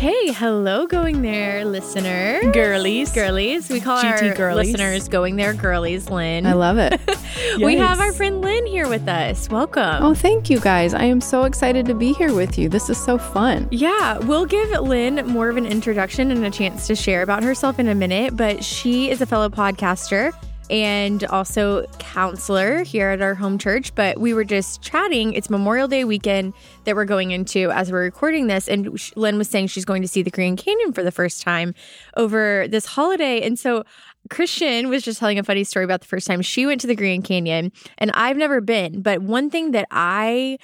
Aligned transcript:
Okay, 0.00 0.32
hello, 0.32 0.86
going 0.86 1.20
there, 1.20 1.62
listener. 1.66 2.40
Girlies. 2.52 3.12
Girlies. 3.12 3.68
We 3.68 3.82
call 3.82 4.02
GT 4.02 4.30
our 4.30 4.34
girlies. 4.34 4.72
listeners 4.72 5.08
going 5.08 5.36
there 5.36 5.52
girlies, 5.52 6.08
Lynn. 6.08 6.46
I 6.46 6.54
love 6.54 6.78
it. 6.78 6.98
We 7.62 7.76
have 7.76 8.00
our 8.00 8.12
friend 8.12 8.40
Lynn 8.40 8.66
here 8.66 8.88
with 8.88 9.06
us. 9.08 9.48
Welcome. 9.50 10.02
oh, 10.02 10.14
thank 10.14 10.48
you 10.48 10.60
guys. 10.60 10.94
I 10.94 11.04
am 11.04 11.20
so 11.20 11.44
excited 11.44 11.84
to 11.86 11.94
be 11.94 12.12
here 12.12 12.34
with 12.34 12.56
you. 12.58 12.68
This 12.68 12.88
is 12.88 12.96
so 12.96 13.18
fun. 13.18 13.68
Yeah, 13.70 14.18
we'll 14.18 14.46
give 14.46 14.70
Lynn 14.70 15.26
more 15.26 15.48
of 15.48 15.56
an 15.56 15.66
introduction 15.66 16.30
and 16.30 16.44
a 16.44 16.50
chance 16.50 16.86
to 16.86 16.94
share 16.94 17.22
about 17.22 17.42
herself 17.42 17.78
in 17.78 17.88
a 17.88 17.94
minute, 17.94 18.36
but 18.36 18.64
she 18.64 19.10
is 19.10 19.20
a 19.20 19.26
fellow 19.26 19.48
podcaster 19.48 20.32
and 20.70 21.24
also 21.24 21.84
counselor 21.98 22.84
here 22.84 23.10
at 23.10 23.20
our 23.20 23.34
home 23.34 23.58
church. 23.58 23.94
But 23.94 24.18
we 24.18 24.32
were 24.32 24.44
just 24.44 24.80
chatting. 24.80 25.32
It's 25.32 25.50
Memorial 25.50 25.88
Day 25.88 26.04
weekend 26.04 26.54
that 26.84 26.94
we're 26.94 27.04
going 27.04 27.32
into 27.32 27.70
as 27.72 27.90
we're 27.90 28.02
recording 28.02 28.46
this. 28.46 28.68
And 28.68 28.98
Lynn 29.16 29.36
was 29.36 29.48
saying 29.48 29.66
she's 29.66 29.84
going 29.84 30.02
to 30.02 30.08
see 30.08 30.22
the 30.22 30.30
Grand 30.30 30.58
Canyon 30.58 30.92
for 30.92 31.02
the 31.02 31.10
first 31.10 31.42
time 31.42 31.74
over 32.16 32.66
this 32.68 32.86
holiday. 32.86 33.42
And 33.42 33.58
so 33.58 33.82
Christian 34.30 34.88
was 34.88 35.02
just 35.02 35.18
telling 35.18 35.38
a 35.38 35.42
funny 35.42 35.64
story 35.64 35.84
about 35.84 36.00
the 36.00 36.06
first 36.06 36.26
time 36.26 36.40
she 36.40 36.64
went 36.66 36.80
to 36.82 36.86
the 36.86 36.94
Grand 36.94 37.24
Canyon. 37.24 37.72
And 37.98 38.12
I've 38.14 38.36
never 38.36 38.60
been, 38.60 39.02
but 39.02 39.22
one 39.22 39.50
thing 39.50 39.72
that 39.72 39.88
I 39.90 40.58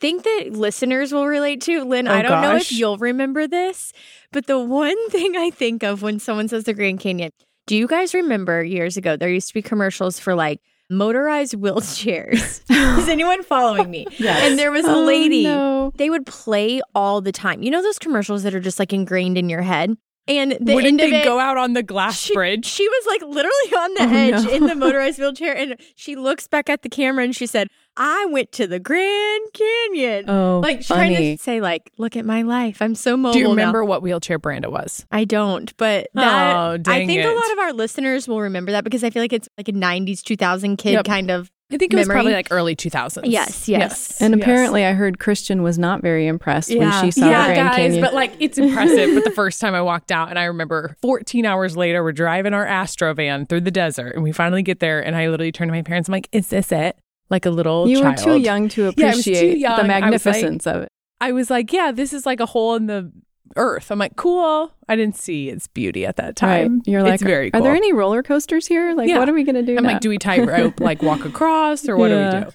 think 0.00 0.22
that 0.24 0.52
listeners 0.52 1.12
will 1.12 1.26
relate 1.26 1.60
to. 1.62 1.84
Lynn, 1.84 2.08
Oh, 2.08 2.12
I 2.14 2.22
don't 2.22 2.40
know 2.40 2.56
if 2.56 2.72
you'll 2.72 2.96
remember 2.96 3.46
this, 3.46 3.92
but 4.32 4.46
the 4.46 4.58
one 4.58 4.96
thing 5.10 5.36
I 5.36 5.50
think 5.50 5.82
of 5.82 6.02
when 6.02 6.18
someone 6.18 6.48
says 6.48 6.64
the 6.64 6.74
Grand 6.74 7.00
Canyon, 7.00 7.32
do 7.66 7.76
you 7.76 7.86
guys 7.86 8.14
remember 8.14 8.62
years 8.64 8.96
ago 8.96 9.16
there 9.16 9.28
used 9.30 9.48
to 9.48 9.54
be 9.54 9.62
commercials 9.62 10.18
for 10.18 10.34
like 10.34 10.60
motorized 10.90 11.54
wheelchairs? 11.54 12.62
Is 12.98 13.08
anyone 13.08 13.42
following 13.42 13.90
me? 13.90 14.06
Yes. 14.18 14.42
And 14.50 14.58
there 14.58 14.70
was 14.72 14.84
a 14.84 14.90
Oh, 14.92 15.04
lady, 15.04 15.44
no. 15.44 15.92
they 15.96 16.10
would 16.10 16.26
play 16.26 16.80
all 16.94 17.20
the 17.20 17.32
time. 17.32 17.62
You 17.62 17.70
know 17.70 17.82
those 17.82 17.98
commercials 17.98 18.42
that 18.42 18.54
are 18.54 18.60
just 18.60 18.78
like 18.78 18.92
ingrained 18.92 19.38
in 19.38 19.48
your 19.48 19.62
head? 19.62 19.96
And 20.30 20.52
the 20.60 20.74
Wouldn't 20.74 21.00
end 21.00 21.00
of 21.00 21.10
they 21.10 21.20
it, 21.22 21.24
go 21.24 21.40
out 21.40 21.56
on 21.56 21.72
the 21.72 21.82
glass 21.82 22.20
she, 22.20 22.34
bridge? 22.34 22.64
She 22.64 22.88
was 22.88 23.06
like 23.06 23.22
literally 23.22 23.50
on 23.76 23.94
the 23.94 24.02
Oh, 24.02 24.36
edge 24.38 24.44
no. 24.44 24.50
in 24.52 24.66
the 24.66 24.74
motorized 24.76 25.18
wheelchair, 25.18 25.56
and 25.56 25.76
she 25.96 26.14
looks 26.14 26.46
back 26.46 26.70
at 26.70 26.82
the 26.82 26.88
camera 26.88 27.24
and 27.24 27.34
she 27.34 27.46
said, 27.46 27.68
"I 27.96 28.26
went 28.30 28.52
to 28.52 28.66
the 28.66 28.78
Grand 28.78 29.42
Canyon." 29.52 30.24
Oh, 30.30 30.60
like 30.60 30.82
trying 30.82 31.14
funny. 31.14 31.36
to 31.36 31.42
say, 31.42 31.60
like, 31.60 31.90
look 31.98 32.16
at 32.16 32.24
my 32.24 32.42
life. 32.42 32.80
I'm 32.80 32.94
so 32.94 33.16
mobile. 33.16 33.32
Do 33.32 33.38
you 33.40 33.44
now." 33.46 33.50
remember 33.50 33.84
what 33.84 34.02
wheelchair 34.02 34.38
brand 34.38 34.64
it 34.64 34.70
was? 34.70 35.04
I 35.10 35.24
don't, 35.24 35.76
but 35.76 36.08
that 36.14 36.56
Oh, 36.56 36.78
I 36.86 37.06
think 37.06 37.24
a 37.24 37.28
lot 37.32 37.52
of 37.52 37.58
our 37.58 37.72
listeners 37.72 38.28
will 38.28 38.40
remember 38.40 38.72
that 38.72 38.84
because 38.84 39.02
I 39.02 39.10
feel 39.10 39.22
like 39.22 39.32
it's 39.32 39.48
like 39.58 39.68
a 39.68 39.72
'90s, 39.72 40.22
2000 40.22 40.76
kid 40.76 40.92
Yep. 40.92 41.04
kind 41.06 41.30
of. 41.30 41.50
I 41.72 41.76
think 41.76 41.92
it 41.92 41.96
was 41.96 42.08
probably 42.08 42.32
like 42.32 42.48
early 42.50 42.74
2000s. 42.74 43.20
Yes, 43.24 43.68
yes. 43.68 43.80
yes. 43.80 44.20
And 44.20 44.34
yes. 44.34 44.42
apparently, 44.42 44.84
I 44.84 44.92
heard 44.92 45.18
Christian 45.18 45.62
was 45.62 45.78
not 45.78 46.02
very 46.02 46.26
impressed 46.26 46.74
when 46.74 46.90
she 47.00 47.10
saw 47.10 47.28
yeah, 47.28 47.48
the 47.48 47.54
Grand 47.54 47.68
guys, 47.68 47.76
Canyon. 47.76 48.00
but 48.02 48.14
like 48.14 48.32
it's 48.40 48.58
impressive. 48.58 49.14
but 49.14 49.24
the 49.24 49.30
first 49.30 49.60
time 49.60 49.74
I 49.74 49.82
walked 49.82 50.10
out, 50.10 50.30
and 50.30 50.38
I 50.38 50.44
remember 50.44 50.96
14 51.02 51.46
hours 51.46 51.76
later, 51.76 52.02
we're 52.02 52.12
driving 52.12 52.54
our 52.54 52.66
Astro 52.66 53.14
van 53.14 53.46
through 53.46 53.60
the 53.62 53.70
desert, 53.70 54.14
and 54.14 54.22
we 54.22 54.32
finally 54.32 54.62
get 54.62 54.80
there, 54.80 55.04
and 55.04 55.14
I 55.14 55.28
literally 55.28 55.52
turned 55.52 55.68
to 55.68 55.72
my 55.72 55.82
parents. 55.82 56.08
I'm 56.08 56.12
like, 56.12 56.28
"Is 56.32 56.48
this 56.48 56.72
it?" 56.72 56.98
Like 57.30 57.46
a 57.46 57.50
little 57.50 57.88
you 57.88 58.00
child. 58.00 58.18
were 58.18 58.24
too 58.24 58.36
young 58.38 58.68
to 58.70 58.92
Yeah, 58.96 59.06
I 59.06 59.14
was 59.14 59.24
too 59.24 59.30
appreciate 59.30 59.58
young. 59.58 59.76
The 59.76 59.82
was 59.82 59.88
like- 59.88 60.00
magnificence 60.00 60.66
of 60.66 60.82
it. 60.82 60.88
I 61.20 61.32
was 61.32 61.50
like, 61.50 61.72
"Yeah, 61.72 61.92
this 61.92 62.12
is 62.12 62.26
like 62.26 62.40
a 62.40 62.46
hole 62.46 62.74
in 62.74 62.86
the 62.86 63.12
earth." 63.56 63.90
I'm 63.90 63.98
like, 63.98 64.16
"Cool." 64.16 64.72
I 64.88 64.96
didn't 64.96 65.16
see 65.16 65.48
its 65.48 65.66
beauty 65.68 66.04
at 66.06 66.16
that 66.16 66.36
time. 66.36 66.78
Right. 66.78 66.88
You're 66.88 67.02
like, 67.02 67.14
it's 67.14 67.22
very. 67.22 67.52
are 67.54 67.60
there 67.62 67.74
any 67.76 67.92
roller 67.92 68.22
coasters 68.22 68.66
here? 68.66 68.92
Like, 68.94 69.08
Yeah. 69.08 69.18
what 69.18 69.28
are 69.28 69.32
we 69.32 69.44
going 69.44 69.54
to 69.54 69.62
do 69.62 69.76
I'm 69.76 69.84
now? 69.84 69.92
like, 69.92 70.00
do 70.00 70.08
we 70.08 70.18
tightrope, 70.18 70.80
like 70.90 71.02
walk 71.02 71.24
across, 71.24 71.88
or 71.88 71.96
what 71.96 72.08
do 72.08 72.16
we 72.16 72.30
do? 72.40 72.46
Oh. 72.46 72.52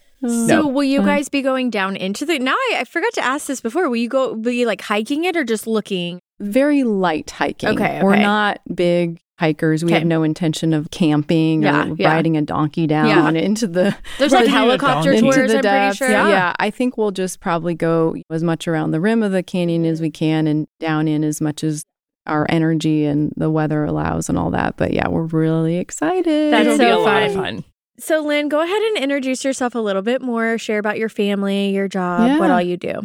So 0.47 0.61
No. 0.61 0.67
will 0.67 0.83
you 0.83 1.01
Uh. 1.01 1.05
guys 1.05 1.29
be 1.29 1.41
going 1.41 1.69
down 1.69 1.95
into 1.95 2.25
the? 2.25 2.39
Now 2.39 2.53
I, 2.53 2.77
I 2.79 2.83
forgot 2.85 3.13
to 3.13 3.23
ask 3.23 3.47
this 3.47 3.61
before. 3.61 3.87
Will 3.89 3.97
you 3.97 4.09
go? 4.09 4.33
Will 4.33 4.51
you 4.53 4.65
like 4.65 4.81
hiking 4.81 5.23
it 5.23 5.35
or 5.37 5.43
just 5.43 5.67
looking? 5.67 6.19
Very 6.39 6.83
light 6.83 7.31
hiking. 7.31 7.69
Okay, 7.69 8.01
We're 8.03 8.17
not 8.17 8.59
big 8.73 9.19
hikers. 9.39 9.83
We 9.83 9.89
Okay. 9.91 9.99
have 9.99 10.07
no 10.07 10.23
intention 10.23 10.73
of 10.73 10.89
camping 10.91 11.63
Yeah, 11.63 11.89
or 11.89 11.95
yeah. 11.97 12.13
riding 12.13 12.37
a 12.37 12.41
donkey 12.41 12.87
down 12.87 13.07
Yeah. 13.07 13.29
into 13.31 13.67
the 13.67 13.95
There's 14.17 14.31
like 14.31 14.45
Into 14.45 14.57
helicopter 14.57 15.11
tours. 15.17 15.23
into 15.23 15.31
the 15.31 15.41
I'm 15.41 15.47
pretty 15.49 15.61
depths. 15.61 15.97
sure. 15.97 16.09
Yeah. 16.09 16.53
I 16.57 16.69
think 16.69 16.97
we'll 16.97 17.11
just 17.11 17.39
probably 17.41 17.73
go 17.75 18.15
as 18.31 18.43
much 18.43 18.67
around 18.67 18.91
the 18.91 19.01
rim 19.01 19.21
of 19.23 19.31
the 19.31 19.43
canyon 19.43 19.85
as 19.85 19.99
we 20.01 20.09
can 20.09 20.47
and 20.47 20.67
down 20.79 21.07
in 21.07 21.23
as 21.23 21.41
much 21.41 21.63
as 21.63 21.83
our 22.27 22.45
energy 22.49 23.05
and 23.05 23.31
the 23.37 23.49
weather 23.51 23.83
allows 23.83 24.29
and 24.29 24.37
all 24.37 24.49
that. 24.51 24.77
But 24.77 24.93
yeah, 24.93 25.07
we're 25.09 25.23
really 25.25 25.77
excited. 25.77 26.53
That's 26.53 26.65
It'll 26.65 26.77
so 26.77 26.83
be 26.85 26.89
a 26.91 26.97
lot 26.97 27.23
of 27.23 27.33
fun. 27.33 27.43
fun. 27.43 27.63
So 27.99 28.21
Lynn, 28.21 28.49
go 28.49 28.61
ahead 28.61 28.81
and 28.81 28.97
introduce 28.97 29.45
yourself 29.45 29.75
a 29.75 29.79
little 29.79 30.01
bit 30.01 30.21
more. 30.21 30.57
Share 30.57 30.79
about 30.79 30.97
your 30.97 31.07
family, 31.09 31.69
your 31.69 31.87
job, 31.87 32.39
what 32.39 32.49
all 32.51 32.61
you 32.61 32.77
do. 32.77 33.01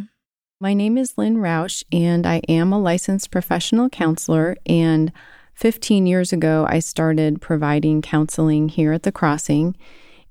My 0.61 0.75
name 0.75 0.99
is 0.99 1.15
Lynn 1.17 1.37
Roush, 1.37 1.85
and 1.93 2.27
I 2.27 2.43
am 2.49 2.73
a 2.73 2.79
licensed 2.79 3.31
professional 3.31 3.89
counselor. 3.89 4.57
And 4.67 5.13
15 5.61 6.07
years 6.07 6.33
ago, 6.33 6.67
I 6.71 6.79
started 6.79 7.43
providing 7.43 8.01
counseling 8.01 8.71
here 8.71 8.93
at 8.95 9.03
the 9.03 9.13
Crossing. 9.13 9.77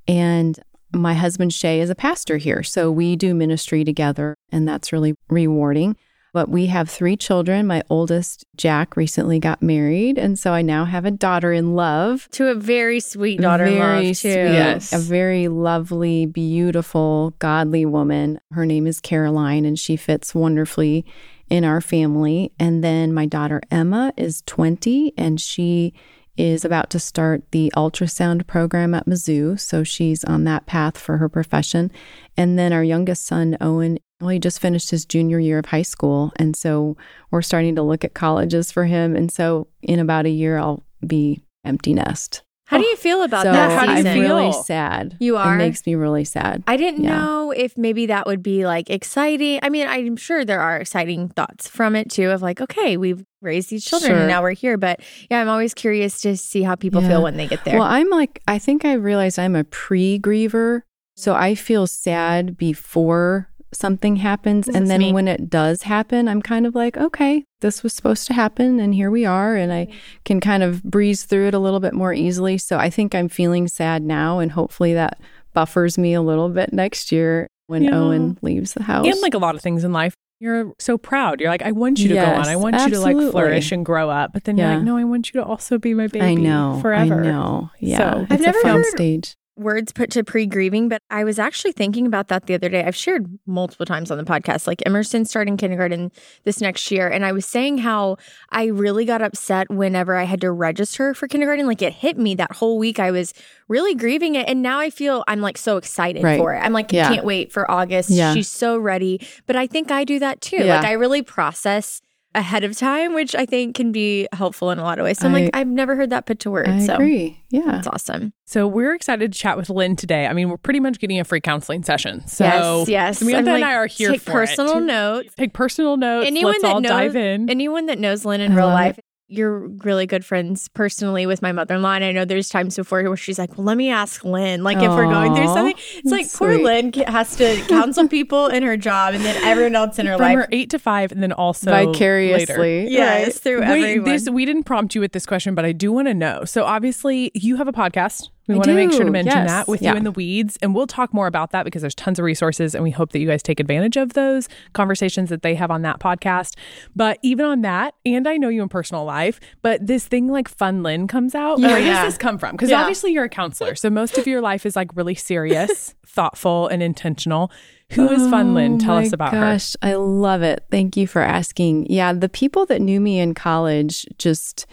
And 0.08 0.60
my 0.92 1.14
husband, 1.14 1.54
Shay, 1.54 1.82
is 1.82 1.92
a 1.92 1.96
pastor 1.96 2.38
here. 2.38 2.64
So 2.64 2.90
we 2.92 3.16
do 3.16 3.36
ministry 3.36 3.84
together, 3.84 4.36
and 4.52 4.68
that's 4.68 4.92
really 4.92 5.14
rewarding. 5.30 5.96
But 6.34 6.50
we 6.50 6.66
have 6.68 6.90
three 6.90 7.16
children. 7.16 7.68
My 7.68 7.84
oldest, 7.92 8.44
Jack, 8.58 8.98
recently 8.98 9.40
got 9.40 9.62
married. 9.62 10.18
And 10.18 10.38
so 10.38 10.52
I 10.52 10.64
now 10.64 10.86
have 10.86 11.06
a 11.06 11.12
daughter 11.12 11.54
in 11.54 11.76
love. 11.76 12.28
To 12.32 12.48
a 12.50 12.56
very 12.56 13.00
sweet 13.00 13.40
daughter-in-law 13.40 13.80
Very 13.80 14.08
too. 14.10 14.14
sweet, 14.16 14.32
Yes. 14.34 14.94
a 14.94 14.98
very 14.98 15.48
lovely, 15.48 16.26
beautiful, 16.26 17.36
godly 17.38 17.86
woman. 17.86 18.40
Her 18.52 18.66
name 18.66 18.88
is 18.88 19.00
Caroline, 19.00 19.66
and 19.66 19.78
she 19.78 19.96
fits 19.96 20.34
wonderfully 20.34 21.06
in 21.50 21.64
our 21.64 21.82
family. 21.82 22.52
And 22.60 22.84
then 22.84 23.14
my 23.14 23.26
daughter 23.26 23.62
Emma 23.72 24.14
is 24.18 24.44
20, 24.46 25.14
and 25.18 25.40
she 25.40 25.94
is 26.38 26.64
about 26.64 26.90
to 26.90 27.00
start 27.00 27.44
the 27.52 27.72
ultrasound 27.76 28.48
program 28.48 28.94
at 28.94 29.06
Mizzou. 29.06 29.60
So 29.60 29.84
she's 29.84 30.24
on 30.24 30.46
that 30.46 30.66
path 30.66 30.98
for 30.98 31.18
her 31.18 31.28
profession. 31.28 31.92
And 32.38 32.58
then 32.58 32.72
our 32.72 32.84
youngest 32.84 33.26
son, 33.26 33.58
Owen, 33.60 34.00
well, 34.22 34.30
he 34.30 34.40
just 34.40 34.60
finished 34.60 34.90
his 34.90 35.06
junior 35.06 35.40
year 35.40 35.60
of 35.60 35.66
high 35.66 35.82
school. 35.82 36.32
And 36.38 36.56
so 36.56 36.96
we're 37.32 37.42
starting 37.42 37.76
to 37.76 37.82
look 37.82 38.06
at 38.06 38.14
colleges 38.14 38.72
for 38.72 38.86
him. 38.86 39.16
And 39.16 39.32
so 39.32 39.68
in 39.82 40.00
about 40.00 40.26
a 40.26 40.30
year, 40.30 40.58
I'll 40.58 40.84
be 41.06 41.42
empty 41.66 41.94
nest. 41.94 42.42
How 42.70 42.78
do 42.78 42.84
oh, 42.86 42.88
you 42.88 42.96
feel 42.98 43.24
about 43.24 43.44
so 43.46 43.52
that 43.52 43.72
How 43.72 43.86
do 43.88 43.94
you 43.94 43.98
I'm 43.98 44.04
feel? 44.22 44.22
really 44.38 44.54
sad. 44.64 45.18
You 45.20 45.38
are? 45.38 45.56
It 45.56 45.58
makes 45.58 45.84
me 45.88 45.96
really 45.96 46.24
sad. 46.24 46.64
I 46.68 46.78
didn't 46.78 47.04
Yeah. 47.04 47.18
know 47.18 47.50
if 47.52 47.76
maybe 47.76 48.06
that 48.06 48.28
would 48.28 48.44
be 48.44 48.64
like 48.68 48.92
exciting. 48.92 49.60
I 49.64 49.70
mean, 49.70 49.88
I'm 49.88 50.16
sure 50.16 50.46
there 50.46 50.62
are 50.62 50.78
exciting 50.78 51.30
thoughts 51.30 51.68
from 51.68 51.96
it 51.96 52.12
too 52.12 52.30
of 52.30 52.44
like, 52.44 52.62
okay, 52.62 52.96
we've 52.96 53.26
raised 53.42 53.72
these 53.72 53.84
children 53.84 54.12
Sure. 54.12 54.20
and 54.20 54.28
now 54.28 54.44
we're 54.44 54.52
here. 54.54 54.78
But 54.78 55.00
yeah, 55.32 55.42
I'm 55.42 55.50
always 55.50 55.74
curious 55.74 56.22
to 56.22 56.38
see 56.38 56.62
how 56.62 56.76
people 56.76 57.02
Yeah. 57.02 57.08
feel 57.10 57.24
when 57.24 57.38
they 57.38 57.48
get 57.48 57.66
there. 57.66 57.74
Well, 57.80 57.88
I'm 57.88 58.10
like, 58.12 58.40
I 58.48 58.60
think 58.60 58.86
I 58.86 58.94
realized 58.94 59.40
I'm 59.40 59.56
a 59.56 59.64
pre 59.64 60.20
griever. 60.20 60.82
So 61.18 61.34
I 61.34 61.56
feel 61.56 61.88
sad 61.88 62.56
before 62.56 63.50
something 63.72 64.18
happens. 64.18 64.66
Does 64.66 64.76
And 64.76 64.90
then 64.90 65.00
mean? 65.00 65.14
when 65.14 65.28
it 65.28 65.50
does 65.50 65.84
happen, 65.84 66.28
I'm 66.28 66.42
kind 66.42 66.66
of 66.66 66.76
like, 66.76 66.98
okay, 66.98 67.46
this 67.62 67.84
was 67.84 67.94
supposed 67.94 68.28
to 68.28 68.34
happen. 68.34 68.80
And 68.80 68.94
here 68.94 69.12
we 69.12 69.26
are. 69.26 69.56
And 69.56 69.72
I 69.72 69.86
mm-hmm. 69.86 69.98
can 70.26 70.40
kind 70.40 70.64
of 70.64 70.84
breeze 70.84 71.24
through 71.24 71.48
it 71.48 71.54
a 71.54 71.60
little 71.60 71.80
bit 71.80 71.94
more 71.94 72.14
easily. 72.14 72.58
So 72.58 72.78
I 72.78 72.90
think 72.90 73.14
I'm 73.14 73.30
feeling 73.30 73.68
sad 73.68 74.02
now. 74.04 74.40
And 74.40 74.52
hopefully 74.52 74.94
that 74.94 75.20
buffers 75.54 75.98
me 75.98 76.14
a 76.14 76.22
little 76.22 76.50
bit 76.50 76.74
next 76.74 77.12
year 77.12 77.48
when 77.68 77.84
Yeah. 77.84 77.96
Owen 77.98 78.38
leaves 78.42 78.74
the 78.74 78.84
house. 78.84 79.06
And 79.06 79.22
like 79.22 79.34
a 79.34 79.40
lot 79.40 79.56
of 79.56 79.62
things 79.62 79.84
in 79.84 79.94
life, 79.94 80.14
you're 80.40 80.74
so 80.80 80.98
proud. 80.98 81.42
You're 81.42 81.50
like, 81.50 81.64
I 81.64 81.72
want 81.74 82.00
you 82.00 82.08
to 82.10 82.16
go 82.16 82.24
on. 82.26 82.48
I 82.48 82.56
want 82.56 82.80
you 82.80 82.90
to 82.92 83.00
like 83.02 83.18
flourish 83.32 83.72
and 83.74 83.86
grow 83.86 84.10
up. 84.10 84.32
But 84.34 84.46
then 84.46 84.58
you're 84.58 84.68
like, 84.76 84.84
no, 84.84 84.96
I 84.96 85.04
want 85.04 85.34
you 85.34 85.42
to 85.42 85.46
also 85.46 85.78
be 85.78 85.94
my 85.94 86.08
baby 86.08 86.26
I 86.26 86.34
know. 86.34 86.80
forever. 86.82 87.20
I 87.20 87.24
know. 87.24 87.70
Yeah. 87.80 87.98
So- 87.98 88.22
it's 88.22 88.32
I've 88.32 88.42
never 88.42 88.60
a 88.60 88.62
fun 88.62 88.76
heard- 88.78 88.86
stage. 88.86 89.36
Words 89.60 89.92
put 89.92 90.10
to 90.12 90.24
pre 90.24 90.46
grieving, 90.46 90.90
but 90.90 91.02
I 91.10 91.24
was 91.24 91.38
actually 91.38 91.72
thinking 91.74 92.06
about 92.08 92.28
that 92.30 92.46
the 92.46 92.54
other 92.54 92.70
day. 92.70 92.84
I've 92.84 92.96
shared 92.96 93.28
multiple 93.46 93.86
times 93.86 94.10
on 94.12 94.18
the 94.18 94.24
podcast, 94.24 94.66
like 94.68 94.82
Emerson 94.86 95.26
starting 95.26 95.58
kindergarten 95.58 96.12
this 96.46 96.62
next 96.62 96.90
year. 96.92 97.08
And 97.08 97.26
I 97.26 97.32
was 97.32 97.46
saying 97.46 97.80
how 97.80 98.18
I 98.52 98.66
really 98.66 99.06
got 99.06 99.22
upset 99.22 99.70
whenever 99.70 100.16
I 100.16 100.24
had 100.24 100.42
to 100.42 100.52
register 100.52 101.14
for 101.14 101.28
kindergarten. 101.28 101.68
Like 101.68 101.82
it 101.82 101.94
hit 101.94 102.18
me 102.18 102.36
that 102.36 102.54
whole 102.54 102.78
week. 102.78 103.00
I 103.00 103.12
was 103.12 103.34
really 103.68 103.94
grieving 103.96 104.36
it. 104.36 104.48
And 104.48 104.62
now 104.62 104.80
I 104.80 104.90
feel 104.90 105.24
I'm 105.28 105.42
like 105.42 105.58
so 105.58 105.78
excited 105.78 106.24
Right. 106.24 106.38
for 106.40 106.54
it. 106.54 106.60
I'm 106.60 106.74
like, 106.74 106.92
Yeah. 106.92 107.08
can't 107.14 107.26
wait 107.26 107.52
for 107.52 107.70
August. 107.70 108.10
Yeah. 108.10 108.34
She's 108.34 108.50
so 108.50 108.78
ready. 108.78 109.20
But 109.46 109.56
I 109.56 109.68
think 109.68 109.92
I 109.92 110.04
do 110.04 110.20
that 110.20 110.42
too. 110.42 110.58
Yeah. 110.58 110.78
Like 110.78 110.86
I 110.86 110.94
really 110.94 111.22
process 111.22 112.02
ahead 112.40 112.64
of 112.64 112.76
time, 112.78 113.14
which 113.14 113.36
I 113.36 113.46
think 113.46 113.76
can 113.76 113.92
be 113.92 114.28
helpful 114.34 114.72
in 114.72 114.80
a 114.80 114.84
lot 114.84 114.98
of 115.00 115.04
ways. 115.04 115.20
So 115.20 115.28
I'm 115.28 115.36
I- 115.36 115.42
like, 115.42 115.50
I've 115.54 115.68
never 115.68 115.96
heard 115.96 116.10
that 116.10 116.26
put 116.26 116.40
to 116.40 116.52
words. 116.52 116.70
I 116.70 116.80
so 116.80 116.96
agree. 116.96 117.44
Yeah. 117.50 117.78
It's 117.80 117.88
awesome. 117.88 118.34
So 118.46 118.68
we're 118.68 118.94
excited 118.96 119.32
to 119.34 119.38
chat 119.40 119.58
with 119.58 119.70
Lynn 119.70 119.96
today. 119.96 120.26
I 120.26 120.34
mean, 120.34 120.50
we're 120.50 120.58
pretty 120.58 120.80
much 120.80 121.00
getting 121.00 121.20
a 121.20 121.24
free 121.24 121.42
counseling 121.42 121.84
session. 121.84 122.26
So 122.28 122.46
yes, 122.46 122.90
yes. 122.90 123.18
Samantha 123.20 123.38
I'm 123.38 123.48
and 123.56 123.62
like, 123.62 123.70
I 123.72 123.76
are 123.76 123.86
here 123.88 124.12
take 124.12 124.22
for 124.22 124.32
personal 124.32 124.78
it. 124.78 124.82
notes. 124.86 125.36
Take 125.36 125.54
personal 125.54 125.98
notes. 125.98 126.26
Anyone 126.28 126.54
Let's 126.54 126.64
that 126.64 126.74
all 126.74 126.82
knows, 126.82 126.90
dive 126.90 127.16
in. 127.16 127.50
anyone 127.50 127.86
that 127.88 128.00
knows 128.00 128.26
Lynn 128.26 128.42
in 128.42 128.54
I 128.54 128.56
real 128.56 128.68
life, 128.68 129.00
you're 129.30 129.60
really 129.60 130.08
good 130.08 130.26
friends 130.26 130.68
personally 130.70 131.26
with 131.28 131.42
my 131.42 131.52
mother-in-law. 131.52 131.94
And 131.94 132.04
I 132.04 132.12
know 132.12 132.26
there's 132.26 132.50
times 132.50 132.76
before 132.76 133.04
where 133.04 133.16
she's 133.16 133.38
like, 133.38 133.58
well, 133.58 133.66
let 133.66 133.78
me 133.78 133.90
ask 133.90 134.26
Lynn. 134.26 134.64
Like 134.64 134.78
if 134.78 134.90
we're 134.90 135.06
going 135.06 135.36
through 135.36 135.48
something, 135.48 135.76
it's 135.78 136.12
like 136.12 136.26
that's 136.26 136.38
poor. 136.38 136.58
Lynn 136.58 136.92
has 136.94 137.36
to 137.38 137.64
counsel 137.70 138.08
people 138.08 138.48
in 138.48 138.64
her 138.64 138.76
job 138.76 139.14
and 139.14 139.24
then 139.24 139.42
everyone 139.44 139.76
else 139.76 140.00
in 140.00 140.08
her 140.08 140.14
From 140.18 140.22
life. 140.26 140.36
her 140.38 140.48
eight 140.52 140.72
to 140.72 140.80
five, 140.80 141.12
and 141.12 141.22
then 141.22 141.32
also 141.32 141.70
Vicariously. 141.72 142.56
later. 142.58 142.90
Yes, 142.92 143.26
right. 143.28 143.36
through 143.36 143.60
Wait, 143.62 143.68
everyone. 143.92 144.10
this 144.10 144.30
we 144.30 144.46
didn't 144.46 144.64
prompt 144.64 144.96
you 144.96 145.02
with 145.02 145.12
this 145.12 145.26
question, 145.26 145.54
but 145.56 145.64
I 145.64 145.72
do 145.72 145.92
want 145.92 146.08
to 146.08 146.14
know. 146.14 146.44
So 146.46 146.66
obviously, 146.66 147.32
you 147.36 147.58
have 147.58 147.68
a 147.68 147.74
podcast. 147.74 148.30
We 148.50 148.56
I 148.56 148.58
want 148.58 148.66
to 148.68 148.74
make 148.76 148.92
sure 148.92 149.06
to 149.06 149.12
mention 149.12 149.38
yes. 149.38 149.48
that 149.50 149.68
with 149.68 149.82
Yeah. 149.82 149.92
you 149.92 149.98
in 149.98 150.04
the 150.04 150.12
weeds, 150.12 150.58
and 150.62 150.76
we'll 150.76 150.88
talk 150.88 151.14
more 151.14 151.28
about 151.28 151.52
that 151.52 151.64
because 151.64 151.82
there's 151.82 151.96
tons 151.96 152.20
of 152.20 152.26
resources, 152.26 152.76
and 152.76 152.84
we 152.84 152.92
hope 152.92 153.12
that 153.14 153.20
you 153.20 153.28
guys 153.28 153.42
take 153.42 153.60
advantage 153.60 153.96
of 153.96 154.14
those 154.14 154.50
conversations 154.74 155.30
that 155.30 155.42
they 155.44 155.56
have 155.56 155.72
on 155.72 155.84
that 155.84 156.00
podcast. 156.00 156.56
But 156.96 157.20
even 157.22 157.46
on 157.46 157.62
that, 157.62 157.94
and 158.06 158.28
I 158.28 158.38
know 158.38 158.50
you 158.50 158.62
in 158.62 158.70
personal 158.70 159.06
life, 159.06 159.40
but 159.62 159.86
this 159.88 160.06
thing 160.08 160.28
like 160.28 160.48
Fun 160.50 160.84
Lynn 160.84 161.08
comes 161.08 161.36
out. 161.36 161.60
Where 161.60 161.80
does 161.80 162.06
this 162.06 162.18
come 162.18 162.38
from? 162.38 162.52
Because 162.54 162.70
Yeah. 162.72 162.82
obviously 162.82 163.14
you're 163.14 163.24
a 163.26 163.30
counselor, 163.30 163.76
so 163.76 163.90
most 163.90 164.18
of 164.18 164.28
your 164.28 164.42
life 164.42 164.66
is 164.66 164.76
like 164.76 164.96
really 164.96 165.16
serious, 165.16 165.96
thoughtful, 166.06 166.68
and 166.68 166.82
intentional. 166.84 167.52
Who 167.94 168.10
is 168.10 168.28
Fun 168.30 168.50
oh 168.52 168.54
Lynn? 168.54 168.78
Tell 168.80 168.96
Oh 168.96 169.00
us 169.00 169.14
about 169.14 169.34
her. 169.34 169.40
gosh, 169.40 169.76
I 169.82 169.94
love 169.94 170.42
it. 170.44 170.64
Thank 170.70 170.96
you 170.98 171.08
for 171.08 171.22
asking. 171.22 171.88
Yeah, 171.92 172.14
the 172.14 172.30
people 172.30 172.66
that 172.68 172.82
knew 172.82 173.00
me 173.02 173.20
in 173.20 173.34
college 173.34 174.06
just 174.20 174.68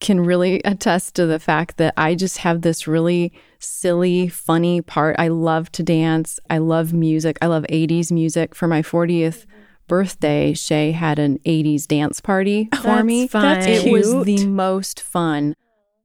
can 0.00 0.20
really 0.20 0.60
attest 0.64 1.14
to 1.16 1.26
the 1.26 1.38
fact 1.38 1.76
that 1.76 1.94
I 1.96 2.14
just 2.14 2.38
have 2.38 2.62
this 2.62 2.86
really 2.86 3.32
silly, 3.58 4.28
funny 4.28 4.80
part. 4.80 5.16
I 5.18 5.28
love 5.28 5.70
to 5.72 5.82
dance. 5.82 6.40
I 6.48 6.58
love 6.58 6.92
music. 6.92 7.36
I 7.42 7.46
love 7.46 7.64
80s 7.70 8.10
music. 8.10 8.54
For 8.54 8.66
my 8.66 8.80
40th 8.82 9.44
birthday, 9.86 10.54
Shay 10.54 10.92
had 10.92 11.18
an 11.18 11.38
80s 11.40 11.86
dance 11.86 12.20
party 12.20 12.68
for 12.76 12.82
That's 12.82 13.04
me. 13.04 13.28
fun. 13.28 13.42
That's 13.42 13.66
it 13.66 13.92
was 13.92 14.24
the 14.24 14.46
most 14.46 15.00
fun 15.00 15.54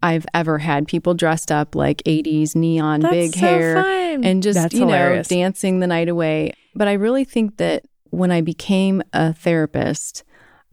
I've 0.03 0.25
ever 0.33 0.57
had. 0.59 0.88
People 0.88 1.13
dressed 1.13 1.51
up 1.51 1.74
like 1.75 2.03
80s 2.03 2.56
neon, 2.56 3.00
That's 3.01 3.13
big 3.13 3.33
so 3.33 3.39
hair 3.39 3.75
fun. 3.75 4.24
and 4.25 4.44
just 4.44 4.59
That's 4.59 4.74
you 4.74 4.86
know 4.86 5.24
dancing 5.24 5.80
the 5.80 5.88
night 5.88 6.09
away 6.09 6.53
but 6.75 6.88
i 6.88 6.94
really 6.94 7.24
think 7.25 7.57
that 7.57 7.83
when 8.12 8.31
i 8.31 8.39
became 8.41 9.01
a 9.13 9.33
therapist 9.33 10.24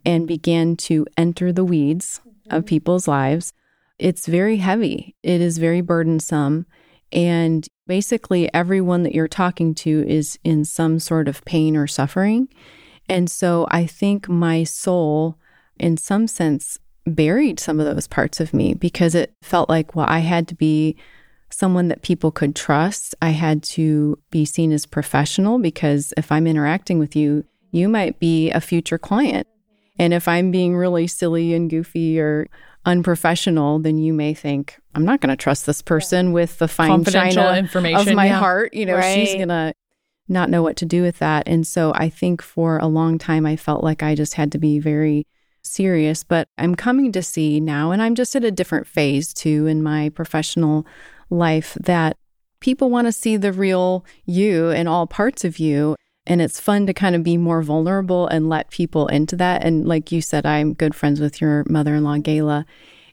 and 0.05 0.27
began 0.29 0.77
to 0.77 1.07
enter 1.17 1.53
the 1.53 1.65
weeds 1.65 2.21
of 2.51 2.61
mm-hmm. 2.61 2.69
people's 2.69 3.09
lives. 3.09 3.53
It's 3.99 4.27
very 4.27 4.57
heavy. 4.57 5.15
It 5.23 5.41
is 5.41 5.59
very 5.59 5.81
burdensome. 5.81 6.67
And 7.13 7.67
basically 7.87 8.53
everyone 8.55 9.03
that 9.03 9.15
you're 9.15 9.29
talking 9.29 9.75
to 9.75 10.05
is 10.09 10.39
in 10.45 10.65
some 10.65 10.99
sort 10.99 11.29
of 11.29 11.45
pain 11.45 11.77
or 11.77 11.87
suffering. 11.87 12.49
And 13.09 13.31
so 13.31 13.67
i 13.71 13.85
think 13.85 14.29
my 14.29 14.65
soul 14.65 15.37
in 15.79 15.97
some 15.97 16.27
sense 16.27 16.79
buried 17.05 17.59
some 17.59 17.81
of 17.81 17.87
those 17.87 18.07
parts 18.07 18.39
of 18.39 18.55
me 18.55 18.75
because 18.75 19.15
it 19.15 19.35
felt 19.43 19.69
like 19.69 19.97
well 19.97 20.07
i 20.09 20.21
had 20.21 20.47
to 20.47 20.55
be 20.55 20.97
someone 21.53 21.89
that 21.89 22.03
people 22.03 22.31
could 22.31 22.57
trust. 22.57 23.15
I 23.21 23.31
had 23.31 23.63
to 23.65 24.19
be 24.31 24.45
seen 24.45 24.73
as 24.73 24.87
professional 24.87 25.59
because 25.59 26.13
if 26.17 26.33
I'm 26.33 26.47
interacting 26.47 26.99
with 26.99 27.15
you, 27.15 27.45
you 27.71 27.89
might 27.89 28.19
be 28.19 28.51
a 28.51 28.61
future 28.61 28.99
client. 28.99 29.47
And 29.99 30.15
if 30.15 30.27
I'm 30.27 30.51
being 30.51 30.77
really 30.77 31.07
silly 31.07 31.55
and 31.55 31.69
goofy 31.69 32.19
or 32.19 32.49
unprofessional, 32.85 33.79
then 33.79 33.99
you 33.99 34.13
may 34.13 34.35
think, 34.35 34.81
I'm 34.95 35.05
not 35.05 35.21
going 35.21 35.31
to 35.31 35.37
trust 35.37 35.67
this 35.67 35.83
person 35.83 36.33
with 36.33 36.59
the 36.59 36.69
fine 36.69 36.89
Confidential 36.89 37.45
china 37.45 37.59
information 37.59 38.09
of 38.09 38.15
my 38.15 38.27
yeah. 38.27 38.39
heart. 38.39 38.75
You 38.75 38.87
know, 38.87 39.01
she's 39.01 39.35
going 39.35 39.49
to 39.49 39.75
not 40.29 40.51
know 40.51 40.63
what 40.63 40.77
to 40.79 40.87
do 40.87 41.03
with 41.03 41.19
that. 41.19 41.47
And 41.47 41.67
so 41.67 41.93
I 41.95 42.09
think 42.09 42.43
for 42.43 42.79
a 42.79 42.87
long 42.87 43.19
time, 43.19 43.45
I 43.45 43.57
felt 43.57 43.85
like 43.85 44.03
I 44.03 44.15
just 44.15 44.35
had 44.35 44.51
to 44.53 44.59
be 44.59 44.79
very 44.79 45.27
serious. 45.63 46.25
But 46.25 46.49
I'm 46.59 46.75
coming 46.75 47.13
to 47.13 47.23
see 47.23 47.61
now, 47.61 47.91
and 47.91 48.03
I'm 48.03 48.15
just 48.15 48.35
at 48.35 48.45
a 48.45 48.51
different 48.51 48.87
phase 48.87 49.33
too 49.33 49.67
in 49.67 49.83
my 49.83 50.09
professional 50.09 50.87
life, 51.31 51.77
that 51.81 52.17
people 52.61 52.91
want 52.91 53.07
to 53.07 53.13
see 53.13 53.37
the 53.37 53.53
real 53.53 54.05
you 54.25 54.71
and 54.71 54.89
all 54.89 55.07
parts 55.07 55.45
of 55.45 55.59
you. 55.59 55.97
And 56.27 56.41
it's 56.41 56.61
fun 56.61 56.87
to 56.87 56.95
kind 56.95 57.17
of 57.17 57.25
be 57.25 57.37
more 57.37 57.63
vulnerable 57.63 58.29
and 58.29 58.49
let 58.49 58.71
people 58.71 59.09
into 59.09 59.35
that. 59.37 59.65
And 59.65 59.87
like 59.87 60.13
you 60.13 60.21
said, 60.21 60.47
I'm 60.47 60.75
good 60.75 60.95
friends 60.95 61.21
with 61.21 61.41
your 61.41 61.65
mother 61.69 61.95
in 61.95 62.05
law, 62.05 62.17
Gayla. 62.17 62.65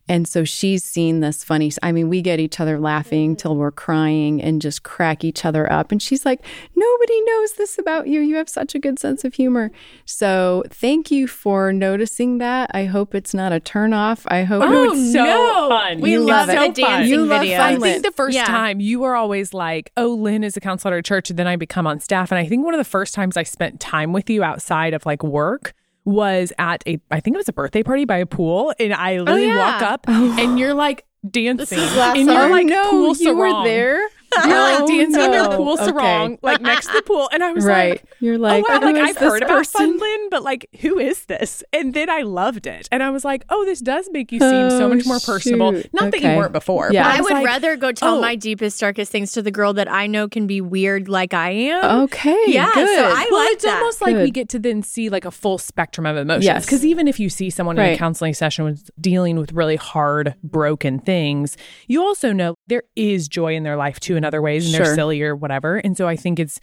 And 0.09 0.27
so 0.27 0.43
she's 0.43 0.83
seen 0.83 1.19
this 1.21 1.43
funny. 1.43 1.71
I 1.83 1.91
mean, 1.91 2.09
we 2.09 2.21
get 2.21 2.39
each 2.39 2.59
other 2.59 2.79
laughing 2.79 3.35
till 3.35 3.55
we're 3.55 3.71
crying 3.71 4.41
and 4.41 4.61
just 4.61 4.83
crack 4.83 5.23
each 5.23 5.45
other 5.45 5.71
up. 5.71 5.91
And 5.91 6.01
she's 6.01 6.25
like, 6.25 6.41
Nobody 6.75 7.21
knows 7.21 7.53
this 7.53 7.77
about 7.77 8.07
you. 8.07 8.19
You 8.19 8.35
have 8.37 8.49
such 8.49 8.73
a 8.75 8.79
good 8.79 8.97
sense 8.99 9.23
of 9.23 9.35
humor. 9.35 9.71
So 10.05 10.63
thank 10.69 11.11
you 11.11 11.27
for 11.27 11.71
noticing 11.71 12.39
that. 12.39 12.71
I 12.73 12.85
hope 12.85 13.13
it's 13.13 13.33
not 13.33 13.53
a 13.53 13.59
turnoff. 13.59 14.23
I 14.27 14.43
hope 14.43 14.63
Oh, 14.65 14.91
it's 14.91 14.99
it's 15.03 15.13
so 15.13 15.23
no. 15.23 15.69
fun. 15.69 16.01
We 16.01 16.13
You 16.13 16.19
love 16.21 16.47
love 16.47 16.47
the 16.47 16.63
it. 16.63 16.75
dancing 16.75 17.09
You 17.09 17.25
love 17.25 17.41
videos. 17.43 17.59
I 17.59 17.77
think 17.77 18.03
the 18.03 18.11
first 18.11 18.35
Yeah. 18.35 18.45
time 18.45 18.79
you 18.79 18.99
were 19.01 19.15
always 19.15 19.53
like, 19.53 19.91
"Oh, 19.95 20.09
Lynn 20.09 20.43
is 20.43 20.57
a 20.57 20.59
counselor 20.59 20.97
at 20.97 21.05
church," 21.05 21.29
and 21.29 21.37
then 21.37 21.45
I 21.47 21.55
become 21.55 21.85
on 21.85 21.99
staff. 21.99 22.31
And 22.31 22.39
I 22.39 22.45
think 22.47 22.65
one 22.65 22.73
of 22.73 22.79
the 22.79 22.83
first 22.83 23.13
times 23.13 23.37
I 23.37 23.43
spent 23.43 23.79
time 23.79 24.11
with 24.11 24.29
you 24.29 24.43
outside 24.43 24.93
of 24.95 25.05
like 25.05 25.21
work 25.23 25.73
was 26.05 26.53
at 26.57 26.83
a, 26.87 26.99
I 27.11 27.19
think 27.19 27.35
it 27.35 27.37
was 27.37 27.49
a 27.49 27.53
birthday 27.53 27.83
party 27.83 28.05
by 28.05 28.17
a 28.17 28.25
pool, 28.25 28.73
and 28.79 28.93
I 28.93 29.19
literally 29.19 29.45
oh, 29.45 29.55
yeah. 29.55 29.73
walk 29.73 29.81
up 29.81 30.05
oh. 30.07 30.37
and 30.39 30.59
you're 30.59 30.73
like 30.73 31.05
dancing, 31.29 31.79
and 31.79 32.29
you're 32.29 32.49
like 32.49 32.65
no, 32.67 32.89
pool 32.89 33.15
you 33.15 33.35
were 33.35 33.63
there. 33.63 34.01
You're 34.45 34.59
like 34.59 34.87
dancing 34.87 35.01
in 35.01 35.11
no. 35.11 35.31
their 35.31 35.57
pool 35.57 35.73
Okay. 35.73 35.85
sarong, 35.85 36.37
like 36.41 36.61
next 36.61 36.87
to 36.87 36.93
the 36.93 37.01
pool, 37.01 37.29
and 37.31 37.43
I 37.43 37.51
was 37.51 37.65
Right. 37.65 37.87
Oh, 37.87 37.89
like. 37.89 38.05
You're 38.19 38.37
like, 38.37 38.65
oh, 38.67 38.73
wow, 38.79 38.85
like 38.85 38.95
I've 38.95 39.15
this 39.15 39.23
heard 39.23 39.43
about 39.43 39.57
person? 39.57 39.79
Fun 39.79 39.97
Lynn, 39.99 40.29
but 40.29 40.43
like, 40.43 40.67
who 40.81 40.99
is 40.99 41.25
this? 41.25 41.63
And 41.73 41.93
then 41.93 42.09
I 42.09 42.21
loved 42.21 42.67
it, 42.67 42.87
and 42.91 43.01
I 43.01 43.09
was 43.09 43.23
like, 43.25 43.43
oh, 43.49 43.65
this 43.65 43.79
does 43.79 44.09
make 44.11 44.31
you 44.31 44.39
seem 44.39 44.69
so 44.69 44.79
Oh, 44.85 44.89
much 44.89 45.05
more 45.05 45.19
personable. 45.19 45.73
shoot. 45.73 45.93
Not 45.93 46.11
that 46.11 46.21
you 46.21 46.29
weren't 46.35 46.51
before. 46.53 46.89
Yeah. 46.91 47.03
but 47.03 47.17
I 47.17 47.21
would 47.21 47.33
like, 47.33 47.45
rather 47.45 47.75
go 47.75 47.91
tell 47.91 48.17
oh. 48.17 48.21
my 48.21 48.35
deepest, 48.35 48.79
darkest 48.79 49.11
things 49.11 49.31
to 49.33 49.41
the 49.41 49.51
girl 49.51 49.73
that 49.73 49.91
I 49.91 50.07
know 50.07 50.27
can 50.27 50.47
be 50.47 50.61
weird 50.61 51.09
like 51.09 51.33
I 51.33 51.51
am. 51.51 52.03
Okay. 52.03 52.37
Yeah, 52.47 52.69
so 52.73 52.85
Good. 52.85 52.99
I 52.99 53.27
well, 53.29 53.39
like 53.39 53.53
it's 53.53 53.63
that. 53.63 53.77
almost 53.79 54.01
like 54.01 54.15
we 54.15 54.31
get 54.31 54.49
to 54.49 54.59
then 54.59 54.83
see 54.83 55.09
like 55.09 55.25
a 55.25 55.31
full 55.31 55.57
spectrum 55.57 56.05
of 56.05 56.17
emotions. 56.17 56.45
Yes. 56.45 56.65
Because 56.65 56.85
even 56.85 57.07
if 57.07 57.19
you 57.19 57.29
see 57.29 57.49
someone 57.49 57.77
in 57.77 57.93
a 57.93 57.97
counseling 57.97 58.33
session 58.33 58.65
with 58.65 58.89
dealing 58.99 59.37
with 59.37 59.51
really 59.53 59.75
hard, 59.75 60.35
broken 60.43 60.99
things, 60.99 61.57
you 61.87 62.01
also 62.01 62.31
know 62.31 62.55
there 62.67 62.83
is 62.95 63.27
joy 63.27 63.55
in 63.55 63.63
their 63.63 63.75
life 63.75 63.99
too 63.99 64.15
in 64.19 64.25
other 64.25 64.41
ways, 64.43 64.65
and 64.65 64.75
they're 64.75 64.85
Sure. 64.85 64.95
silly 64.95 65.21
or 65.23 65.35
whatever. 65.35 65.77
And 65.77 65.97
so 65.97 66.07
I 66.07 66.15
think 66.15 66.39
it's 66.39 66.59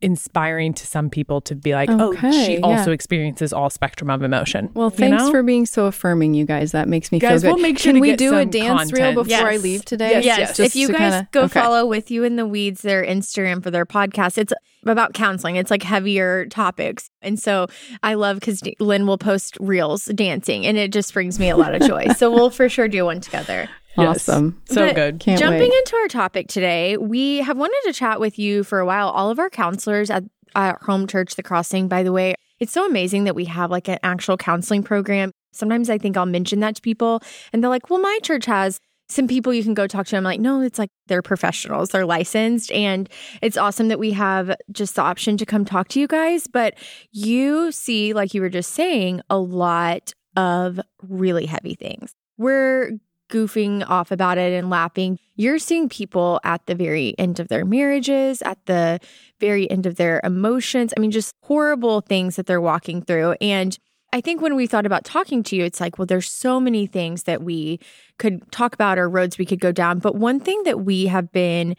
inspiring 0.00 0.74
to 0.74 0.86
some 0.86 1.08
people 1.08 1.40
to 1.40 1.54
be 1.54 1.72
like, 1.72 1.88
oh, 1.90 2.12
she 2.30 2.54
yeah. 2.54 2.60
also 2.62 2.92
experiences 2.92 3.54
all 3.54 3.70
spectrum 3.70 4.10
of 4.10 4.22
emotion. 4.22 4.68
Well, 4.74 4.88
You 4.90 4.96
thanks 4.98 5.22
know? 5.24 5.30
for 5.30 5.42
being 5.42 5.64
so 5.64 5.86
affirming, 5.86 6.34
you 6.34 6.44
guys. 6.44 6.72
That 6.72 6.88
makes 6.88 7.10
me 7.10 7.18
Guys, 7.18 7.40
feel 7.42 7.52
good. 7.52 7.54
we'll 7.54 7.62
make 7.62 7.78
sure 7.78 7.92
Can 7.92 8.00
we 8.00 8.14
do 8.14 8.34
a 8.34 8.40
some 8.42 8.50
dance 8.50 8.92
reel 8.92 9.14
content. 9.14 9.28
before 9.28 9.48
I 9.48 9.56
leave 9.56 9.82
today? 9.86 10.10
Yes, 10.10 10.24
Yes, 10.26 10.38
yes. 10.58 10.60
if 10.60 10.76
you 10.76 10.88
guys 10.88 10.98
kinda- 10.98 11.28
go 11.32 11.42
okay. 11.44 11.60
follow 11.60 11.86
with 11.86 12.10
you 12.10 12.22
in 12.22 12.36
the 12.36 12.44
weeds 12.46 12.82
their 12.82 13.02
Instagram 13.02 13.62
for 13.62 13.70
their 13.70 13.86
podcast, 13.86 14.36
it's 14.36 14.52
about 14.84 15.14
counseling. 15.14 15.56
It's 15.56 15.70
like 15.70 15.82
heavier 15.82 16.44
topics, 16.46 17.08
and 17.22 17.38
so 17.40 17.68
I 18.02 18.12
love 18.14 18.40
because 18.40 18.60
Lynn 18.80 19.06
will 19.06 19.16
post 19.16 19.56
reels 19.58 20.04
dancing, 20.06 20.66
and 20.66 20.76
it 20.76 20.92
just 20.92 21.14
brings 21.14 21.38
me 21.38 21.48
a 21.48 21.56
lot 21.56 21.74
of 21.74 21.80
joy. 21.80 22.08
so 22.18 22.30
we'll 22.30 22.50
for 22.50 22.68
sure 22.68 22.88
do 22.88 23.06
one 23.06 23.20
together. 23.22 23.70
Yes. 23.96 24.28
Awesome. 24.28 24.60
So 24.66 24.86
But 24.86 24.94
good. 24.94 25.20
Can't 25.20 25.38
Jumping 25.38 25.70
wait. 25.70 25.72
into 25.72 25.96
our 25.96 26.08
topic 26.08 26.48
today, 26.48 26.96
we 26.96 27.38
have 27.38 27.56
wanted 27.56 27.80
to 27.84 27.92
chat 27.92 28.20
with 28.20 28.38
you 28.38 28.64
for 28.64 28.80
a 28.80 28.86
while. 28.86 29.08
All 29.08 29.30
of 29.30 29.38
our 29.38 29.50
counselors 29.50 30.10
at, 30.10 30.24
at 30.54 30.82
Home 30.82 31.06
Church, 31.06 31.36
The 31.36 31.42
Crossing, 31.42 31.88
by 31.88 32.02
the 32.02 32.12
way, 32.12 32.34
it's 32.60 32.72
so 32.72 32.86
amazing 32.86 33.24
that 33.24 33.34
we 33.34 33.44
have 33.46 33.70
like 33.70 33.88
an 33.88 33.98
actual 34.02 34.36
counseling 34.36 34.82
program. 34.82 35.30
Sometimes 35.52 35.90
I 35.90 35.98
think 35.98 36.16
I'll 36.16 36.26
mention 36.26 36.60
that 36.60 36.76
to 36.76 36.82
people 36.82 37.20
and 37.52 37.62
they're 37.62 37.70
like, 37.70 37.90
well, 37.90 38.00
my 38.00 38.18
church 38.22 38.46
has 38.46 38.80
some 39.08 39.28
people 39.28 39.52
you 39.52 39.62
can 39.62 39.74
go 39.74 39.86
talk 39.86 40.06
to. 40.06 40.16
I'm 40.16 40.24
like, 40.24 40.40
no, 40.40 40.60
it's 40.60 40.78
like 40.78 40.90
they're 41.06 41.22
professionals, 41.22 41.90
they're 41.90 42.06
licensed. 42.06 42.72
And 42.72 43.08
it's 43.42 43.56
awesome 43.56 43.88
that 43.88 43.98
we 43.98 44.12
have 44.12 44.56
just 44.72 44.96
the 44.96 45.02
option 45.02 45.36
to 45.36 45.46
come 45.46 45.64
talk 45.64 45.88
to 45.88 46.00
you 46.00 46.06
guys. 46.06 46.46
But 46.46 46.74
you 47.12 47.70
see, 47.70 48.12
like 48.14 48.34
you 48.34 48.40
were 48.40 48.48
just 48.48 48.72
saying, 48.72 49.20
a 49.28 49.38
lot 49.38 50.12
of 50.36 50.80
really 51.02 51.46
heavy 51.46 51.74
things. 51.74 52.12
We're 52.38 52.92
goofing 53.30 53.88
off 53.88 54.10
about 54.10 54.38
it 54.38 54.52
and 54.52 54.70
laughing. 54.70 55.18
You're 55.36 55.58
seeing 55.58 55.88
people 55.88 56.40
at 56.44 56.64
the 56.66 56.74
very 56.74 57.14
end 57.18 57.40
of 57.40 57.48
their 57.48 57.64
marriages, 57.64 58.42
at 58.42 58.58
the 58.66 59.00
very 59.40 59.70
end 59.70 59.86
of 59.86 59.96
their 59.96 60.20
emotions. 60.24 60.92
I 60.96 61.00
mean, 61.00 61.10
just 61.10 61.34
horrible 61.42 62.00
things 62.00 62.36
that 62.36 62.46
they're 62.46 62.60
walking 62.60 63.02
through. 63.02 63.32
And 63.40 63.76
I 64.12 64.20
think 64.20 64.40
when 64.40 64.54
we 64.54 64.68
thought 64.68 64.86
about 64.86 65.04
talking 65.04 65.42
to 65.42 65.56
you, 65.56 65.64
it's 65.64 65.80
like, 65.80 65.98
well, 65.98 66.06
there's 66.06 66.30
so 66.30 66.60
many 66.60 66.86
things 66.86 67.24
that 67.24 67.42
we 67.42 67.80
could 68.18 68.48
talk 68.52 68.72
about 68.72 68.98
or 68.98 69.08
roads 69.08 69.38
we 69.38 69.46
could 69.46 69.58
go 69.58 69.72
down. 69.72 69.98
But 69.98 70.14
one 70.14 70.38
thing 70.38 70.62
that 70.64 70.84
we 70.84 71.06
have 71.06 71.32
been 71.32 71.74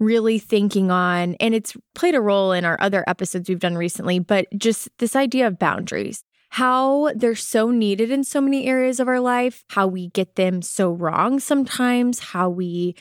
really 0.00 0.38
thinking 0.38 0.90
on, 0.90 1.34
and 1.34 1.54
it's 1.54 1.76
played 1.94 2.14
a 2.14 2.20
role 2.20 2.52
in 2.52 2.64
our 2.64 2.80
other 2.80 3.04
episodes 3.06 3.48
we've 3.48 3.60
done 3.60 3.76
recently, 3.76 4.18
but 4.18 4.46
just 4.56 4.88
this 4.98 5.14
idea 5.14 5.46
of 5.46 5.58
boundaries. 5.58 6.24
How 6.54 7.10
they're 7.16 7.34
so 7.34 7.72
needed 7.72 8.12
in 8.12 8.22
so 8.22 8.40
many 8.40 8.64
areas 8.68 9.00
of 9.00 9.08
our 9.08 9.18
life, 9.18 9.64
how 9.70 9.88
we 9.88 10.06
get 10.10 10.36
them 10.36 10.62
so 10.62 10.92
wrong 10.92 11.40
sometimes, 11.40 12.20
how 12.20 12.48
we 12.48 12.94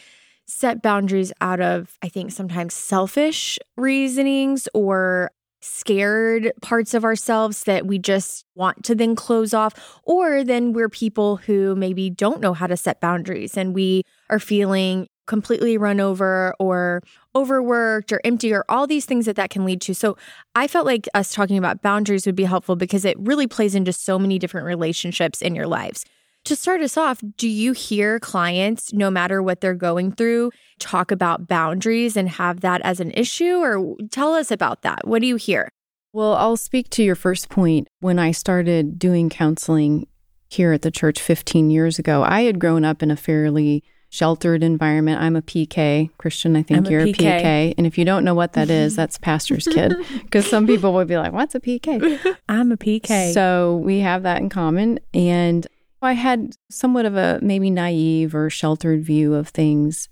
set 0.48 0.82
boundaries 0.82 1.32
out 1.40 1.62
of, 1.62 1.96
I 2.02 2.10
think, 2.10 2.32
sometimes 2.32 2.74
selfish 2.74 3.60
reasonings 3.78 4.68
or 4.74 5.30
scared 5.62 6.52
parts 6.64 6.96
of 6.96 7.06
ourselves 7.06 7.66
that 7.66 7.86
we 7.86 8.00
just 8.00 8.44
want 8.56 8.84
to 8.86 8.96
then 8.96 9.16
close 9.16 9.54
off. 9.54 10.00
Or 10.04 10.44
then 10.44 10.74
we're 10.74 10.90
people 10.90 11.38
who 11.38 11.76
maybe 11.76 12.10
don't 12.10 12.42
know 12.42 12.56
how 12.56 12.66
to 12.66 12.76
set 12.76 13.02
boundaries 13.02 13.56
and 13.56 13.76
we 13.76 14.02
are 14.32 14.40
feeling 14.40 15.08
completely 15.26 15.78
run 15.78 16.00
over 16.00 16.54
or 16.60 17.02
overworked 17.36 18.12
or 18.12 18.22
empty 18.24 18.54
or 18.54 18.66
all 18.70 18.88
these 18.88 19.06
things 19.06 19.26
that 19.26 19.36
that 19.36 19.50
can 19.50 19.66
lead 19.66 19.82
to. 19.82 19.94
So 19.94 20.18
I 20.56 20.68
felt 20.68 20.86
like 20.86 21.08
us 21.14 21.34
talking 21.34 21.58
about 21.58 21.82
boundaries 21.82 22.26
would 22.26 22.36
be 22.36 22.44
helpful 22.44 22.76
because 22.76 23.06
it 23.06 23.18
really 23.20 23.48
plays 23.48 23.76
into 23.76 23.94
so 23.94 24.20
many 24.20 24.40
different 24.40 24.68
relationships 24.68 25.42
in 25.42 25.56
your 25.56 25.68
lives. 25.68 26.06
To 26.46 26.58
start 26.58 26.82
us 26.82 26.98
off, 26.98 27.22
do 27.38 27.48
you 27.48 27.72
hear 27.72 28.20
clients, 28.20 28.92
no 28.92 29.10
matter 29.10 29.42
what 29.42 29.62
they're 29.62 29.74
going 29.74 30.12
through, 30.12 30.52
talk 30.78 31.10
about 31.10 31.48
boundaries 31.48 32.18
and 32.18 32.28
have 32.28 32.60
that 32.60 32.82
as 32.82 33.00
an 33.00 33.12
issue? 33.12 33.60
Or 33.60 33.96
tell 34.12 34.34
us 34.34 34.52
about 34.52 34.82
that. 34.82 35.08
What 35.08 35.22
do 35.22 35.28
you 35.28 35.38
hear? 35.38 35.70
Well, 36.12 36.36
I'll 36.36 36.58
speak 36.58 36.90
to 36.92 37.04
your 37.04 37.16
first 37.16 37.48
point. 37.48 37.88
When 38.02 38.20
I 38.20 38.32
started 38.32 39.00
doing 39.00 39.30
counseling 39.30 40.06
here 40.50 40.74
at 40.74 40.82
the 40.82 40.92
church 40.92 41.22
15 41.22 41.70
years 41.70 41.98
ago, 41.98 42.24
I 42.24 42.42
had 42.42 42.60
grown 42.60 42.84
up 42.84 43.02
in 43.02 43.10
a 43.10 43.16
fairly 43.16 43.84
sheltered 44.14 44.62
environment. 44.62 45.20
I'm 45.20 45.36
a 45.36 45.42
PK. 45.42 46.12
Christian, 46.20 46.56
I 46.56 46.62
think 46.62 46.86
I'm 46.86 46.92
you're 46.92 47.02
a 47.02 47.10
a 47.10 47.14
PK. 47.14 47.42
PK. 47.42 47.74
And 47.80 47.88
if 47.88 47.98
you 47.98 48.06
don't 48.06 48.24
know 48.24 48.36
what 48.36 48.54
that 48.54 48.70
is, 48.70 48.96
that's 49.00 49.18
pastor's 49.18 49.68
kid. 49.68 49.96
Because 50.22 50.48
some 50.48 50.68
people 50.68 50.94
would 50.94 51.08
be 51.08 51.18
like, 51.18 51.34
what's 51.34 51.56
a 51.56 51.60
PK? 51.60 52.38
I'm 52.48 52.72
a 52.72 52.78
PK. 52.78 53.34
So 53.34 53.78
we 53.84 54.00
have 54.00 54.22
that 54.22 54.40
in 54.40 54.50
common. 54.50 55.00
And 55.16 55.66
I 56.04 56.14
had 56.14 56.54
somewhat 56.70 57.08
of 57.08 57.16
a 57.16 57.40
maybe 57.42 57.72
naive 57.72 58.36
or 58.36 58.52
sheltered 58.52 59.04
view 59.04 59.34
of 59.34 59.48
things. 59.48 60.10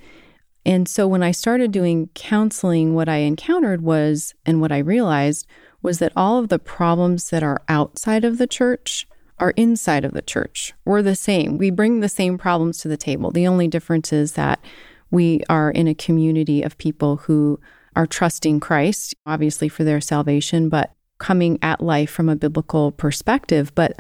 And 0.66 0.90
so 0.90 1.08
when 1.08 1.22
I 1.22 1.30
started 1.30 1.72
doing 1.72 2.10
counseling, 2.16 2.96
what 2.96 3.08
I 3.08 3.18
encountered 3.18 3.84
was, 3.84 4.34
and 4.48 4.60
what 4.60 4.72
I 4.72 4.80
realized 4.80 5.46
was 5.84 6.00
that 6.00 6.14
all 6.16 6.40
of 6.40 6.50
the 6.50 6.58
problems 6.58 7.30
that 7.30 7.44
are 7.44 7.62
outside 7.70 8.26
of 8.26 8.40
the 8.40 8.48
church 8.48 9.08
are 9.42 9.52
inside 9.52 10.06
of 10.06 10.14
the 10.14 10.22
church. 10.22 10.74
We're 10.86 11.02
the 11.02 11.16
same. 11.16 11.58
We 11.58 11.72
bring 11.72 12.00
the 12.00 12.08
same 12.08 12.38
problems 12.38 12.78
to 12.80 12.88
the 12.88 12.96
table. 12.96 13.32
The 13.32 13.48
only 13.48 13.68
difference 13.68 14.14
is 14.14 14.34
that 14.34 14.64
we 15.10 15.42
are 15.50 15.72
in 15.72 15.88
a 15.88 15.96
community 15.96 16.62
of 16.62 16.78
people 16.78 17.18
who 17.18 17.60
are 17.96 18.08
trusting 18.08 18.62
Christ, 18.62 19.16
obviously 19.26 19.68
for 19.68 19.84
their 19.84 20.00
salvation, 20.00 20.70
but 20.70 20.94
coming 21.18 21.60
at 21.62 21.82
life 21.82 22.10
from 22.10 22.30
a 22.30 22.36
biblical 22.36 22.92
perspective. 22.92 23.74
But 23.76 24.00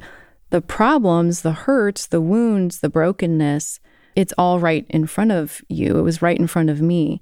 the 0.51 0.61
problems, 0.61 1.41
the 1.41 1.51
hurts, 1.51 2.07
the 2.07 2.21
wounds, 2.21 2.79
the 2.79 2.89
brokenness, 2.89 3.79
it's 4.15 4.33
all 4.37 4.59
right 4.59 4.85
in 4.89 5.07
front 5.07 5.31
of 5.31 5.61
you. 5.67 5.97
It 5.97 6.03
was 6.03 6.21
right 6.21 6.39
in 6.39 6.47
front 6.47 6.69
of 6.69 6.81
me. 6.81 7.21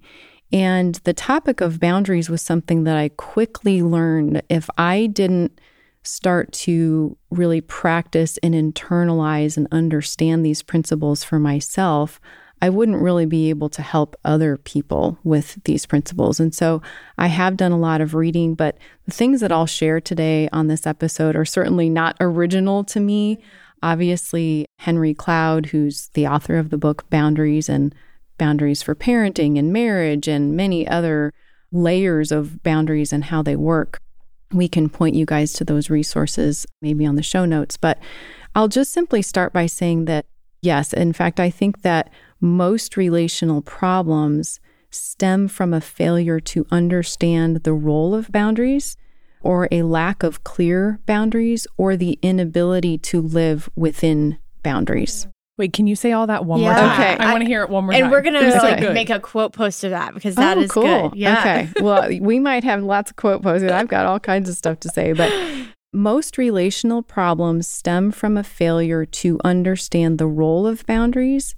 And 0.51 0.95
the 1.03 1.13
topic 1.13 1.61
of 1.61 1.79
boundaries 1.79 2.29
was 2.29 2.41
something 2.41 2.83
that 2.83 2.97
I 2.97 3.09
quickly 3.09 3.81
learned 3.81 4.41
if 4.49 4.69
I 4.77 5.07
didn't 5.07 5.59
start 6.03 6.51
to 6.53 7.17
really 7.29 7.61
practice 7.61 8.37
and 8.41 8.53
internalize 8.53 9.57
and 9.57 9.67
understand 9.71 10.45
these 10.45 10.63
principles 10.63 11.23
for 11.23 11.39
myself, 11.39 12.19
I 12.61 12.69
wouldn't 12.69 13.01
really 13.01 13.25
be 13.25 13.49
able 13.49 13.69
to 13.69 13.81
help 13.81 14.15
other 14.25 14.57
people 14.57 15.17
with 15.23 15.63
these 15.63 15.85
principles. 15.85 16.39
And 16.39 16.53
so 16.53 16.81
I 17.17 17.27
have 17.27 17.57
done 17.57 17.71
a 17.71 17.79
lot 17.79 18.01
of 18.01 18.13
reading, 18.13 18.55
but 18.55 18.77
the 19.05 19.11
things 19.11 19.39
that 19.41 19.51
I'll 19.51 19.65
share 19.65 20.01
today 20.01 20.49
on 20.51 20.67
this 20.67 20.85
episode 20.85 21.35
are 21.35 21.45
certainly 21.45 21.89
not 21.89 22.17
original 22.19 22.83
to 22.85 22.99
me. 22.99 23.41
Obviously, 23.81 24.65
Henry 24.79 25.13
Cloud, 25.13 25.67
who's 25.67 26.09
the 26.13 26.27
author 26.27 26.57
of 26.57 26.69
the 26.69 26.77
book 26.77 27.09
Boundaries 27.09 27.69
and 27.69 27.95
Boundaries 28.37 28.81
for 28.81 28.93
Parenting 28.93 29.57
and 29.57 29.71
Marriage, 29.71 30.27
and 30.27 30.55
many 30.55 30.87
other 30.87 31.33
layers 31.71 32.31
of 32.31 32.61
boundaries 32.63 33.13
and 33.13 33.25
how 33.25 33.41
they 33.41 33.55
work, 33.55 34.01
we 34.51 34.67
can 34.67 34.89
point 34.89 35.15
you 35.15 35.25
guys 35.25 35.53
to 35.53 35.63
those 35.63 35.89
resources 35.89 36.65
maybe 36.81 37.05
on 37.05 37.15
the 37.15 37.23
show 37.23 37.45
notes. 37.45 37.77
But 37.77 37.99
I'll 38.55 38.67
just 38.67 38.91
simply 38.91 39.21
start 39.21 39.53
by 39.53 39.67
saying 39.67 40.05
that, 40.05 40.25
yes, 40.61 40.93
in 40.93 41.13
fact, 41.13 41.39
I 41.39 41.49
think 41.49 41.81
that 41.81 42.11
most 42.41 42.97
relational 42.97 43.61
problems 43.61 44.59
stem 44.89 45.47
from 45.47 45.73
a 45.73 45.81
failure 45.81 46.39
to 46.39 46.65
understand 46.71 47.57
the 47.57 47.73
role 47.73 48.15
of 48.15 48.31
boundaries 48.31 48.97
or 49.41 49.67
a 49.71 49.83
lack 49.83 50.23
of 50.23 50.43
clear 50.43 50.99
boundaries 51.05 51.67
or 51.77 51.95
the 51.95 52.17
inability 52.21 52.97
to 52.97 53.21
live 53.21 53.69
within 53.75 54.37
boundaries. 54.63 55.27
Wait, 55.59 55.73
can 55.73 55.87
you 55.87 55.95
say 55.95 56.13
all 56.13 56.25
that 56.25 56.45
one 56.45 56.61
more 56.61 56.71
Yeah. 56.71 56.79
time? 56.79 56.91
Okay. 56.93 57.17
I, 57.17 57.33
want 57.33 57.43
to 57.43 57.45
hear 57.45 57.61
it 57.63 57.69
one 57.69 57.83
more 57.83 57.91
and 57.91 57.97
time. 57.97 58.03
And 58.05 58.11
we're 58.13 58.21
gonna 58.21 58.39
It 58.39 58.53
so 58.53 58.65
like 58.65 58.93
make 58.93 59.09
a 59.09 59.19
quote 59.19 59.51
post 59.51 59.83
of 59.83 59.91
that 59.91 60.13
because 60.13 60.37
oh, 60.37 60.41
that 60.41 60.57
oh, 60.57 60.61
is 60.61 60.71
cool. 60.71 61.09
good. 61.09 61.19
Yeah. 61.19 61.39
Okay. 61.39 61.69
Well, 61.81 62.07
we 62.21 62.39
might 62.39 62.63
have 62.63 62.81
lots 62.81 63.11
of 63.11 63.17
quote 63.17 63.43
posted. 63.43 63.69
I've 63.69 63.89
got 63.89 64.05
all 64.05 64.21
kinds 64.21 64.47
of 64.47 64.55
stuff 64.55 64.79
to 64.79 64.89
say, 64.89 65.11
but 65.11 65.29
most 65.91 66.37
relational 66.37 67.03
problems 67.03 67.67
stem 67.67 68.11
from 68.11 68.37
a 68.37 68.43
failure 68.43 69.05
to 69.05 69.37
understand 69.43 70.17
the 70.17 70.27
role 70.27 70.65
of 70.65 70.85
boundaries, 70.85 71.55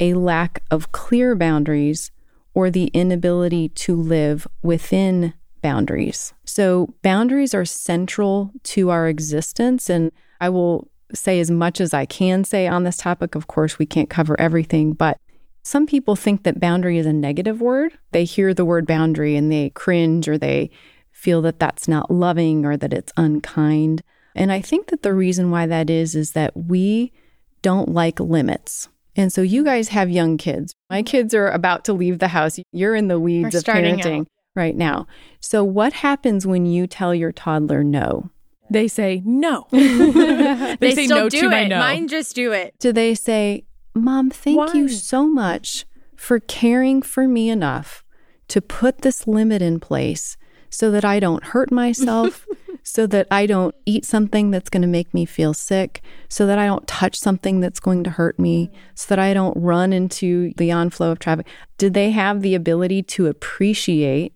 a 0.00 0.14
lack 0.14 0.62
of 0.70 0.90
clear 0.92 1.34
boundaries, 1.34 2.10
or 2.54 2.70
the 2.70 2.86
inability 2.94 3.68
to 3.68 3.94
live 3.94 4.46
within 4.62 5.34
boundaries. 5.60 6.32
So, 6.46 6.94
boundaries 7.02 7.52
are 7.54 7.66
central 7.66 8.50
to 8.64 8.88
our 8.88 9.08
existence. 9.08 9.90
And 9.90 10.10
I 10.40 10.48
will 10.48 10.88
say 11.14 11.40
as 11.40 11.50
much 11.50 11.80
as 11.80 11.92
I 11.94 12.06
can 12.06 12.44
say 12.44 12.66
on 12.66 12.84
this 12.84 12.96
topic. 12.96 13.34
Of 13.34 13.46
course, 13.46 13.78
we 13.78 13.86
can't 13.86 14.10
cover 14.10 14.38
everything, 14.40 14.92
but 14.92 15.18
some 15.62 15.86
people 15.86 16.16
think 16.16 16.42
that 16.42 16.60
boundary 16.60 16.98
is 16.98 17.06
a 17.06 17.12
negative 17.12 17.60
word. 17.60 17.96
They 18.10 18.24
hear 18.24 18.52
the 18.52 18.64
word 18.64 18.86
boundary 18.86 19.36
and 19.36 19.50
they 19.50 19.70
cringe 19.70 20.28
or 20.28 20.36
they 20.36 20.70
feel 21.12 21.40
that 21.42 21.60
that's 21.60 21.86
not 21.86 22.10
loving 22.10 22.66
or 22.66 22.76
that 22.76 22.92
it's 22.92 23.12
unkind. 23.16 24.02
And 24.34 24.50
I 24.50 24.60
think 24.60 24.88
that 24.88 25.02
the 25.02 25.14
reason 25.14 25.50
why 25.50 25.66
that 25.66 25.88
is 25.88 26.14
is 26.14 26.32
that 26.32 26.56
we 26.56 27.12
don't 27.60 27.90
like 27.90 28.18
limits. 28.18 28.88
And 29.14 29.32
so 29.32 29.42
you 29.42 29.62
guys 29.62 29.88
have 29.88 30.10
young 30.10 30.36
kids. 30.36 30.74
My 30.90 31.02
kids 31.02 31.34
are 31.34 31.48
about 31.48 31.84
to 31.84 31.92
leave 31.92 32.18
the 32.18 32.28
house. 32.28 32.58
You're 32.72 32.96
in 32.96 33.08
the 33.08 33.20
weeds 33.20 33.52
We're 33.52 33.58
of 33.58 33.64
parenting 33.64 34.20
out. 34.22 34.26
right 34.56 34.74
now. 34.74 35.06
So 35.38 35.62
what 35.62 35.92
happens 35.92 36.46
when 36.46 36.66
you 36.66 36.86
tell 36.86 37.14
your 37.14 37.30
toddler 37.30 37.84
no? 37.84 38.30
They 38.72 38.88
say 38.88 39.22
no. 39.24 39.66
They, 39.72 40.76
they 40.88 40.94
say 40.94 41.04
still 41.04 41.24
no 41.24 41.28
do 41.28 41.40
to 41.40 41.46
it. 41.46 41.50
my 41.50 41.66
no. 41.66 41.78
Mine 41.78 42.08
just 42.08 42.34
do 42.34 42.52
it. 42.52 42.74
Do 42.78 42.92
they 42.92 43.14
say, 43.14 43.64
Mom, 43.94 44.30
thank 44.30 44.74
you 44.74 44.88
so 44.88 45.26
much 45.26 45.84
for 46.16 46.40
caring 46.40 47.02
for 47.02 47.28
me 47.28 47.50
enough 47.50 48.04
to 48.48 48.60
put 48.60 49.02
this 49.02 49.26
limit 49.26 49.60
in 49.60 49.80
place 49.80 50.36
so 50.70 50.90
that 50.90 51.04
I 51.04 51.20
don't 51.20 51.44
hurt 51.44 51.70
myself, 51.70 52.46
so 52.82 53.06
that 53.08 53.26
I 53.30 53.44
don't 53.46 53.74
eat 53.84 54.06
something 54.06 54.50
that's 54.50 54.70
going 54.70 54.82
to 54.82 54.88
make 54.88 55.12
me 55.12 55.26
feel 55.26 55.52
sick, 55.52 56.00
so 56.28 56.46
that 56.46 56.58
I 56.58 56.66
don't 56.66 56.86
touch 56.88 57.18
something 57.18 57.60
that's 57.60 57.80
going 57.80 58.02
to 58.04 58.10
hurt 58.10 58.38
me, 58.38 58.70
so 58.94 59.06
that 59.08 59.18
I 59.18 59.34
don't 59.34 59.56
run 59.56 59.92
into 59.92 60.52
the 60.56 60.70
onflow 60.70 61.12
of 61.12 61.18
traffic? 61.18 61.46
Did 61.76 61.92
they 61.92 62.10
have 62.10 62.40
the 62.40 62.54
ability 62.54 63.02
to 63.04 63.26
appreciate 63.26 64.32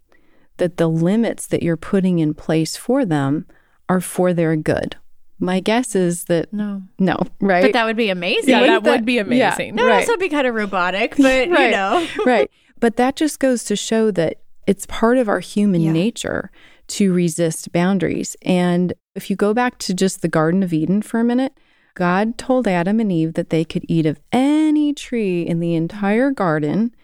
that 0.58 0.76
the 0.76 0.88
limits 0.88 1.46
that 1.46 1.62
you're 1.62 1.76
putting 1.76 2.18
in 2.18 2.34
place 2.34 2.76
for 2.76 3.04
them 3.04 3.46
are 3.88 4.00
for 4.00 4.32
their 4.32 4.56
good? 4.56 4.96
My 5.38 5.60
guess 5.60 5.94
is 5.94 6.24
that 6.24 6.52
No. 6.52 6.82
no, 6.98 7.18
right? 7.40 7.62
But 7.62 7.72
that 7.74 7.84
would 7.84 7.96
be 7.96 8.08
amazing. 8.08 8.50
yeah, 8.50 8.60
that 8.66 8.84
that- 8.84 8.90
would 8.90 9.04
be 9.04 9.14
yeah. 9.14 9.20
amazing. 9.22 9.76
That 9.76 9.82
would 9.84 9.88
Right. 9.90 10.00
also 10.08 10.16
be 10.16 10.28
kind 10.28 10.46
of 10.46 10.54
robotic, 10.54 11.16
but 11.18 11.48
you 11.48 11.52
know. 11.52 12.06
right. 12.26 12.50
But 12.80 12.96
that 12.96 13.16
just 13.16 13.38
goes 13.38 13.62
to 13.64 13.76
show 13.76 14.10
that 14.12 14.38
it's 14.66 14.86
part 14.86 15.18
of 15.18 15.28
our 15.28 15.40
human 15.40 15.80
Yeah. 15.82 15.92
nature 15.92 16.50
to 16.88 17.12
resist 17.12 17.72
boundaries. 17.72 18.36
And 18.42 18.92
if 19.14 19.28
you 19.28 19.36
go 19.36 19.52
back 19.52 19.78
to 19.78 19.94
just 19.94 20.22
the 20.22 20.28
Garden 20.28 20.62
of 20.62 20.72
Eden 20.72 21.02
for 21.02 21.20
a 21.20 21.24
minute, 21.24 21.52
God 21.94 22.36
told 22.38 22.66
Adam 22.68 23.00
and 23.00 23.10
Eve 23.10 23.34
that 23.34 23.50
they 23.50 23.64
could 23.64 23.84
eat 23.88 24.06
of 24.06 24.20
any 24.32 24.92
tree 24.94 25.42
in 25.42 25.60
the 25.60 25.74
entire 25.74 26.30
garden 26.30 26.94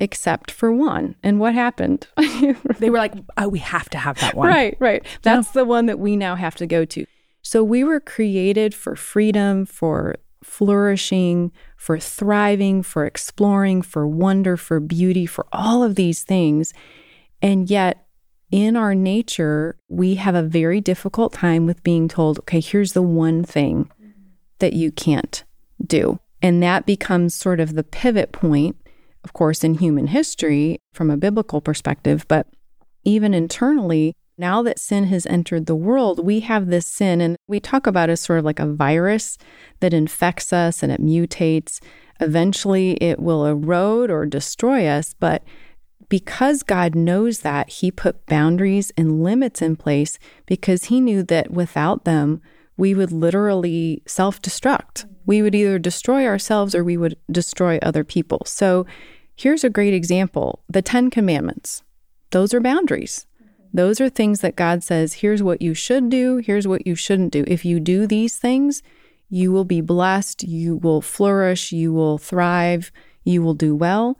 except 0.00 0.50
for 0.50 0.72
one. 0.72 1.16
And 1.22 1.40
what 1.40 1.54
happened? 1.54 2.06
They 2.78 2.90
were 2.90 2.98
like, 2.98 3.14
oh, 3.36 3.48
we 3.48 3.58
have 3.58 3.88
to 3.90 3.98
have 3.98 4.20
that 4.20 4.36
one. 4.36 4.46
Right, 4.46 4.76
right. 4.78 5.04
That's 5.22 5.50
the 5.50 5.64
one 5.64 5.86
that 5.86 5.98
we 5.98 6.16
now 6.16 6.36
have 6.36 6.54
to 6.56 6.66
go 6.66 6.84
to. 6.84 7.06
So 7.42 7.64
we 7.64 7.82
were 7.82 7.98
created 7.98 8.72
for 8.72 8.94
freedom, 8.94 9.66
for 9.66 10.14
flourishing, 10.44 11.50
for 11.76 11.98
thriving, 11.98 12.82
for 12.82 13.04
exploring, 13.04 13.82
for 13.82 14.06
wonder, 14.06 14.56
for 14.56 14.78
beauty, 14.78 15.26
for 15.26 15.46
all 15.52 15.82
of 15.82 15.96
these 15.96 16.22
things. 16.22 16.72
And 17.42 17.68
yet, 17.68 18.06
in 18.50 18.76
our 18.76 18.94
nature, 18.94 19.78
we 19.88 20.14
have 20.14 20.34
a 20.34 20.42
very 20.42 20.80
difficult 20.80 21.32
time 21.32 21.66
with 21.66 21.82
being 21.82 22.08
told, 22.08 22.38
okay, 22.40 22.60
here's 22.60 22.92
the 22.92 23.02
one 23.02 23.44
thing 23.44 23.90
that 24.58 24.72
you 24.72 24.90
can't 24.90 25.44
do. 25.84 26.18
And 26.40 26.62
that 26.62 26.86
becomes 26.86 27.34
sort 27.34 27.60
of 27.60 27.74
the 27.74 27.84
pivot 27.84 28.32
point, 28.32 28.76
of 29.24 29.32
course, 29.32 29.64
in 29.64 29.74
human 29.74 30.08
history 30.08 30.78
from 30.92 31.10
a 31.10 31.16
biblical 31.16 31.60
perspective, 31.60 32.24
but 32.28 32.46
even 33.04 33.34
internally, 33.34 34.14
now 34.38 34.62
that 34.62 34.78
sin 34.78 35.04
has 35.06 35.26
entered 35.26 35.66
the 35.66 35.74
world, 35.74 36.24
we 36.24 36.40
have 36.40 36.68
this 36.68 36.86
sin, 36.86 37.20
and 37.20 37.36
we 37.48 37.58
talk 37.58 37.86
about 37.86 38.08
it 38.08 38.12
as 38.12 38.20
sort 38.20 38.38
of 38.38 38.44
like 38.44 38.60
a 38.60 38.72
virus 38.72 39.36
that 39.80 39.92
infects 39.92 40.52
us 40.52 40.82
and 40.82 40.92
it 40.92 41.02
mutates. 41.02 41.80
Eventually, 42.20 42.92
it 43.02 43.18
will 43.18 43.44
erode 43.44 44.10
or 44.10 44.26
destroy 44.26 44.86
us. 44.86 45.14
But 45.18 45.42
because 46.08 46.62
God 46.62 46.94
knows 46.94 47.40
that, 47.40 47.68
He 47.68 47.90
put 47.90 48.26
boundaries 48.26 48.92
and 48.96 49.24
limits 49.24 49.60
in 49.60 49.74
place 49.74 50.18
because 50.46 50.84
He 50.84 51.00
knew 51.00 51.24
that 51.24 51.50
without 51.50 52.04
them, 52.04 52.40
we 52.78 52.94
would 52.94 53.12
literally 53.12 54.02
self 54.06 54.40
destruct. 54.40 55.04
We 55.26 55.42
would 55.42 55.54
either 55.54 55.78
destroy 55.78 56.24
ourselves 56.24 56.74
or 56.74 56.82
we 56.82 56.96
would 56.96 57.18
destroy 57.30 57.78
other 57.82 58.04
people. 58.04 58.42
So 58.46 58.86
here's 59.36 59.64
a 59.64 59.68
great 59.68 59.92
example 59.92 60.62
the 60.70 60.80
Ten 60.80 61.10
Commandments. 61.10 61.82
Those 62.30 62.54
are 62.54 62.60
boundaries. 62.60 63.26
Those 63.74 64.00
are 64.00 64.08
things 64.08 64.40
that 64.40 64.56
God 64.56 64.82
says, 64.82 65.14
here's 65.14 65.42
what 65.42 65.60
you 65.60 65.74
should 65.74 66.08
do, 66.08 66.38
here's 66.38 66.66
what 66.66 66.86
you 66.86 66.94
shouldn't 66.94 67.32
do. 67.32 67.44
If 67.46 67.66
you 67.66 67.80
do 67.80 68.06
these 68.06 68.38
things, 68.38 68.82
you 69.28 69.52
will 69.52 69.66
be 69.66 69.82
blessed, 69.82 70.42
you 70.42 70.76
will 70.76 71.02
flourish, 71.02 71.70
you 71.70 71.92
will 71.92 72.16
thrive, 72.16 72.90
you 73.24 73.42
will 73.42 73.52
do 73.52 73.76
well. 73.76 74.18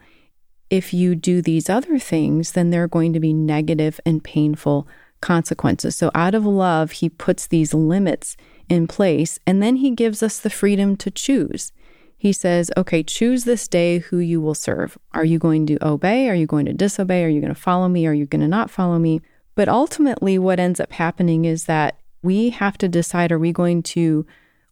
If 0.68 0.92
you 0.92 1.14
do 1.14 1.40
these 1.40 1.70
other 1.70 1.98
things, 1.98 2.52
then 2.52 2.68
they're 2.68 2.88
going 2.88 3.14
to 3.14 3.20
be 3.20 3.32
negative 3.32 3.98
and 4.04 4.22
painful 4.22 4.86
consequences. 5.20 5.96
So, 5.96 6.10
out 6.14 6.34
of 6.34 6.44
love, 6.44 6.92
he 6.92 7.08
puts 7.08 7.46
these 7.46 7.74
limits 7.74 8.36
in 8.68 8.86
place, 8.86 9.38
and 9.46 9.62
then 9.62 9.76
he 9.76 9.90
gives 9.90 10.22
us 10.22 10.38
the 10.38 10.50
freedom 10.50 10.96
to 10.96 11.10
choose. 11.10 11.72
He 12.16 12.32
says, 12.32 12.70
okay, 12.76 13.04
choose 13.04 13.44
this 13.44 13.68
day 13.68 13.98
who 13.98 14.18
you 14.18 14.40
will 14.40 14.54
serve. 14.54 14.98
Are 15.12 15.24
you 15.24 15.38
going 15.38 15.66
to 15.66 15.86
obey? 15.86 16.28
Are 16.28 16.34
you 16.34 16.46
going 16.46 16.66
to 16.66 16.72
disobey? 16.72 17.24
Are 17.24 17.28
you 17.28 17.40
going 17.40 17.54
to 17.54 17.60
follow 17.60 17.88
me? 17.88 18.06
Are 18.06 18.12
you 18.12 18.26
going 18.26 18.40
to 18.40 18.48
not 18.48 18.70
follow 18.70 18.98
me? 18.98 19.20
But 19.54 19.68
ultimately, 19.68 20.38
what 20.38 20.58
ends 20.58 20.80
up 20.80 20.92
happening 20.92 21.44
is 21.44 21.64
that 21.64 21.98
we 22.22 22.50
have 22.50 22.76
to 22.78 22.88
decide 22.88 23.30
are 23.30 23.38
we 23.38 23.52
going 23.52 23.82
to 23.84 24.26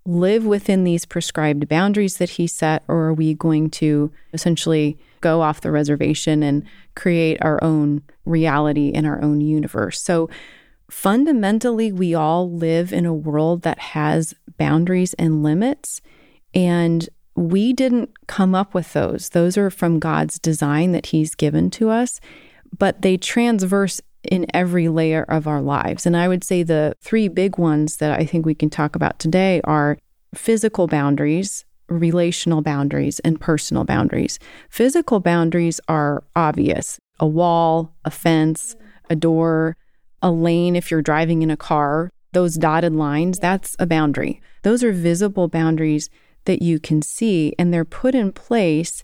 live 0.06 0.44
within 0.46 0.84
these 0.84 1.04
prescribed 1.04 1.68
boundaries 1.68 2.18
that 2.18 2.30
he 2.30 2.46
set, 2.46 2.82
or 2.88 3.04
are 3.06 3.14
we 3.14 3.34
going 3.34 3.70
to 3.70 4.12
essentially 4.32 4.98
go 5.20 5.40
off 5.40 5.60
the 5.60 5.70
reservation 5.70 6.42
and 6.42 6.64
create 6.94 7.38
our 7.42 7.62
own 7.62 8.02
reality 8.25 8.88
in 8.88 9.04
our 9.04 9.22
own 9.22 9.40
universe? 9.40 10.00
So, 10.00 10.28
fundamentally, 10.90 11.90
we 11.90 12.14
all 12.14 12.50
live 12.50 12.92
in 12.92 13.06
a 13.06 13.14
world 13.14 13.62
that 13.62 13.78
has 13.78 14.34
boundaries 14.56 15.14
and 15.14 15.42
limits. 15.42 16.00
And 16.54 17.08
we 17.34 17.72
didn't 17.72 18.10
come 18.26 18.54
up 18.54 18.72
with 18.72 18.92
those. 18.92 19.30
Those 19.30 19.58
are 19.58 19.70
from 19.70 19.98
God's 19.98 20.38
design 20.38 20.92
that 20.92 21.06
He's 21.06 21.34
given 21.34 21.70
to 21.72 21.90
us, 21.90 22.20
but 22.76 23.02
they 23.02 23.16
transverse 23.16 24.00
in 24.26 24.47
every 24.54 24.88
layer 24.88 25.25
of 25.28 25.47
our 25.47 25.61
lives. 25.61 26.06
And 26.06 26.16
I 26.16 26.28
would 26.28 26.45
say 26.45 26.62
the 26.62 26.95
three 27.00 27.28
big 27.28 27.59
ones 27.59 27.97
that 27.97 28.18
I 28.18 28.25
think 28.25 28.47
we 28.47 28.54
can 28.54 28.71
talk 28.71 28.97
about 28.97 29.18
today 29.18 29.61
are 29.64 29.99
physical 30.35 30.87
boundaries, 30.87 31.64
relational 31.88 32.62
boundaries, 32.62 33.18
and 33.21 33.40
personal 33.40 33.85
boundaries. 33.85 34.38
Physical 34.68 35.21
boundaries 35.21 35.80
are 35.88 36.25
obvious 36.35 36.99
a 37.18 37.26
wall, 37.26 37.95
a 38.04 38.11
fence, 38.11 38.76
a 39.09 39.16
door, 39.16 39.75
a 40.21 40.30
lane 40.30 40.76
if 40.76 40.90
you're 40.90 41.00
driving 41.00 41.42
in 41.42 41.50
a 41.50 41.56
car. 41.56 42.11
Those 42.33 42.56
dotted 42.56 42.92
lines, 42.92 43.38
that's 43.38 43.75
a 43.78 43.87
boundary. 43.87 44.42
Those 44.62 44.85
are 44.85 44.92
visible 44.92 45.49
boundaries 45.49 46.11
that 46.45 46.61
you 46.61 46.78
can 46.78 47.00
see, 47.00 47.54
and 47.59 47.73
they're 47.73 47.85
put 47.85 48.14
in 48.14 48.33
place 48.33 49.02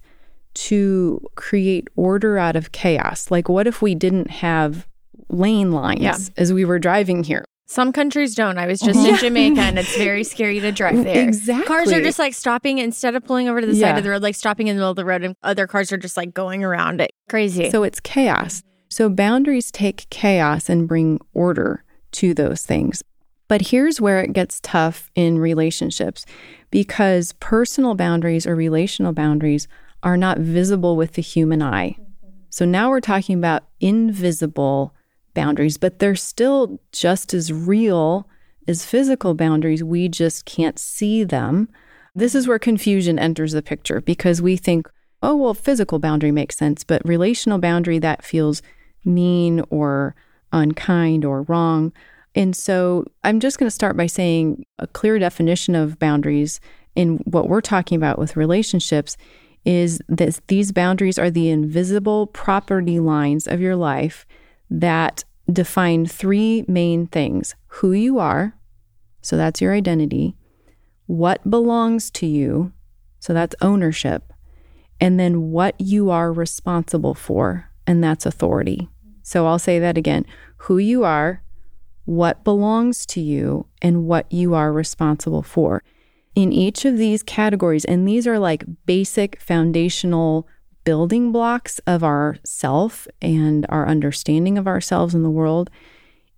to 0.54 1.20
create 1.34 1.88
order 1.96 2.36
out 2.36 2.56
of 2.56 2.72
chaos. 2.72 3.30
Like, 3.30 3.48
what 3.48 3.66
if 3.66 3.80
we 3.80 3.94
didn't 3.94 4.30
have 4.30 4.86
lane 5.28 5.72
lines 5.72 6.00
yeah. 6.00 6.16
as 6.36 6.52
we 6.52 6.64
were 6.64 6.78
driving 6.78 7.24
here? 7.24 7.44
Some 7.66 7.92
countries 7.92 8.34
don't. 8.34 8.58
I 8.58 8.66
was 8.66 8.80
just 8.80 8.98
in 9.08 9.16
Jamaica 9.16 9.60
and 9.60 9.78
it's 9.78 9.96
very 9.96 10.24
scary 10.24 10.60
to 10.60 10.72
drive 10.72 11.04
there. 11.04 11.26
Exactly. 11.26 11.66
Cars 11.66 11.92
are 11.92 12.02
just 12.02 12.18
like 12.18 12.34
stopping 12.34 12.78
instead 12.78 13.14
of 13.14 13.24
pulling 13.24 13.48
over 13.48 13.60
to 13.60 13.66
the 13.66 13.74
yeah. 13.74 13.88
side 13.88 13.98
of 13.98 14.04
the 14.04 14.10
road, 14.10 14.22
like 14.22 14.34
stopping 14.34 14.66
in 14.66 14.76
the 14.76 14.80
middle 14.80 14.90
of 14.90 14.96
the 14.96 15.04
road, 15.04 15.22
and 15.22 15.36
other 15.42 15.66
cars 15.66 15.90
are 15.92 15.96
just 15.96 16.16
like 16.16 16.34
going 16.34 16.62
around 16.62 17.00
it. 17.00 17.10
Crazy. 17.28 17.70
So 17.70 17.82
it's 17.82 18.00
chaos. 18.00 18.62
So 18.90 19.08
boundaries 19.08 19.70
take 19.70 20.06
chaos 20.10 20.68
and 20.68 20.86
bring 20.86 21.18
order 21.32 21.82
to 22.12 22.34
those 22.34 22.62
things. 22.62 23.02
But 23.48 23.68
here's 23.68 24.00
where 24.00 24.20
it 24.20 24.32
gets 24.32 24.60
tough 24.60 25.10
in 25.14 25.38
relationships 25.38 26.26
because 26.70 27.32
personal 27.40 27.94
boundaries 27.94 28.46
or 28.46 28.54
relational 28.54 29.12
boundaries 29.12 29.68
are 30.02 30.16
not 30.16 30.38
visible 30.38 30.96
with 30.96 31.12
the 31.12 31.22
human 31.22 31.62
eye. 31.62 31.96
So 32.50 32.64
now 32.64 32.90
we're 32.90 33.00
talking 33.00 33.38
about 33.38 33.64
invisible 33.80 34.94
boundaries, 35.34 35.76
but 35.76 35.98
they're 35.98 36.14
still 36.14 36.80
just 36.92 37.34
as 37.34 37.52
real 37.52 38.28
as 38.68 38.84
physical 38.84 39.34
boundaries. 39.34 39.82
We 39.82 40.08
just 40.08 40.44
can't 40.44 40.78
see 40.78 41.24
them. 41.24 41.68
This 42.14 42.34
is 42.34 42.46
where 42.46 42.58
confusion 42.58 43.18
enters 43.18 43.52
the 43.52 43.62
picture 43.62 44.00
because 44.00 44.42
we 44.42 44.56
think, 44.56 44.88
oh, 45.22 45.36
well, 45.36 45.54
physical 45.54 45.98
boundary 45.98 46.32
makes 46.32 46.56
sense, 46.56 46.84
but 46.84 47.06
relational 47.06 47.58
boundary 47.58 47.98
that 48.00 48.24
feels 48.24 48.62
mean 49.04 49.62
or 49.70 50.14
unkind 50.52 51.24
or 51.24 51.42
wrong. 51.42 51.92
And 52.34 52.54
so 52.56 53.04
I'm 53.24 53.40
just 53.40 53.58
going 53.58 53.66
to 53.66 53.74
start 53.74 53.96
by 53.96 54.06
saying 54.06 54.64
a 54.78 54.86
clear 54.86 55.18
definition 55.18 55.74
of 55.74 55.98
boundaries 55.98 56.60
in 56.94 57.18
what 57.24 57.48
we're 57.48 57.60
talking 57.60 57.96
about 57.96 58.18
with 58.18 58.36
relationships 58.36 59.16
is 59.64 60.00
that 60.08 60.40
these 60.48 60.72
boundaries 60.72 61.18
are 61.18 61.30
the 61.30 61.48
invisible 61.48 62.26
property 62.26 62.98
lines 62.98 63.46
of 63.46 63.60
your 63.60 63.76
life 63.76 64.26
that 64.72 65.24
define 65.52 66.06
three 66.06 66.64
main 66.66 67.06
things 67.06 67.54
who 67.66 67.92
you 67.92 68.18
are, 68.18 68.56
so 69.20 69.36
that's 69.36 69.60
your 69.60 69.74
identity, 69.74 70.34
what 71.06 71.48
belongs 71.48 72.10
to 72.10 72.26
you, 72.26 72.72
so 73.20 73.34
that's 73.34 73.54
ownership, 73.60 74.32
and 75.00 75.20
then 75.20 75.50
what 75.50 75.74
you 75.78 76.10
are 76.10 76.32
responsible 76.32 77.14
for, 77.14 77.70
and 77.86 78.02
that's 78.02 78.24
authority. 78.24 78.88
So 79.22 79.46
I'll 79.46 79.58
say 79.58 79.78
that 79.78 79.98
again 79.98 80.24
who 80.56 80.78
you 80.78 81.04
are, 81.04 81.42
what 82.04 82.44
belongs 82.44 83.04
to 83.06 83.20
you, 83.20 83.66
and 83.80 84.06
what 84.06 84.30
you 84.32 84.54
are 84.54 84.72
responsible 84.72 85.42
for. 85.42 85.82
In 86.34 86.52
each 86.52 86.84
of 86.84 86.96
these 86.96 87.22
categories, 87.22 87.84
and 87.84 88.08
these 88.08 88.26
are 88.26 88.38
like 88.38 88.64
basic 88.86 89.38
foundational 89.40 90.48
building 90.84 91.32
blocks 91.32 91.78
of 91.86 92.02
our 92.02 92.36
self 92.44 93.06
and 93.20 93.66
our 93.68 93.86
understanding 93.86 94.58
of 94.58 94.66
ourselves 94.66 95.14
in 95.14 95.22
the 95.22 95.30
world, 95.30 95.70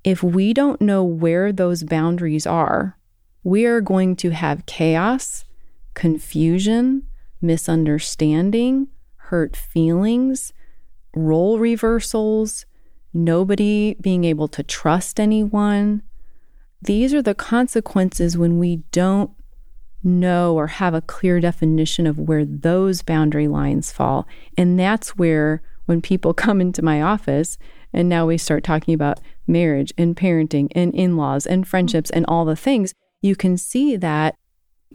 if 0.03 0.23
we 0.23 0.53
don't 0.53 0.81
know 0.81 1.03
where 1.03 1.53
those 1.53 1.83
boundaries 1.83 2.47
are, 2.47 2.99
we 3.43 3.65
are 3.65 3.81
going 3.81 4.17
to 4.17 4.31
have 4.31 4.67
chaos, 4.67 5.45
confusion, 5.95 7.07
misunderstanding, 7.41 8.89
hurt 9.17 9.57
feelings, 9.57 10.53
role 11.15 11.59
reversals, 11.59 12.67
nobody 13.13 13.95
being 14.01 14.25
able 14.25 14.49
to 14.49 14.63
trust 14.63 15.21
anyone. 15.21 16.03
These 16.83 17.15
are 17.15 17.23
the 17.23 17.35
consequences 17.35 18.37
when 18.37 18.59
we 18.59 18.77
don't 18.93 19.31
know 20.05 20.55
or 20.55 20.67
have 20.67 20.95
a 20.95 21.03
clear 21.03 21.41
definition 21.41 22.07
of 22.07 22.19
where 22.19 22.45
those 22.45 23.03
boundary 23.03 23.49
lines 23.49 23.91
fall. 23.91 24.27
And 24.57 24.79
that's 24.79 25.17
where, 25.17 25.63
when 25.87 26.01
people 26.01 26.35
come 26.45 26.61
into 26.61 26.83
my 26.83 27.03
office, 27.03 27.59
and 27.93 28.09
now 28.09 28.27
we 28.27 28.39
start 28.39 28.65
talking 28.65 28.95
about 28.95 29.21
marriage 29.47 29.93
and 29.97 30.17
parenting 30.17 30.69
and 30.75 30.95
in 30.95 31.17
laws 31.17 31.47
and 31.47 31.67
friendships 31.67 32.11
and 32.11 32.25
all 32.27 32.45
the 32.45 32.57
things, 32.57 32.93
you 33.23 33.37
can 33.37 33.57
see 33.57 33.97
that 33.97 34.35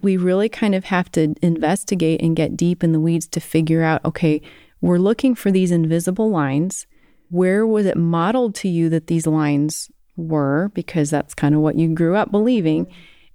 we 0.02 0.18
really 0.18 0.50
kind 0.50 0.76
of 0.76 0.86
have 0.86 1.12
to 1.12 1.34
investigate 1.42 2.22
and 2.22 2.36
get 2.36 2.56
deep 2.56 2.84
in 2.84 2.92
the 2.92 3.00
weeds 3.00 3.28
to 3.28 3.40
figure 3.40 3.84
out 3.84 4.04
okay, 4.06 4.42
we're 4.82 4.98
looking 4.98 5.36
for 5.36 5.52
these 5.52 5.72
invisible 5.72 6.30
lines 6.30 6.86
where 7.30 7.66
was 7.66 7.86
it 7.86 7.98
modeled 7.98 8.56
to 8.56 8.68
you 8.68 8.90
that 8.90 9.08
these 9.08 9.28
lines 9.28 9.90
were? 10.16 10.72
Because 10.74 11.10
that's 11.10 11.34
kind 11.34 11.56
of 11.56 11.62
what 11.62 11.78
you 11.78 11.94
grew 11.94 12.16
up 12.16 12.32
believing. 12.32 12.88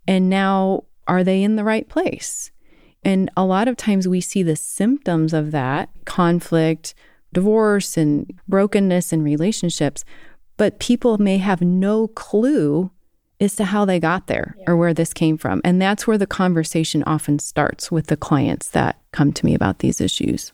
And 0.07 0.29
now, 0.29 0.85
are 1.07 1.25
they 1.25 1.43
in 1.43 1.57
the 1.57 1.65
right 1.65 1.89
place? 1.89 2.51
And 3.05 3.31
a 3.37 3.45
lot 3.45 3.69
of 3.69 3.77
times 3.77 4.09
we 4.09 4.21
see 4.21 4.43
the 4.43 4.57
symptoms 4.57 5.33
of 5.33 5.51
that 5.51 5.91
conflict, 6.05 6.95
divorce, 7.33 7.97
and 7.97 8.33
brokenness 8.49 9.13
in 9.13 9.23
relationships, 9.23 10.05
but 10.57 10.79
people 10.79 11.19
may 11.19 11.39
have 11.39 11.61
no 11.61 12.09
clue 12.09 12.91
as 13.41 13.57
to 13.57 13.65
how 13.65 13.85
they 13.85 14.01
got 14.01 14.27
there 14.27 14.55
yeah. 14.59 14.65
or 14.69 14.77
where 14.77 14.95
this 14.95 15.13
came 15.13 15.37
from. 15.37 15.61
And 15.65 15.83
that's 15.83 16.07
where 16.07 16.17
the 16.17 16.27
conversation 16.27 17.03
often 17.05 17.39
starts 17.39 17.91
with 17.91 18.07
the 18.07 18.17
clients 18.17 18.71
that 18.71 19.01
come 19.13 19.33
to 19.33 19.45
me 19.45 19.55
about 19.55 19.81
these 19.81 20.01
issues. 20.01 20.53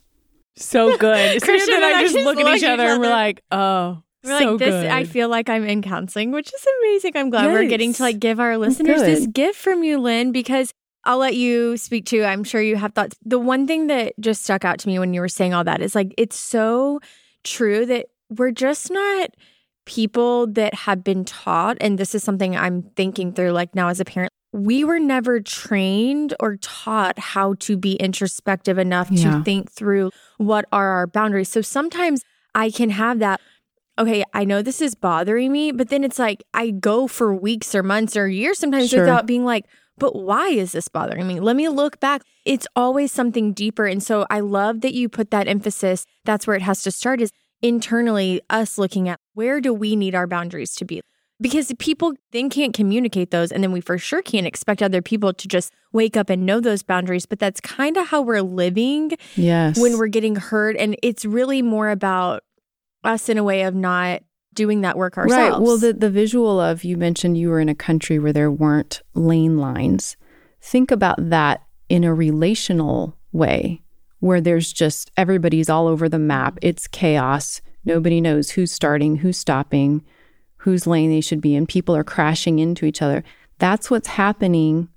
So 0.56 0.96
good. 0.96 1.42
Christian 1.42 1.74
and 1.74 1.84
I 1.84 2.02
just 2.02 2.16
look 2.16 2.38
at 2.38 2.56
each 2.56 2.64
other 2.64 2.84
and 2.84 3.00
we're 3.00 3.10
like, 3.10 3.42
oh, 3.52 4.02
we're 4.22 4.38
so 4.38 4.50
like 4.50 4.58
this. 4.58 4.82
Good. 4.82 4.86
I 4.86 5.04
feel 5.04 5.28
like 5.28 5.48
I'm 5.48 5.64
in 5.64 5.82
counseling, 5.82 6.30
which 6.32 6.52
is 6.52 6.66
amazing. 6.80 7.12
I'm 7.16 7.30
glad 7.30 7.44
yes. 7.44 7.52
we're 7.54 7.68
getting 7.68 7.92
to 7.94 8.02
like 8.02 8.18
give 8.18 8.40
our 8.40 8.56
listeners 8.58 9.00
this 9.00 9.26
gift 9.26 9.58
from 9.58 9.82
you, 9.82 9.98
Lynn, 9.98 10.32
because 10.32 10.72
I'll 11.04 11.18
let 11.18 11.34
you 11.34 11.76
speak 11.76 12.04
to. 12.06 12.24
I'm 12.24 12.44
sure 12.44 12.60
you 12.60 12.76
have 12.76 12.92
thoughts. 12.92 13.16
The 13.24 13.38
one 13.38 13.66
thing 13.66 13.86
that 13.86 14.12
just 14.20 14.44
stuck 14.44 14.64
out 14.64 14.78
to 14.80 14.88
me 14.88 14.98
when 14.98 15.14
you 15.14 15.20
were 15.20 15.28
saying 15.28 15.54
all 15.54 15.64
that 15.64 15.80
is 15.80 15.94
like 15.94 16.14
it's 16.18 16.36
so 16.36 17.00
true 17.44 17.86
that 17.86 18.06
we're 18.28 18.50
just 18.50 18.90
not 18.90 19.30
people 19.86 20.46
that 20.48 20.74
have 20.74 21.02
been 21.02 21.24
taught, 21.24 21.76
and 21.80 21.98
this 21.98 22.14
is 22.14 22.22
something 22.22 22.56
I'm 22.56 22.82
thinking 22.96 23.32
through 23.32 23.52
like 23.52 23.74
now 23.74 23.88
as 23.88 24.00
a 24.00 24.04
parent, 24.04 24.30
we 24.52 24.84
were 24.84 24.98
never 24.98 25.40
trained 25.40 26.34
or 26.40 26.56
taught 26.56 27.18
how 27.18 27.54
to 27.60 27.76
be 27.76 27.94
introspective 27.94 28.78
enough 28.78 29.08
Yeah. 29.10 29.38
to 29.38 29.44
think 29.44 29.70
through 29.70 30.10
what 30.38 30.66
are 30.72 30.90
our 30.90 31.06
boundaries. 31.06 31.48
So 31.48 31.62
sometimes 31.62 32.22
I 32.54 32.70
can 32.70 32.90
have 32.90 33.20
that. 33.20 33.40
Okay, 34.00 34.24
I 34.32 34.44
know 34.44 34.62
this 34.62 34.80
is 34.80 34.94
bothering 34.94 35.52
me, 35.52 35.72
but 35.72 35.90
then 35.90 36.04
it's 36.04 36.18
like 36.18 36.42
I 36.54 36.70
go 36.70 37.06
for 37.06 37.34
weeks 37.34 37.74
or 37.74 37.82
months 37.82 38.16
or 38.16 38.26
years 38.28 38.58
sometimes 38.58 38.88
Sure. 38.88 39.00
without 39.00 39.26
being 39.26 39.44
like, 39.44 39.66
but 39.98 40.16
why 40.16 40.48
is 40.48 40.72
this 40.72 40.88
bothering 40.88 41.26
me? 41.28 41.38
Let 41.40 41.54
me 41.54 41.68
look 41.68 42.00
back. 42.00 42.22
It's 42.46 42.66
always 42.74 43.12
something 43.12 43.52
deeper. 43.52 43.84
And 43.86 44.02
so 44.02 44.26
I 44.30 44.40
love 44.40 44.80
that 44.80 44.94
you 44.94 45.10
put 45.10 45.30
that 45.32 45.46
emphasis. 45.46 46.06
That's 46.24 46.46
where 46.46 46.56
it 46.56 46.62
has 46.62 46.82
to 46.84 46.90
start 46.90 47.20
is 47.20 47.30
internally 47.60 48.40
us 48.48 48.78
looking 48.78 49.08
at 49.08 49.20
where 49.34 49.60
do 49.60 49.74
we 49.74 49.94
need 49.96 50.14
our 50.14 50.26
boundaries 50.26 50.74
to 50.76 50.86
be? 50.86 51.02
Because 51.38 51.72
people 51.78 52.14
then 52.32 52.50
can't 52.50 52.72
communicate 52.74 53.30
those. 53.30 53.52
And 53.52 53.62
then 53.62 53.72
we 53.72 53.80
for 53.82 53.98
sure 53.98 54.22
can't 54.22 54.46
expect 54.46 54.82
other 54.82 55.02
people 55.02 55.32
to 55.34 55.46
just 55.48 55.72
wake 55.92 56.16
up 56.16 56.30
and 56.30 56.46
know 56.46 56.60
those 56.60 56.82
boundaries. 56.82 57.26
But 57.26 57.38
that's 57.38 57.60
kind 57.60 57.96
of 57.98 58.08
how 58.08 58.22
we're 58.22 58.42
living 58.42 59.12
Yes. 59.36 59.78
when 59.78 59.98
we're 59.98 60.08
getting 60.08 60.36
hurt. 60.36 60.76
And 60.78 60.96
it's 61.02 61.24
really 61.26 61.60
more 61.62 61.90
about 61.90 62.42
us 63.04 63.28
in 63.28 63.38
a 63.38 63.44
way 63.44 63.62
of 63.62 63.74
not 63.74 64.22
doing 64.54 64.80
that 64.80 64.96
work 64.96 65.16
ourselves. 65.16 65.58
Right. 65.58 65.60
Well, 65.60 65.78
the, 65.78 65.92
the 65.92 66.10
visual 66.10 66.60
of 66.60 66.84
you 66.84 66.96
mentioned 66.96 67.38
you 67.38 67.50
were 67.50 67.60
in 67.60 67.68
a 67.68 67.74
country 67.74 68.18
where 68.18 68.32
there 68.32 68.50
weren't 68.50 69.02
lane 69.14 69.58
lines. 69.58 70.16
Think 70.60 70.90
about 70.90 71.16
that 71.30 71.62
in 71.88 72.04
a 72.04 72.14
relational 72.14 73.16
way 73.32 73.82
where 74.18 74.40
there's 74.40 74.72
just 74.72 75.10
everybody's 75.16 75.70
all 75.70 75.86
over 75.86 76.08
the 76.08 76.18
map. 76.18 76.58
It's 76.62 76.86
chaos. 76.86 77.60
Nobody 77.84 78.20
knows 78.20 78.50
who's 78.50 78.72
starting, 78.72 79.16
who's 79.16 79.38
stopping, 79.38 80.04
whose 80.56 80.86
lane 80.86 81.10
they 81.10 81.22
should 81.22 81.40
be 81.40 81.54
in. 81.54 81.66
People 81.66 81.96
are 81.96 82.04
crashing 82.04 82.58
into 82.58 82.84
each 82.84 83.00
other. 83.00 83.24
That's 83.58 83.90
what's 83.90 84.08
happening 84.08 84.88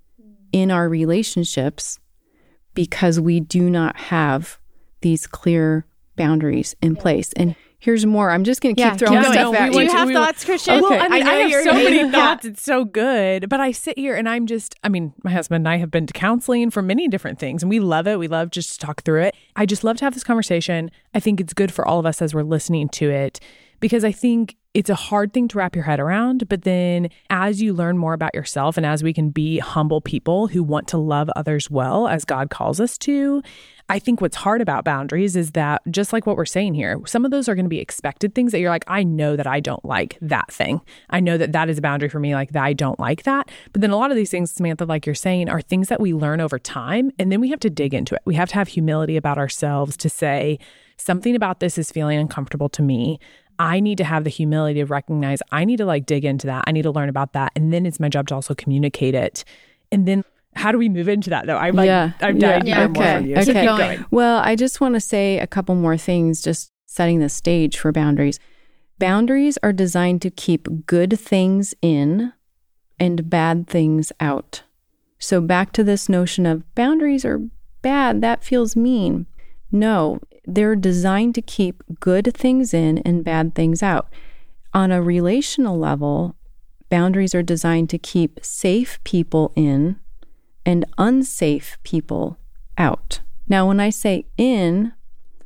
in 0.51 0.71
our 0.71 0.89
relationships 0.89 1.99
because 2.73 3.19
we 3.19 3.39
do 3.39 3.69
not 3.69 3.95
have 3.95 4.59
these 5.01 5.27
clear 5.27 5.85
boundaries 6.15 6.75
in 6.81 6.95
place. 6.95 7.31
And 7.33 7.55
here's 7.83 8.05
more. 8.05 8.29
I'm 8.31 8.45
just 8.45 8.61
going 8.61 8.75
to 8.75 8.81
keep 8.81 8.91
Yeah, 8.91 8.95
throwing 8.97 9.21
keep 9.23 9.33
stuff 9.33 9.51
No, 9.51 9.59
at 9.59 9.65
you. 9.67 9.79
Do 9.79 9.83
you 9.83 9.91
have 9.91 10.07
we- 10.07 10.13
thoughts, 10.13 10.45
Christian? 10.45 10.81
Well, 10.81 10.93
Okay. 10.93 10.99
I 11.01 11.09
mean, 11.09 11.27
I 11.27 11.31
I, 11.31 11.33
have 11.49 11.63
so 11.63 11.71
gonna- 11.71 11.83
many 11.83 12.11
thoughts. 12.11 12.45
It's 12.45 12.61
so 12.63 12.85
good. 12.85 13.49
But 13.49 13.59
I 13.59 13.71
sit 13.71 13.97
here 13.97 14.15
and 14.15 14.27
I'm 14.29 14.47
just, 14.47 14.75
I 14.83 14.89
mean, 14.89 15.13
my 15.23 15.31
husband 15.31 15.57
and 15.61 15.67
I 15.69 15.75
have 15.77 15.91
been 15.91 16.07
to 16.07 16.13
counseling 16.13 16.69
for 16.69 16.81
many 16.81 17.07
different 17.09 17.39
things 17.39 17.61
and 17.61 17.69
we 17.69 17.79
love 17.81 18.07
it. 18.07 18.17
We 18.19 18.27
love 18.29 18.51
just 18.51 18.79
to 18.79 18.85
talk 18.85 19.03
through 19.03 19.23
it. 19.23 19.35
I 19.57 19.65
just 19.65 19.83
love 19.83 19.97
to 19.97 20.05
have 20.05 20.13
this 20.13 20.23
conversation. 20.23 20.91
I 21.13 21.19
think 21.19 21.41
it's 21.41 21.53
good 21.53 21.73
for 21.73 21.85
all 21.85 21.99
of 21.99 22.05
us 22.05 22.21
as 22.21 22.33
we're 22.33 22.43
listening 22.43 22.87
to 22.89 23.09
it 23.09 23.39
because 23.81 24.03
I 24.05 24.11
think 24.13 24.55
it's 24.73 24.89
a 24.89 24.95
hard 24.95 25.33
thing 25.33 25.47
to 25.49 25.57
wrap 25.57 25.75
your 25.75 25.85
head 25.85 25.99
around. 25.99 26.49
But 26.49 26.63
then 26.63 27.09
as 27.29 27.61
you 27.61 27.73
learn 27.73 27.97
more 27.97 28.13
about 28.13 28.33
yourself 28.33 28.75
and 28.75 28.85
as 28.85 29.03
we 29.03 29.13
can 29.13 29.29
be 29.29 29.59
humble 29.59 30.01
people 30.01 30.47
who 30.47 30.63
want 30.63 30.87
to 30.89 30.97
love 30.97 31.29
others 31.35 31.69
well 31.69 32.07
as 32.07 32.25
God 32.25 32.49
calls 32.49 32.79
us 32.79 32.97
to, 32.99 33.43
I 33.89 33.99
think 33.99 34.21
what's 34.21 34.37
hard 34.37 34.61
about 34.61 34.85
boundaries 34.85 35.35
is 35.35 35.51
that 35.51 35.81
just 35.91 36.13
like 36.13 36.25
what 36.25 36.37
we're 36.37 36.45
saying 36.45 36.73
here, 36.73 36.99
some 37.05 37.25
of 37.25 37.31
those 37.31 37.47
are 37.47 37.55
going 37.55 37.65
to 37.65 37.69
be 37.69 37.79
expected 37.79 38.33
things 38.33 38.51
that 38.51 38.59
you're 38.59 38.69
like, 38.69 38.85
I 38.87 39.03
know 39.03 39.35
that 39.35 39.45
I 39.45 39.59
don't 39.59 39.83
like 39.85 40.17
that 40.21 40.51
thing. 40.51 40.81
I 41.09 41.19
know 41.19 41.37
that 41.37 41.51
that 41.51 41.69
is 41.69 41.77
a 41.77 41.81
boundary 41.81 42.09
for 42.09 42.19
me, 42.19 42.33
like 42.33 42.53
that 42.53 42.63
I 42.63 42.73
don't 42.73 42.99
like 42.99 43.23
that. 43.23 43.51
But 43.73 43.81
then 43.81 43.91
a 43.91 43.97
lot 43.97 44.09
of 44.09 44.17
these 44.17 44.31
things, 44.31 44.51
Samantha, 44.51 44.85
like 44.85 45.05
you're 45.05 45.13
saying, 45.13 45.49
are 45.49 45.61
things 45.61 45.89
that 45.89 46.01
we 46.01 46.13
learn 46.13 46.41
over 46.41 46.57
time. 46.57 47.11
And 47.19 47.31
then 47.31 47.41
we 47.41 47.49
have 47.49 47.59
to 47.59 47.69
dig 47.69 47.93
into 47.93 48.15
it. 48.15 48.21
We 48.25 48.35
have 48.35 48.49
to 48.49 48.55
have 48.55 48.69
humility 48.69 49.17
about 49.17 49.37
ourselves 49.37 49.97
to 49.97 50.09
say, 50.09 50.59
something 50.97 51.35
about 51.35 51.59
this 51.59 51.77
is 51.77 51.91
feeling 51.91 52.19
uncomfortable 52.19 52.69
to 52.69 52.81
me. 52.81 53.19
I 53.59 53.79
need 53.79 53.97
to 53.99 54.03
have 54.03 54.23
the 54.23 54.29
humility 54.29 54.79
to 54.79 54.85
recognize 54.85 55.39
I 55.51 55.65
need 55.65 55.77
to 55.77 55.85
like 55.85 56.05
dig 56.05 56.25
into 56.25 56.47
that. 56.47 56.63
I 56.67 56.71
need 56.71 56.83
to 56.83 56.91
learn 56.91 57.09
about 57.09 57.33
that. 57.33 57.51
And 57.55 57.71
then 57.73 57.85
it's 57.85 57.99
my 57.99 58.09
job 58.09 58.27
to 58.27 58.35
also 58.35 58.55
communicate 58.55 59.15
it. 59.15 59.43
And 59.91 60.07
then 60.07 60.23
how 60.55 60.71
do 60.71 60.77
we 60.77 60.89
move 60.89 61.07
into 61.07 61.29
that 61.29 61.45
though? 61.45 61.57
I'm 61.57 61.75
like, 61.75 61.87
Yeah, 61.87 62.11
I'm 62.21 62.37
yeah, 62.37 62.59
dying 62.59 62.65
to 62.65 62.75
hear 62.75 62.89
more 62.89 63.03
okay, 63.03 63.17
from 63.17 63.25
you. 63.25 63.35
So 63.35 63.41
okay. 63.51 63.53
keep 63.61 63.77
going. 63.77 64.05
Well, 64.11 64.39
I 64.39 64.55
just 64.55 64.81
want 64.81 64.95
to 64.95 64.99
say 64.99 65.39
a 65.39 65.47
couple 65.47 65.75
more 65.75 65.97
things, 65.97 66.41
just 66.41 66.71
setting 66.85 67.19
the 67.19 67.29
stage 67.29 67.77
for 67.77 67.91
boundaries. 67.91 68.39
Boundaries 68.99 69.57
are 69.63 69.73
designed 69.73 70.21
to 70.21 70.29
keep 70.29 70.85
good 70.85 71.19
things 71.19 71.73
in 71.81 72.33
and 72.99 73.29
bad 73.29 73.67
things 73.67 74.11
out. 74.19 74.63
So, 75.19 75.41
back 75.41 75.71
to 75.73 75.83
this 75.83 76.09
notion 76.09 76.45
of 76.45 76.63
boundaries 76.75 77.25
are 77.25 77.41
bad, 77.81 78.21
that 78.21 78.43
feels 78.43 78.75
mean. 78.75 79.25
No, 79.71 80.19
they're 80.45 80.75
designed 80.75 81.35
to 81.35 81.41
keep 81.41 81.83
good 81.99 82.33
things 82.35 82.73
in 82.73 82.99
and 82.99 83.23
bad 83.23 83.55
things 83.55 83.81
out. 83.81 84.07
On 84.73 84.91
a 84.91 85.01
relational 85.01 85.77
level, 85.77 86.35
boundaries 86.89 87.35
are 87.35 87.43
designed 87.43 87.89
to 87.89 87.97
keep 87.97 88.39
safe 88.43 88.99
people 89.03 89.53
in 89.55 89.97
and 90.65 90.85
unsafe 90.97 91.77
people 91.83 92.37
out. 92.77 93.19
Now, 93.47 93.67
when 93.67 93.79
I 93.79 93.89
say 93.89 94.25
in, 94.37 94.93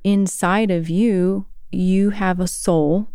inside 0.04 0.72
of 0.72 0.90
you, 0.90 1.46
you 1.72 2.12
have 2.12 2.40
a 2.40 2.48
soul. 2.48 3.10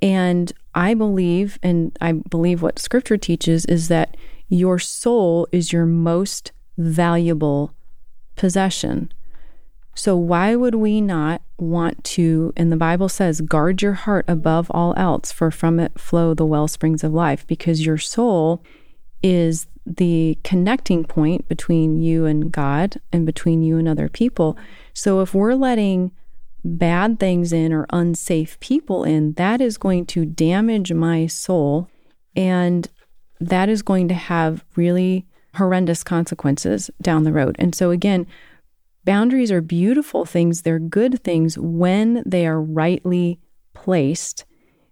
And 0.00 0.52
I 0.74 0.94
believe, 0.94 1.58
and 1.62 1.96
I 2.00 2.12
believe 2.12 2.62
what 2.62 2.78
scripture 2.78 3.16
teaches, 3.16 3.64
is 3.66 3.88
that 3.88 4.16
your 4.48 4.78
soul 4.78 5.48
is 5.52 5.72
your 5.72 5.86
most 5.86 6.52
valuable 6.76 7.74
possession. 8.36 9.12
So, 9.94 10.16
why 10.16 10.56
would 10.56 10.74
we 10.74 11.00
not 11.00 11.42
want 11.58 12.02
to, 12.04 12.52
and 12.56 12.72
the 12.72 12.76
Bible 12.76 13.08
says, 13.08 13.40
guard 13.40 13.80
your 13.80 13.92
heart 13.92 14.24
above 14.26 14.70
all 14.70 14.94
else, 14.96 15.30
for 15.30 15.50
from 15.50 15.78
it 15.78 15.98
flow 15.98 16.34
the 16.34 16.46
well 16.46 16.68
springs 16.68 17.04
of 17.04 17.12
life, 17.12 17.46
because 17.46 17.86
your 17.86 17.98
soul 17.98 18.62
is 19.22 19.66
the 19.86 20.38
connecting 20.44 21.04
point 21.04 21.46
between 21.48 22.00
you 22.00 22.24
and 22.24 22.50
God 22.50 23.00
and 23.12 23.26
between 23.26 23.62
you 23.62 23.78
and 23.78 23.86
other 23.86 24.08
people. 24.08 24.56
So, 24.92 25.20
if 25.20 25.34
we're 25.34 25.54
letting 25.54 26.12
bad 26.64 27.20
things 27.20 27.52
in 27.52 27.72
or 27.72 27.86
unsafe 27.90 28.58
people 28.60 29.04
in, 29.04 29.34
that 29.34 29.60
is 29.60 29.76
going 29.76 30.06
to 30.06 30.24
damage 30.24 30.92
my 30.92 31.26
soul. 31.26 31.88
And 32.34 32.88
that 33.40 33.68
is 33.68 33.82
going 33.82 34.08
to 34.08 34.14
have 34.14 34.64
really 34.74 35.26
horrendous 35.56 36.02
consequences 36.02 36.90
down 37.00 37.24
the 37.24 37.32
road. 37.32 37.54
And 37.58 37.74
so, 37.74 37.90
again, 37.90 38.26
boundaries 39.04 39.52
are 39.52 39.60
beautiful 39.60 40.24
things. 40.24 40.62
They're 40.62 40.78
good 40.78 41.22
things 41.22 41.58
when 41.58 42.22
they 42.26 42.46
are 42.46 42.60
rightly 42.60 43.40
placed 43.72 44.44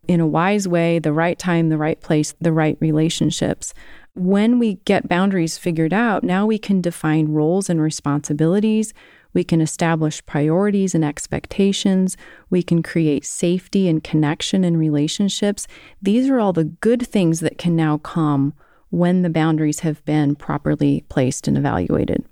in 0.09 0.21
a 0.21 0.27
wise 0.27 0.67
way, 0.67 0.99
the 0.99 1.13
right 1.13 1.39
time, 1.39 1.69
the 1.69 1.79
right 1.79 2.01
place, 2.01 2.35
the 2.41 2.53
right 2.53 2.77
relationships. 2.81 3.73
When 4.15 4.59
we 4.59 4.75
get 4.85 5.09
boundaries 5.09 5.57
figured 5.57 5.95
out, 5.95 6.23
now 6.25 6.45
we 6.45 6.59
can 6.59 6.81
define 6.81 7.29
roles 7.29 7.71
and 7.71 7.81
responsibilities. 7.81 8.93
We 9.33 9.45
can 9.45 9.61
establish 9.61 10.25
priorities 10.27 10.95
and 10.95 11.05
expectations. 11.05 12.17
We 12.51 12.63
can 12.63 12.83
create 12.83 13.25
safety 13.25 13.89
and 13.89 14.05
connection 14.05 14.65
in 14.65 14.77
relationships. 14.77 15.67
These 16.03 16.29
are 16.29 16.39
all 16.39 16.53
the 16.53 16.65
good 16.65 17.07
things 17.07 17.41
that 17.41 17.57
can 17.57 17.75
now 17.75 17.99
come 17.99 18.53
when 18.91 19.23
the 19.23 19.31
boundaries 19.31 19.81
have 19.81 20.05
been 20.05 20.35
properly 20.35 21.05
placed 21.09 21.49
and 21.49 21.57
evaluated. 21.57 22.27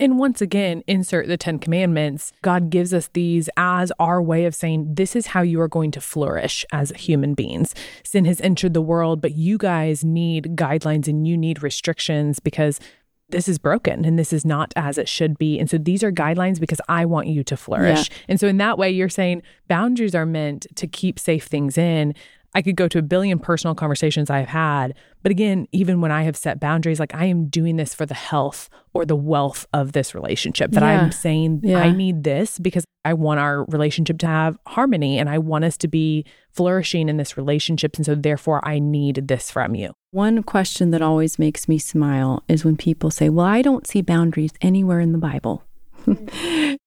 And 0.00 0.18
once 0.18 0.40
again, 0.40 0.82
insert 0.86 1.28
the 1.28 1.36
10 1.36 1.58
commandments. 1.58 2.32
God 2.40 2.70
gives 2.70 2.94
us 2.94 3.10
these 3.12 3.50
as 3.56 3.92
our 4.00 4.20
way 4.22 4.46
of 4.46 4.54
saying, 4.54 4.94
this 4.94 5.14
is 5.14 5.28
how 5.28 5.42
you 5.42 5.60
are 5.60 5.68
going 5.68 5.90
to 5.92 6.00
flourish 6.00 6.64
as 6.72 6.90
human 6.96 7.34
beings. 7.34 7.74
Sin 8.02 8.24
has 8.24 8.40
entered 8.40 8.72
the 8.72 8.80
world, 8.80 9.20
but 9.20 9.36
you 9.36 9.58
guys 9.58 10.02
need 10.02 10.56
guidelines 10.56 11.06
and 11.06 11.28
you 11.28 11.36
need 11.36 11.62
restrictions 11.62 12.40
because 12.40 12.80
this 13.28 13.46
is 13.46 13.58
broken 13.58 14.04
and 14.04 14.18
this 14.18 14.32
is 14.32 14.44
not 14.44 14.72
as 14.74 14.98
it 14.98 15.08
should 15.08 15.38
be. 15.38 15.58
And 15.58 15.68
so 15.70 15.78
these 15.78 16.02
are 16.02 16.10
guidelines 16.10 16.58
because 16.58 16.80
I 16.88 17.04
want 17.04 17.28
you 17.28 17.44
to 17.44 17.56
flourish. 17.56 18.10
And 18.26 18.40
so 18.40 18.48
in 18.48 18.56
that 18.56 18.78
way, 18.78 18.90
you're 18.90 19.08
saying 19.08 19.42
boundaries 19.68 20.14
are 20.14 20.26
meant 20.26 20.66
to 20.76 20.86
keep 20.86 21.18
safe 21.18 21.44
things 21.44 21.78
in. 21.78 22.14
I 22.54 22.62
could 22.62 22.76
go 22.76 22.88
to 22.88 22.98
a 22.98 23.02
billion 23.02 23.38
personal 23.38 23.74
conversations 23.74 24.28
I've 24.28 24.48
had. 24.48 24.94
But 25.22 25.30
again, 25.30 25.68
even 25.72 26.00
when 26.00 26.10
I 26.10 26.22
have 26.22 26.36
set 26.36 26.58
boundaries, 26.58 26.98
like 26.98 27.14
I 27.14 27.26
am 27.26 27.46
doing 27.46 27.76
this 27.76 27.94
for 27.94 28.06
the 28.06 28.14
health 28.14 28.68
or 28.92 29.04
the 29.04 29.16
wealth 29.16 29.66
of 29.72 29.92
this 29.92 30.14
relationship, 30.14 30.72
that 30.72 30.82
Yeah. 30.82 31.02
I'm 31.02 31.12
saying 31.12 31.60
Yeah. 31.62 31.78
I 31.78 31.92
need 31.92 32.24
this 32.24 32.58
because 32.58 32.84
I 33.04 33.14
want 33.14 33.40
our 33.40 33.64
relationship 33.66 34.18
to 34.18 34.26
have 34.26 34.58
harmony 34.66 35.18
and 35.18 35.28
I 35.30 35.38
want 35.38 35.64
us 35.64 35.76
to 35.78 35.88
be 35.88 36.24
flourishing 36.52 37.08
in 37.08 37.16
this 37.16 37.36
relationship. 37.36 37.96
And 37.96 38.04
so 38.04 38.14
therefore, 38.14 38.60
I 38.66 38.78
need 38.78 39.28
this 39.28 39.50
from 39.50 39.74
you. 39.74 39.92
One 40.10 40.42
question 40.42 40.90
that 40.90 41.02
always 41.02 41.38
makes 41.38 41.68
me 41.68 41.78
smile 41.78 42.42
is 42.48 42.64
when 42.64 42.76
people 42.76 43.10
say, 43.10 43.28
Well, 43.28 43.46
I 43.46 43.62
don't 43.62 43.86
see 43.86 44.02
boundaries 44.02 44.50
anywhere 44.60 45.00
in 45.00 45.12
the 45.12 45.18
Bible. 45.18 45.62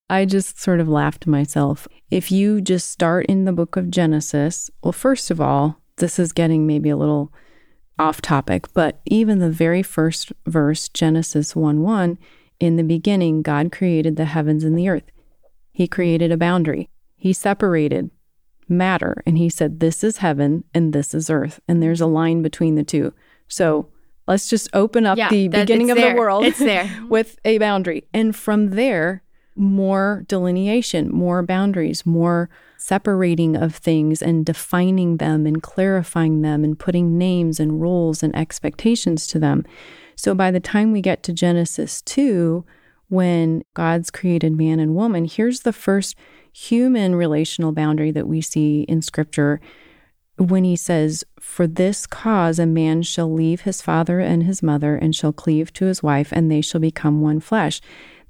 I 0.10 0.26
just 0.26 0.60
sort 0.60 0.80
of 0.80 0.88
laugh 0.88 1.19
to 1.21 1.30
myself. 1.30 1.88
If 2.12 2.32
you 2.32 2.62
just 2.62 2.91
start 2.91 3.26
in 3.28 3.45
the 3.45 3.54
book 3.54 3.76
of 3.76 3.89
Genesis, 3.89 4.69
well, 4.84 4.91
first 4.91 5.32
of 5.32 5.41
all, 5.41 5.82
this 5.97 6.19
is 6.19 6.32
getting 6.32 6.67
maybe 6.67 6.89
a 6.89 6.97
little 6.97 7.32
off 7.99 8.21
topic, 8.21 8.73
but 8.73 9.02
even 9.06 9.39
the 9.39 9.49
very 9.49 9.84
first 9.84 10.32
verse, 10.47 10.89
Genesis 10.89 11.56
1 11.56 11.82
1, 11.82 12.17
in 12.60 12.76
the 12.76 12.84
beginning, 12.84 13.41
God 13.41 13.71
created 13.71 14.15
the 14.15 14.26
heavens 14.26 14.63
and 14.63 14.78
the 14.78 14.89
earth. 14.89 15.12
He 15.71 15.88
created 15.88 16.32
a 16.32 16.38
boundary, 16.38 16.89
He 17.15 17.34
separated 17.34 18.10
matter. 18.69 19.21
And 19.26 19.38
he 19.38 19.49
said, 19.49 19.80
This 19.80 20.04
is 20.04 20.17
heaven 20.17 20.63
and 20.73 20.93
this 20.93 21.13
is 21.13 21.30
earth. 21.30 21.60
And 21.67 21.82
there's 21.82 22.02
a 22.02 22.08
line 22.08 22.41
between 22.41 22.76
the 22.76 22.84
two. 22.84 23.13
So 23.47 23.89
let's 24.27 24.49
just 24.49 24.69
open 24.73 25.05
up 25.05 25.17
Yeah, 25.17 25.29
the 25.29 25.47
that- 25.49 25.62
beginning 25.67 25.91
of 25.91 25.97
there. 25.97 26.13
the 26.13 26.19
world 26.19 26.45
It's 26.45 26.59
there. 26.59 26.89
with 27.09 27.38
a 27.45 27.57
boundary. 27.57 28.03
And 28.13 28.36
from 28.36 28.71
there, 28.71 29.23
more 29.55 30.23
delineation, 30.27 31.12
more 31.12 31.43
boundaries, 31.43 32.05
more 32.05 32.49
separating 32.77 33.55
of 33.55 33.75
things 33.75 34.21
and 34.21 34.45
defining 34.45 35.17
them 35.17 35.45
and 35.45 35.62
clarifying 35.62 36.41
them 36.41 36.63
and 36.63 36.77
putting 36.77 37.17
names 37.17 37.59
and 37.59 37.79
rules 37.81 38.23
and 38.23 38.36
expectations 38.36 39.27
to 39.27 39.39
them. 39.39 39.63
So 40.15 40.33
by 40.36 40.51
the 40.51 40.59
time 40.59 40.91
we 40.91 41.01
get 41.01 41.23
to 41.23 41.33
Genesis 41.33 42.01
2, 42.01 42.65
when 43.09 43.63
God's 43.73 44.09
created 44.09 44.53
man 44.57 44.79
and 44.79 44.95
woman, 44.95 45.25
here's 45.25 45.62
the 45.62 45.73
first 45.73 46.15
human 46.51 47.15
relational 47.15 47.71
boundary 47.71 48.12
that 48.12 48.27
we 48.27 48.41
see 48.41 48.81
in 48.83 49.01
scripture 49.01 49.62
when 50.38 50.63
he 50.63 50.76
says, 50.76 51.24
For 51.39 51.67
this 51.67 52.06
cause 52.06 52.60
a 52.60 52.65
man 52.65 53.04
shall 53.04 53.32
leave 53.32 53.62
his 53.62 53.82
father 53.82 54.19
and 54.19 54.43
his 54.43 54.63
mother 54.63 54.96
and 54.96 55.15
shall 55.15 55.34
cleave 55.34 55.72
to 55.74 55.86
his 55.86 56.02
wife, 56.02 56.32
and 56.32 56.50
they 56.50 56.62
shall 56.62 56.82
become 56.82 57.22
one 57.22 57.39
flesh. 57.39 57.82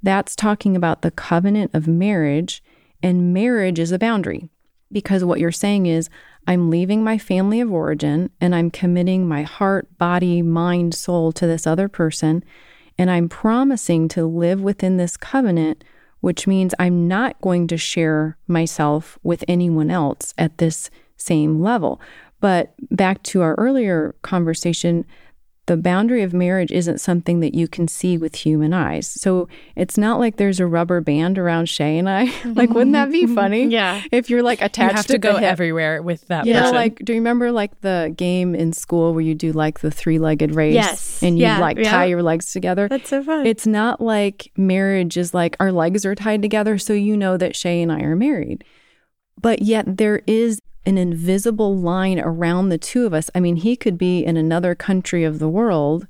That's 0.02 0.36
talking 0.36 0.76
about 0.76 1.02
the 1.02 1.10
covenant 1.10 1.70
of 1.74 1.88
marriage, 1.88 2.62
and 3.02 3.32
marriage 3.32 3.78
is 3.78 3.92
a 3.92 3.98
boundary. 3.98 4.48
Because 4.92 5.24
what 5.24 5.40
you're 5.40 5.50
saying 5.50 5.86
is, 5.86 6.08
I'm 6.46 6.70
leaving 6.70 7.02
my 7.02 7.16
family 7.18 7.60
of 7.60 7.72
origin 7.72 8.30
and 8.40 8.54
I'm 8.54 8.70
committing 8.70 9.26
my 9.26 9.42
heart, 9.42 9.96
body, 9.98 10.42
mind, 10.42 10.94
soul 10.94 11.32
to 11.32 11.46
this 11.46 11.66
other 11.66 11.88
person. 11.88 12.44
And 12.98 13.10
I'm 13.10 13.28
promising 13.28 14.08
to 14.08 14.26
live 14.26 14.60
within 14.60 14.98
this 14.98 15.16
covenant, 15.16 15.82
which 16.20 16.46
means 16.46 16.74
I'm 16.78 17.08
not 17.08 17.40
going 17.40 17.66
to 17.68 17.76
share 17.76 18.36
myself 18.46 19.18
with 19.22 19.42
anyone 19.48 19.90
else 19.90 20.34
at 20.36 20.58
this 20.58 20.90
same 21.16 21.60
level. 21.60 22.00
But 22.40 22.74
back 22.90 23.22
to 23.24 23.42
our 23.42 23.54
earlier 23.54 24.14
conversation, 24.22 25.06
the 25.66 25.76
boundary 25.78 26.22
of 26.22 26.34
marriage 26.34 26.70
isn't 26.70 26.98
something 26.98 27.40
that 27.40 27.54
you 27.54 27.66
can 27.66 27.88
see 27.88 28.18
with 28.18 28.34
human 28.34 28.74
eyes. 28.74 29.08
So 29.08 29.48
it's 29.76 29.96
not 29.96 30.20
like 30.20 30.36
there's 30.36 30.60
a 30.60 30.66
rubber 30.66 31.00
band 31.00 31.38
around 31.38 31.70
Shay 31.70 31.96
and 31.96 32.08
I. 32.08 32.24
like, 32.44 32.68
wouldn't 32.70 32.92
that 32.92 33.10
be 33.10 33.24
mm-hmm. 33.24 33.34
funny? 33.34 33.64
Yeah. 33.68 34.02
If 34.12 34.28
you're 34.28 34.42
like 34.42 34.60
You 34.60 34.66
attached 34.66 34.96
have 34.96 35.04
at 35.06 35.12
to 35.12 35.18
go 35.18 35.36
everywhere 35.36 36.02
with 36.02 36.26
that 36.28 36.44
You 36.44 36.52
know, 36.52 36.60
person. 36.60 36.74
like, 36.74 36.96
do 36.96 37.14
you 37.14 37.18
remember 37.18 37.50
like 37.50 37.80
the 37.80 38.12
game 38.14 38.54
in 38.54 38.74
school 38.74 39.14
where 39.14 39.22
you 39.22 39.34
do 39.34 39.52
like 39.52 39.80
the 39.80 39.90
three 39.90 40.18
legged 40.18 40.54
race? 40.54 40.74
Yes. 40.74 41.22
And 41.22 41.38
you 41.38 41.44
Yeah. 41.44 41.60
like 41.60 41.78
Yeah. 41.78 41.90
tie 41.90 42.04
your 42.04 42.22
legs 42.22 42.52
together? 42.52 42.86
That's 42.86 43.08
so 43.08 43.22
fun. 43.22 43.46
It's 43.46 43.66
not 43.66 44.02
like 44.02 44.52
marriage 44.58 45.16
is 45.16 45.32
like 45.32 45.56
our 45.60 45.72
legs 45.72 46.04
are 46.04 46.14
tied 46.14 46.42
together, 46.42 46.76
so 46.76 46.92
you 46.92 47.16
know 47.16 47.38
that 47.38 47.56
Shay 47.56 47.80
and 47.80 47.90
I 47.90 48.00
are 48.00 48.16
married. 48.16 48.64
But 49.40 49.62
yet 49.62 49.96
there 49.96 50.20
is 50.26 50.60
an 50.86 50.98
invisible 50.98 51.76
line 51.76 52.20
around 52.20 52.68
the 52.68 52.78
two 52.78 53.06
of 53.06 53.14
us. 53.14 53.30
I 53.34 53.40
mean, 53.40 53.56
he 53.56 53.76
could 53.76 53.96
be 53.96 54.24
in 54.24 54.36
another 54.36 54.74
country 54.74 55.24
of 55.24 55.38
the 55.38 55.48
world, 55.48 56.06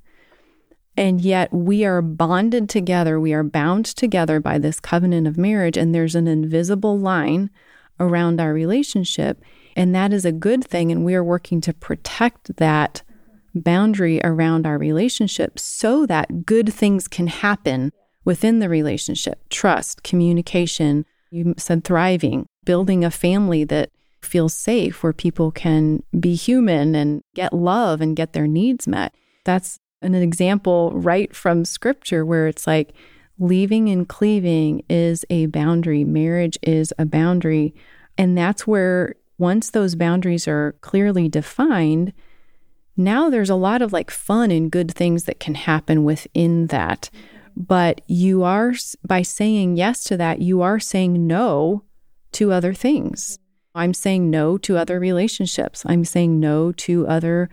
and 0.96 1.20
yet 1.20 1.52
we 1.52 1.84
are 1.84 2.02
bonded 2.02 2.68
together. 2.68 3.18
We 3.18 3.32
are 3.32 3.42
bound 3.42 3.86
together 3.86 4.40
by 4.40 4.58
this 4.58 4.80
covenant 4.80 5.26
of 5.26 5.36
marriage, 5.36 5.76
and 5.76 5.94
there's 5.94 6.14
an 6.14 6.26
invisible 6.26 6.98
line 6.98 7.50
around 7.98 8.40
our 8.40 8.52
relationship. 8.52 9.42
And 9.76 9.94
that 9.94 10.12
is 10.12 10.24
a 10.24 10.32
good 10.32 10.64
thing. 10.64 10.92
And 10.92 11.04
we 11.04 11.14
are 11.14 11.24
working 11.24 11.60
to 11.62 11.72
protect 11.72 12.56
that 12.56 13.02
boundary 13.54 14.20
around 14.22 14.66
our 14.66 14.78
relationship 14.78 15.58
so 15.58 16.06
that 16.06 16.46
good 16.46 16.72
things 16.72 17.08
can 17.08 17.28
happen 17.28 17.92
within 18.24 18.58
the 18.58 18.68
relationship 18.68 19.48
trust, 19.48 20.02
communication. 20.02 21.04
You 21.30 21.54
said 21.56 21.84
thriving, 21.84 22.46
building 22.64 23.04
a 23.04 23.10
family 23.10 23.64
that 23.64 23.90
feels 24.24 24.54
safe 24.54 25.02
where 25.02 25.12
people 25.12 25.50
can 25.50 26.02
be 26.18 26.34
human 26.34 26.94
and 26.94 27.22
get 27.34 27.52
love 27.52 28.00
and 28.00 28.16
get 28.16 28.32
their 28.32 28.46
needs 28.46 28.88
met. 28.88 29.14
That's 29.44 29.78
an 30.02 30.14
example 30.14 30.92
right 30.94 31.34
from 31.34 31.64
scripture 31.64 32.24
where 32.24 32.46
it's 32.46 32.66
like 32.66 32.94
leaving 33.38 33.88
and 33.88 34.08
cleaving 34.08 34.84
is 34.88 35.24
a 35.30 35.46
boundary, 35.46 36.04
marriage 36.04 36.58
is 36.62 36.92
a 36.98 37.06
boundary. 37.06 37.74
And 38.16 38.36
that's 38.36 38.66
where 38.66 39.14
once 39.38 39.70
those 39.70 39.94
boundaries 39.94 40.46
are 40.46 40.76
clearly 40.80 41.28
defined, 41.28 42.12
now 42.96 43.28
there's 43.28 43.50
a 43.50 43.56
lot 43.56 43.82
of 43.82 43.92
like 43.92 44.10
fun 44.10 44.50
and 44.50 44.70
good 44.70 44.92
things 44.92 45.24
that 45.24 45.40
can 45.40 45.54
happen 45.54 46.04
within 46.04 46.68
that. 46.68 47.10
But 47.56 48.02
you 48.06 48.42
are, 48.42 48.74
by 49.06 49.22
saying 49.22 49.76
yes 49.76 50.04
to 50.04 50.16
that, 50.16 50.40
you 50.40 50.62
are 50.62 50.80
saying 50.80 51.26
no 51.26 51.84
to 52.32 52.52
other 52.52 52.74
things. 52.74 53.38
I'm 53.74 53.94
saying 53.94 54.30
no 54.30 54.56
to 54.58 54.76
other 54.76 55.00
relationships. 55.00 55.82
I'm 55.84 56.04
saying 56.04 56.38
no 56.38 56.70
to 56.72 57.06
other 57.08 57.48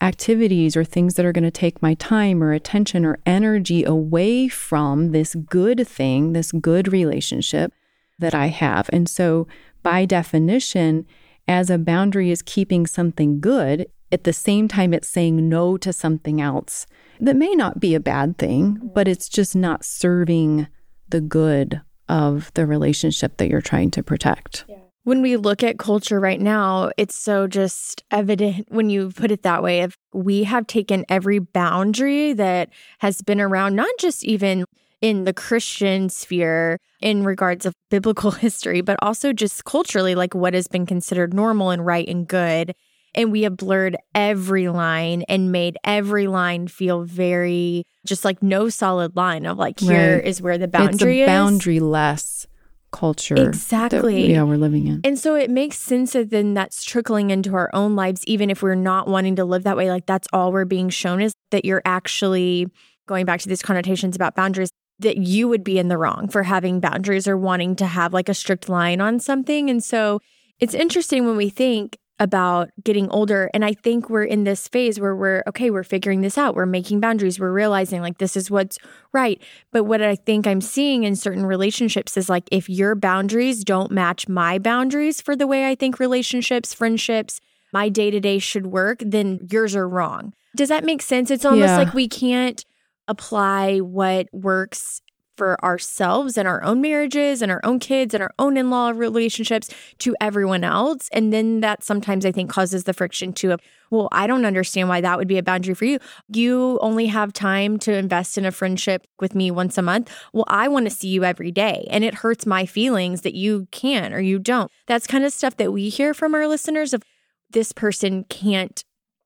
activities 0.00 0.76
or 0.76 0.84
things 0.84 1.14
that 1.14 1.26
are 1.26 1.32
going 1.32 1.44
to 1.44 1.50
take 1.50 1.82
my 1.82 1.94
time 1.94 2.42
or 2.42 2.52
attention 2.52 3.04
or 3.04 3.18
energy 3.26 3.84
away 3.84 4.48
from 4.48 5.10
this 5.10 5.34
good 5.34 5.86
thing, 5.86 6.32
this 6.32 6.52
good 6.52 6.92
relationship 6.92 7.72
that 8.18 8.34
I 8.34 8.46
have. 8.46 8.88
And 8.92 9.08
so, 9.08 9.48
by 9.82 10.04
definition, 10.04 11.06
as 11.48 11.70
a 11.70 11.78
boundary 11.78 12.30
is 12.30 12.42
keeping 12.42 12.86
something 12.86 13.40
good, 13.40 13.86
at 14.12 14.24
the 14.24 14.32
same 14.32 14.68
time, 14.68 14.94
it's 14.94 15.08
saying 15.08 15.48
no 15.48 15.76
to 15.78 15.92
something 15.92 16.40
else 16.40 16.86
that 17.20 17.36
may 17.36 17.54
not 17.54 17.80
be 17.80 17.94
a 17.94 18.00
bad 18.00 18.38
thing, 18.38 18.90
but 18.94 19.08
it's 19.08 19.28
just 19.28 19.56
not 19.56 19.84
serving 19.84 20.68
the 21.08 21.20
good 21.20 21.80
of 22.08 22.52
the 22.54 22.66
relationship 22.66 23.38
that 23.38 23.48
you're 23.48 23.60
trying 23.60 23.90
to 23.90 24.02
protect. 24.02 24.64
When 25.04 25.20
we 25.20 25.36
look 25.36 25.62
at 25.62 25.78
culture 25.78 26.18
right 26.18 26.40
now, 26.40 26.90
it's 26.96 27.14
so 27.14 27.46
just 27.46 28.02
evident 28.10 28.66
when 28.70 28.90
you 28.90 29.10
put 29.10 29.30
it 29.30 29.42
that 29.42 29.62
way. 29.62 29.80
If 29.80 29.96
we 30.12 30.44
have 30.44 30.66
taken 30.66 31.04
every 31.08 31.38
boundary 31.38 32.32
that 32.32 32.70
has 32.98 33.20
been 33.22 33.40
around, 33.40 33.76
not 33.76 33.90
just 33.98 34.24
even 34.24 34.64
in 35.02 35.24
the 35.24 35.34
Christian 35.34 36.08
sphere 36.08 36.80
in 37.00 37.22
regards 37.22 37.66
of 37.66 37.74
biblical 37.90 38.30
history, 38.46 38.80
but 38.80 38.96
also 39.02 39.32
just 39.32 39.64
culturally, 39.66 40.14
like 40.14 40.34
what 40.34 40.54
has 40.54 40.66
been 40.66 40.86
considered 40.86 41.34
normal 41.34 41.70
and 41.70 41.84
right 41.84 42.08
and 42.08 42.26
good. 42.26 42.74
And 43.14 43.30
we 43.30 43.42
have 43.42 43.56
blurred 43.56 43.96
every 44.14 44.68
line 44.68 45.22
and 45.28 45.52
made 45.52 45.76
every 45.84 46.26
line 46.26 46.66
feel 46.66 47.02
very 47.02 47.86
just 48.04 48.24
like 48.24 48.42
no 48.42 48.68
solid 48.68 49.14
line 49.14 49.46
of 49.46 49.56
like, 49.58 49.78
here 49.78 50.16
is 50.16 50.42
where 50.42 50.58
the 50.58 50.66
boundary 50.66 51.20
it's 51.20 51.28
a 51.28 51.32
is. 51.32 51.36
boundary-less 51.38 52.46
culture. 52.94 53.34
that- 53.34 53.46
Exactly. 53.48 54.30
yeah, 54.32 54.42
we're 54.44 54.56
living 54.56 54.86
in. 54.86 55.00
And 55.04 55.18
so 55.18 55.34
it 55.34 55.50
makes 55.50 55.78
sense 55.78 56.12
that 56.12 56.30
then 56.30 56.54
that's 56.54 56.84
trickling 56.84 57.30
into 57.30 57.54
our 57.54 57.68
own 57.74 57.96
lives, 57.96 58.24
even 58.26 58.48
if 58.50 58.62
we're 58.62 58.74
not 58.74 59.08
wanting 59.08 59.36
to 59.36 59.44
live 59.44 59.64
that 59.64 59.76
way. 59.76 59.90
Like 59.90 60.06
that's 60.06 60.28
all 60.32 60.52
we're 60.52 60.64
being 60.64 60.88
shown 60.88 61.20
is 61.20 61.34
that 61.50 61.64
you're 61.64 61.82
actually 61.84 62.68
going 63.06 63.26
back 63.26 63.40
to 63.40 63.48
these 63.48 63.62
connotations 63.62 64.14
about 64.16 64.34
boundaries, 64.34 64.70
that 65.00 65.16
you 65.18 65.48
would 65.48 65.64
be 65.64 65.78
in 65.78 65.88
the 65.88 65.98
wrong 65.98 66.28
for 66.28 66.44
having 66.44 66.80
boundaries 66.80 67.26
or 67.26 67.36
wanting 67.36 67.74
to 67.76 67.86
have 67.86 68.12
like 68.14 68.28
a 68.28 68.34
strict 68.34 68.68
line 68.68 69.00
on 69.00 69.18
something. 69.18 69.68
And 69.68 69.82
so 69.82 70.20
it's 70.60 70.74
interesting 70.74 71.26
when 71.26 71.36
we 71.36 71.50
think 71.50 71.98
about 72.24 72.70
getting 72.82 73.10
older. 73.10 73.50
And 73.52 73.66
I 73.66 73.74
think 73.74 74.08
we're 74.08 74.24
in 74.24 74.44
this 74.44 74.66
phase 74.66 74.98
where 74.98 75.14
we're, 75.14 75.42
okay, 75.46 75.68
we're 75.68 75.84
figuring 75.84 76.22
this 76.22 76.38
out. 76.38 76.54
We're 76.54 76.64
making 76.64 76.98
boundaries. 77.00 77.38
We're 77.38 77.52
realizing 77.52 78.00
like 78.00 78.16
this 78.16 78.34
is 78.34 78.50
what's 78.50 78.78
right. 79.12 79.40
But 79.72 79.84
what 79.84 80.00
I 80.00 80.16
think 80.16 80.46
I'm 80.46 80.62
seeing 80.62 81.04
in 81.04 81.16
certain 81.16 81.44
relationships 81.44 82.16
is 82.16 82.30
like 82.30 82.44
if 82.50 82.70
your 82.70 82.94
boundaries 82.94 83.62
don't 83.62 83.90
match 83.92 84.26
my 84.26 84.58
boundaries 84.58 85.20
for 85.20 85.36
the 85.36 85.46
way 85.46 85.68
I 85.68 85.74
think 85.74 86.00
relationships, 86.00 86.72
friendships, 86.72 87.40
my 87.74 87.90
day 87.90 88.10
to 88.10 88.20
day 88.20 88.38
should 88.38 88.66
work, 88.68 89.02
then 89.04 89.46
yours 89.50 89.76
are 89.76 89.86
wrong. 89.86 90.32
Does 90.56 90.70
that 90.70 90.82
make 90.84 91.02
sense? 91.02 91.30
It's 91.30 91.44
almost 91.44 91.68
Yeah. 91.68 91.76
like 91.76 91.92
we 91.92 92.08
can't 92.08 92.64
apply 93.06 93.78
what 93.80 94.28
works 94.32 95.02
for 95.36 95.62
ourselves 95.64 96.38
and 96.38 96.46
our 96.46 96.62
own 96.62 96.80
marriages 96.80 97.42
and 97.42 97.50
our 97.50 97.60
own 97.64 97.78
kids 97.78 98.14
and 98.14 98.22
our 98.22 98.32
own 98.38 98.56
in 98.56 98.70
law 98.70 98.90
relationships 98.90 99.70
to 99.98 100.14
everyone 100.20 100.64
else. 100.64 101.08
And 101.12 101.32
then 101.32 101.60
that 101.60 101.82
sometimes 101.82 102.24
I 102.24 102.32
think 102.32 102.50
causes 102.50 102.84
the 102.84 102.92
friction 102.92 103.32
to, 103.34 103.56
well, 103.90 104.08
I 104.12 104.26
don't 104.26 104.44
understand 104.44 104.88
why 104.88 105.00
that 105.00 105.18
would 105.18 105.28
be 105.28 105.38
a 105.38 105.42
boundary 105.42 105.74
for 105.74 105.84
you. 105.84 105.98
You 106.28 106.78
only 106.80 107.06
have 107.06 107.32
time 107.32 107.78
to 107.80 107.92
invest 107.92 108.38
in 108.38 108.44
a 108.44 108.52
friendship 108.52 109.06
with 109.20 109.34
me 109.34 109.50
once 109.50 109.78
a 109.78 109.82
month. 109.82 110.10
Well, 110.32 110.46
I 110.48 110.68
want 110.68 110.86
to 110.86 110.90
see 110.90 111.08
you 111.08 111.24
every 111.24 111.50
day. 111.50 111.86
And 111.90 112.04
it 112.04 112.14
hurts 112.14 112.46
my 112.46 112.66
feelings 112.66 113.22
that 113.22 113.34
you 113.34 113.68
can 113.70 114.12
or 114.12 114.20
you 114.20 114.38
don't. 114.38 114.70
That's 114.86 115.06
kind 115.06 115.24
of 115.24 115.32
stuff 115.32 115.56
that 115.56 115.72
we 115.72 115.88
hear 115.88 116.14
from 116.14 116.34
our 116.34 116.46
listeners 116.46 116.94
of 116.94 117.02
this 117.50 117.72
person 117.72 118.24
can't 118.24 118.84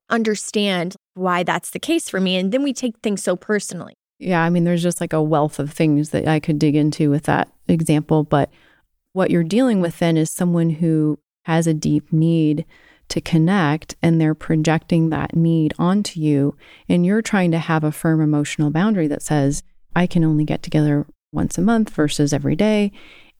understand 0.09 0.95
why 1.13 1.43
that's 1.43 1.69
the 1.69 1.79
case 1.79 2.09
for 2.09 2.19
me. 2.19 2.35
And 2.37 2.51
then 2.51 2.63
we 2.63 2.73
take 2.73 2.97
things 2.99 3.23
so 3.23 3.35
personally. 3.35 3.95
Yeah, 4.19 4.43
I 4.43 4.49
mean, 4.49 4.65
there's 4.65 4.83
just 4.83 4.99
like 4.99 5.13
a 5.13 5.23
wealth 5.23 5.59
of 5.59 5.71
things 5.71 6.09
that 6.09 6.27
I 6.27 6.39
could 6.39 6.59
dig 6.59 6.75
into 6.75 7.09
with 7.09 7.23
that 7.23 7.49
example. 7.67 8.23
But 8.23 8.51
what 9.13 9.31
you're 9.31 9.43
dealing 9.43 9.79
with 9.81 9.97
then 9.99 10.17
is 10.17 10.29
someone 10.29 10.69
who 10.69 11.17
has 11.45 11.65
a 11.65 11.73
deep 11.73 12.11
need 12.11 12.65
to 13.07 13.21
connect 13.21 13.95
and 14.03 14.19
they're 14.19 14.35
projecting 14.35 15.09
that 15.09 15.35
need 15.35 15.73
onto 15.79 16.19
you. 16.19 16.55
And 16.87 17.05
you're 17.05 17.21
trying 17.21 17.51
to 17.51 17.59
have 17.59 17.83
a 17.83 17.91
firm 17.91 18.21
emotional 18.21 18.69
boundary 18.69 19.07
that 19.07 19.23
says, 19.23 19.63
I 19.95 20.05
can 20.05 20.23
only 20.23 20.43
get 20.43 20.61
together 20.61 21.07
once 21.31 21.57
a 21.57 21.61
month 21.61 21.89
versus 21.89 22.33
every 22.33 22.55
day. 22.55 22.91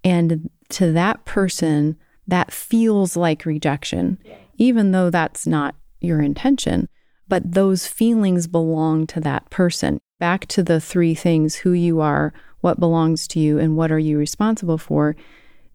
And 0.04 0.50
to 0.70 0.92
that 0.94 1.26
person, 1.26 1.98
that 2.26 2.52
feels 2.52 3.18
like 3.18 3.46
rejection, 3.46 4.18
even 4.58 4.92
though 4.92 5.10
that's 5.10 5.46
not 5.46 5.76
your 6.00 6.22
intention. 6.22 6.88
But 7.28 7.52
those 7.52 7.86
feelings 7.86 8.48
belong 8.48 9.06
to 9.08 9.20
that 9.20 9.50
person. 9.50 10.00
Back 10.20 10.46
to 10.48 10.64
the 10.64 10.82
three 10.82 11.16
things 11.16 11.56
who 11.56 11.72
you 11.72 12.02
are, 12.02 12.34
what 12.60 12.80
belongs 12.80 13.28
to 13.30 13.40
you, 13.40 13.58
and 13.58 13.78
what 13.78 13.92
are 13.92 14.00
you 14.00 14.18
responsible 14.18 14.78
for. 14.78 15.16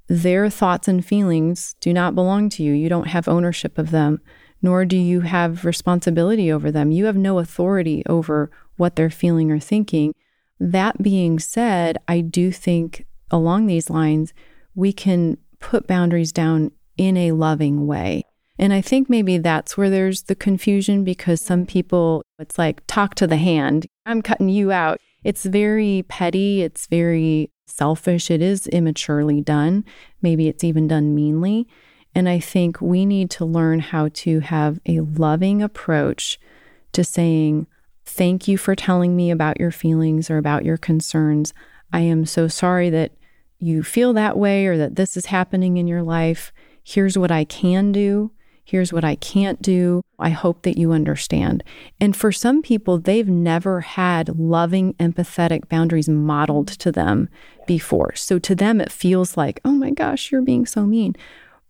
Their 0.07 0.50
thoughts 0.50 0.87
and 0.87 1.04
feelings 1.04 1.74
do 1.80 1.94
not 1.94 2.14
belong 2.14 2.50
to 2.50 2.62
you. 2.62 2.72
You 2.72 2.90
don't 2.90 3.07
have 3.09 3.26
ownership 3.26 3.78
of 3.78 3.90
them, 3.90 4.20
nor 4.61 4.85
do 4.85 4.98
you 4.98 5.22
have 5.22 5.64
responsibility 5.64 6.52
over 6.52 6.70
them. 6.70 6.90
You 6.90 7.07
have 7.07 7.16
no 7.16 7.38
authority 7.38 8.02
over 8.07 8.50
what 8.76 8.96
they're 8.96 9.09
feeling 9.09 9.50
or 9.50 9.59
thinking. 9.59 10.14
That 10.61 11.02
being 11.02 11.38
said, 11.38 11.96
I 12.07 12.20
do 12.20 12.52
think 12.52 13.07
along 13.30 13.66
these 13.66 13.88
lines, 13.88 14.35
we 14.74 14.92
can 14.92 15.38
put 15.59 15.87
boundaries 15.87 16.33
down 16.33 16.72
in 16.98 17.16
a 17.16 17.33
loving 17.33 17.87
way. 17.87 18.24
And 18.59 18.73
I 18.73 18.81
think 18.81 19.11
maybe 19.11 19.38
that's 19.38 19.77
where 19.77 19.90
there's 19.90 20.23
the 20.23 20.35
confusion 20.35 21.03
because 21.03 21.40
some 21.40 21.67
people, 21.67 22.23
it's 22.38 22.57
like, 22.57 22.83
talk 22.87 23.14
to 23.17 23.27
the 23.27 23.37
hand. 23.37 23.87
I'm 24.07 24.23
cutting 24.23 24.49
you 24.49 24.71
out. 24.71 25.01
It's 25.25 25.45
very 25.45 26.05
petty. 26.09 26.62
It's 26.62 26.87
very 26.87 27.51
selfish. 27.67 28.31
It 28.31 28.40
is 28.40 28.67
immaturely 28.69 29.40
done. 29.40 29.85
Maybe 30.23 30.49
it's 30.49 30.62
even 30.62 30.87
done 30.87 31.14
meanly. 31.14 31.67
And 32.14 32.29
I 32.29 32.38
think 32.38 32.81
we 32.81 33.05
need 33.05 33.31
to 33.31 33.45
learn 33.45 33.81
how 33.81 34.09
to 34.14 34.40
have 34.40 34.79
a 34.87 35.01
loving 35.01 35.62
approach 35.62 36.38
to 36.93 37.03
saying, 37.03 37.67
Thank 38.07 38.47
you 38.47 38.59
for 38.59 38.75
telling 38.77 39.17
me 39.17 39.31
about 39.31 39.59
your 39.59 39.71
feelings 39.71 40.31
or 40.31 40.37
about 40.37 40.64
your 40.64 40.77
concerns. 40.77 41.55
I 41.90 42.01
am 42.01 42.27
so 42.27 42.49
sorry 42.49 42.90
that 42.90 43.12
you 43.59 43.83
feel 43.83 44.12
that 44.12 44.37
way 44.37 44.67
or 44.67 44.77
that 44.77 44.97
this 44.97 45.17
is 45.17 45.27
happening 45.27 45.79
in 45.79 45.88
your 45.88 46.03
life. 46.03 46.53
Here's 46.85 47.17
what 47.17 47.31
I 47.31 47.45
can 47.45 47.93
do. 47.93 48.31
Here's 48.64 48.92
what 48.92 49.05
I 49.05 49.16
can't 49.16 49.61
do. 49.61 50.03
I 50.18 50.31
hope 50.31 50.62
that 50.62 50.79
you 50.79 50.92
understand. 50.92 51.62
And 52.00 52.16
for 52.16 52.33
some 52.33 52.62
people, 52.62 52.98
they've 52.98 53.29
never 53.29 53.83
had 53.83 54.38
loving, 54.38 54.94
empathetic 54.94 55.68
boundaries 55.68 56.09
modeled 56.09 56.68
to 56.68 56.90
them 56.90 57.29
before. 57.66 58.14
So 58.14 58.38
to 58.38 58.55
them, 58.55 58.81
it 58.81 58.90
feels 58.90 59.37
like, 59.37 59.61
oh 59.64 59.72
my 59.72 59.90
gosh, 59.90 60.33
you're 60.33 60.42
being 60.42 60.64
so 60.64 60.87
mean. 60.87 61.14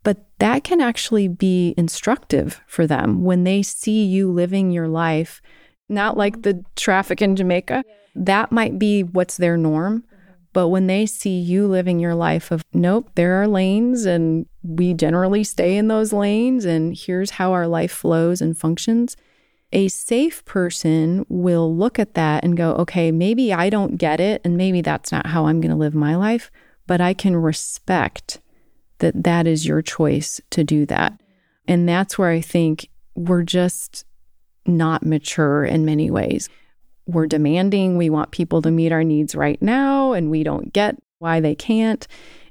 But 0.04 0.24
that 0.38 0.62
can 0.62 0.80
actually 0.80 1.28
be 1.28 1.74
instructive 1.76 2.60
for 2.66 2.86
them 2.86 3.24
when 3.24 3.44
they 3.44 3.62
see 3.62 4.04
you 4.04 4.30
living 4.30 4.70
your 4.70 4.88
life, 4.88 5.42
not 5.88 6.16
like 6.16 6.42
the 6.42 6.64
traffic 6.76 7.20
in 7.20 7.34
Jamaica. 7.34 7.82
That 8.14 8.52
might 8.52 8.78
be 8.78 9.02
what's 9.02 9.36
their 9.36 9.56
norm. 9.56 10.04
But 10.54 10.68
when 10.68 10.86
they 10.86 11.04
see 11.04 11.38
you 11.38 11.66
living 11.66 11.98
your 11.98 12.14
life 12.14 12.52
of, 12.52 12.64
nope, 12.72 13.10
there 13.16 13.42
are 13.42 13.48
lanes 13.48 14.06
and 14.06 14.46
we 14.62 14.94
generally 14.94 15.42
stay 15.42 15.76
in 15.76 15.88
those 15.88 16.12
lanes 16.12 16.64
and 16.64 16.96
here's 16.96 17.30
how 17.30 17.52
our 17.52 17.66
life 17.66 17.90
flows 17.90 18.40
and 18.40 18.56
functions, 18.56 19.16
a 19.72 19.88
safe 19.88 20.44
person 20.44 21.26
will 21.28 21.76
look 21.76 21.98
at 21.98 22.14
that 22.14 22.44
and 22.44 22.56
go, 22.56 22.74
okay, 22.76 23.10
maybe 23.10 23.52
I 23.52 23.68
don't 23.68 23.98
get 23.98 24.20
it 24.20 24.40
and 24.44 24.56
maybe 24.56 24.80
that's 24.80 25.10
not 25.10 25.26
how 25.26 25.46
I'm 25.46 25.60
going 25.60 25.72
to 25.72 25.76
live 25.76 25.94
my 25.94 26.14
life, 26.14 26.52
but 26.86 27.00
I 27.00 27.14
can 27.14 27.34
respect 27.34 28.40
that 28.98 29.24
that 29.24 29.48
is 29.48 29.66
your 29.66 29.82
choice 29.82 30.40
to 30.50 30.62
do 30.62 30.86
that. 30.86 31.20
And 31.66 31.88
that's 31.88 32.16
where 32.16 32.30
I 32.30 32.40
think 32.40 32.88
we're 33.16 33.42
just 33.42 34.04
not 34.66 35.04
mature 35.04 35.64
in 35.64 35.84
many 35.84 36.12
ways 36.12 36.48
we're 37.06 37.26
demanding, 37.26 37.96
we 37.96 38.10
want 38.10 38.30
people 38.30 38.62
to 38.62 38.70
meet 38.70 38.92
our 38.92 39.04
needs 39.04 39.34
right 39.34 39.60
now, 39.60 40.12
and 40.12 40.30
we 40.30 40.42
don't 40.42 40.72
get 40.72 40.96
why 41.18 41.40
they 41.40 41.54
can't. 41.54 42.06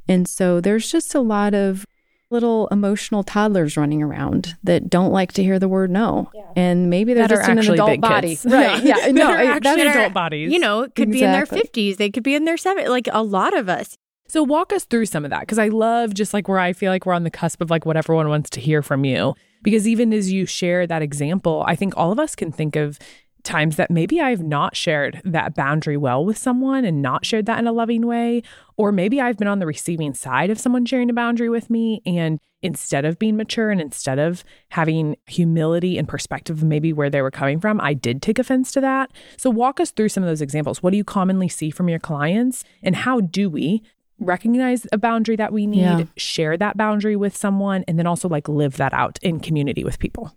And 0.07 0.27
so 0.27 0.59
there's 0.59 0.91
just 0.91 1.15
a 1.15 1.21
lot 1.21 1.53
of 1.53 1.85
little 2.33 2.67
emotional 2.69 3.23
toddlers 3.23 3.77
running 3.77 4.01
around 4.01 4.57
that 4.63 4.89
don't 4.89 5.11
like 5.11 5.31
to 5.33 5.43
hear 5.43 5.59
the 5.59 5.67
word 5.67 5.91
no. 5.91 6.29
Yeah. 6.33 6.41
And 6.55 6.89
maybe 6.89 7.13
they're 7.13 7.27
that 7.27 7.35
just 7.35 7.49
in 7.49 7.59
an 7.59 7.69
adult 7.71 8.01
body. 8.01 8.29
Kids. 8.29 8.45
Right. 8.53 8.83
Yeah. 8.83 9.05
yeah. 9.05 9.11
no, 9.11 9.31
actually 9.31 9.87
adult 9.87 10.13
bodies. 10.13 10.51
You 10.51 10.59
know, 10.59 10.81
it 10.81 10.95
could 10.95 11.09
exactly. 11.09 11.19
be 11.19 11.25
in 11.25 11.31
their 11.31 11.45
50s. 11.45 11.97
They 11.97 12.09
could 12.09 12.23
be 12.23 12.35
in 12.35 12.45
their 12.45 12.55
70s. 12.55 12.89
Like 12.89 13.07
a 13.11 13.23
lot 13.23 13.55
of 13.55 13.69
us. 13.69 13.97
So 14.27 14.41
walk 14.41 14.73
us 14.73 14.85
through 14.85 15.05
some 15.05 15.25
of 15.25 15.29
that 15.29 15.41
because 15.41 15.59
I 15.59 15.67
love 15.67 16.13
just 16.13 16.33
like 16.33 16.47
where 16.47 16.59
I 16.59 16.73
feel 16.73 16.91
like 16.91 17.05
we're 17.05 17.13
on 17.13 17.23
the 17.23 17.29
cusp 17.29 17.61
of 17.61 17.69
like 17.69 17.85
what 17.85 17.97
everyone 17.97 18.29
wants 18.29 18.49
to 18.51 18.59
hear 18.59 18.81
from 18.81 19.05
you. 19.05 19.35
Because 19.61 19.87
even 19.87 20.11
as 20.11 20.31
you 20.31 20.45
share 20.45 20.87
that 20.87 21.01
example, 21.01 21.63
I 21.67 21.75
think 21.75 21.93
all 21.95 22.11
of 22.11 22.19
us 22.19 22.35
can 22.35 22.51
think 22.51 22.75
of 22.75 22.99
times 23.43 23.75
that 23.75 23.91
maybe 23.91 24.21
I've 24.21 24.43
not 24.43 24.75
shared 24.75 25.21
that 25.25 25.55
boundary 25.55 25.97
well 25.97 26.23
with 26.23 26.37
someone 26.37 26.85
and 26.85 27.01
not 27.01 27.25
shared 27.25 27.45
that 27.45 27.59
in 27.59 27.67
a 27.67 27.71
loving 27.71 28.07
way. 28.07 28.41
Or 28.77 28.91
maybe 28.91 29.21
I've 29.21 29.37
been 29.37 29.47
on 29.47 29.59
the 29.59 29.65
receiving 29.65 30.13
side 30.13 30.49
of 30.49 30.59
someone 30.59 30.85
sharing 30.85 31.09
a 31.09 31.13
boundary 31.13 31.49
with 31.49 31.69
me. 31.69 32.01
And 32.05 32.39
instead 32.61 33.05
of 33.05 33.19
being 33.19 33.35
mature 33.35 33.69
and 33.69 33.81
instead 33.81 34.17
of 34.17 34.43
having 34.69 35.15
humility 35.27 35.97
and 35.97 36.07
perspective 36.07 36.57
of 36.57 36.63
maybe 36.63 36.93
where 36.93 37.09
they 37.09 37.21
were 37.21 37.31
coming 37.31 37.59
from, 37.59 37.79
I 37.81 37.93
did 37.93 38.21
take 38.21 38.39
offense 38.39 38.71
to 38.71 38.81
that. 38.81 39.11
So, 39.37 39.49
walk 39.49 39.79
us 39.79 39.91
through 39.91 40.09
some 40.09 40.23
of 40.23 40.29
those 40.29 40.41
examples. 40.41 40.81
What 40.81 40.91
do 40.91 40.97
you 40.97 41.03
commonly 41.03 41.49
see 41.49 41.69
from 41.69 41.89
your 41.89 41.99
clients? 41.99 42.63
And 42.81 42.95
how 42.95 43.21
do 43.21 43.49
we 43.49 43.83
recognize 44.19 44.87
a 44.91 44.97
boundary 44.97 45.35
that 45.35 45.51
we 45.51 45.67
need, 45.67 45.81
yeah. 45.81 46.05
share 46.17 46.57
that 46.57 46.77
boundary 46.77 47.15
with 47.15 47.35
someone, 47.35 47.83
and 47.87 47.99
then 47.99 48.07
also 48.07 48.29
like 48.29 48.47
live 48.47 48.77
that 48.77 48.93
out 48.93 49.19
in 49.21 49.39
community 49.39 49.83
with 49.83 49.99
people? 49.99 50.33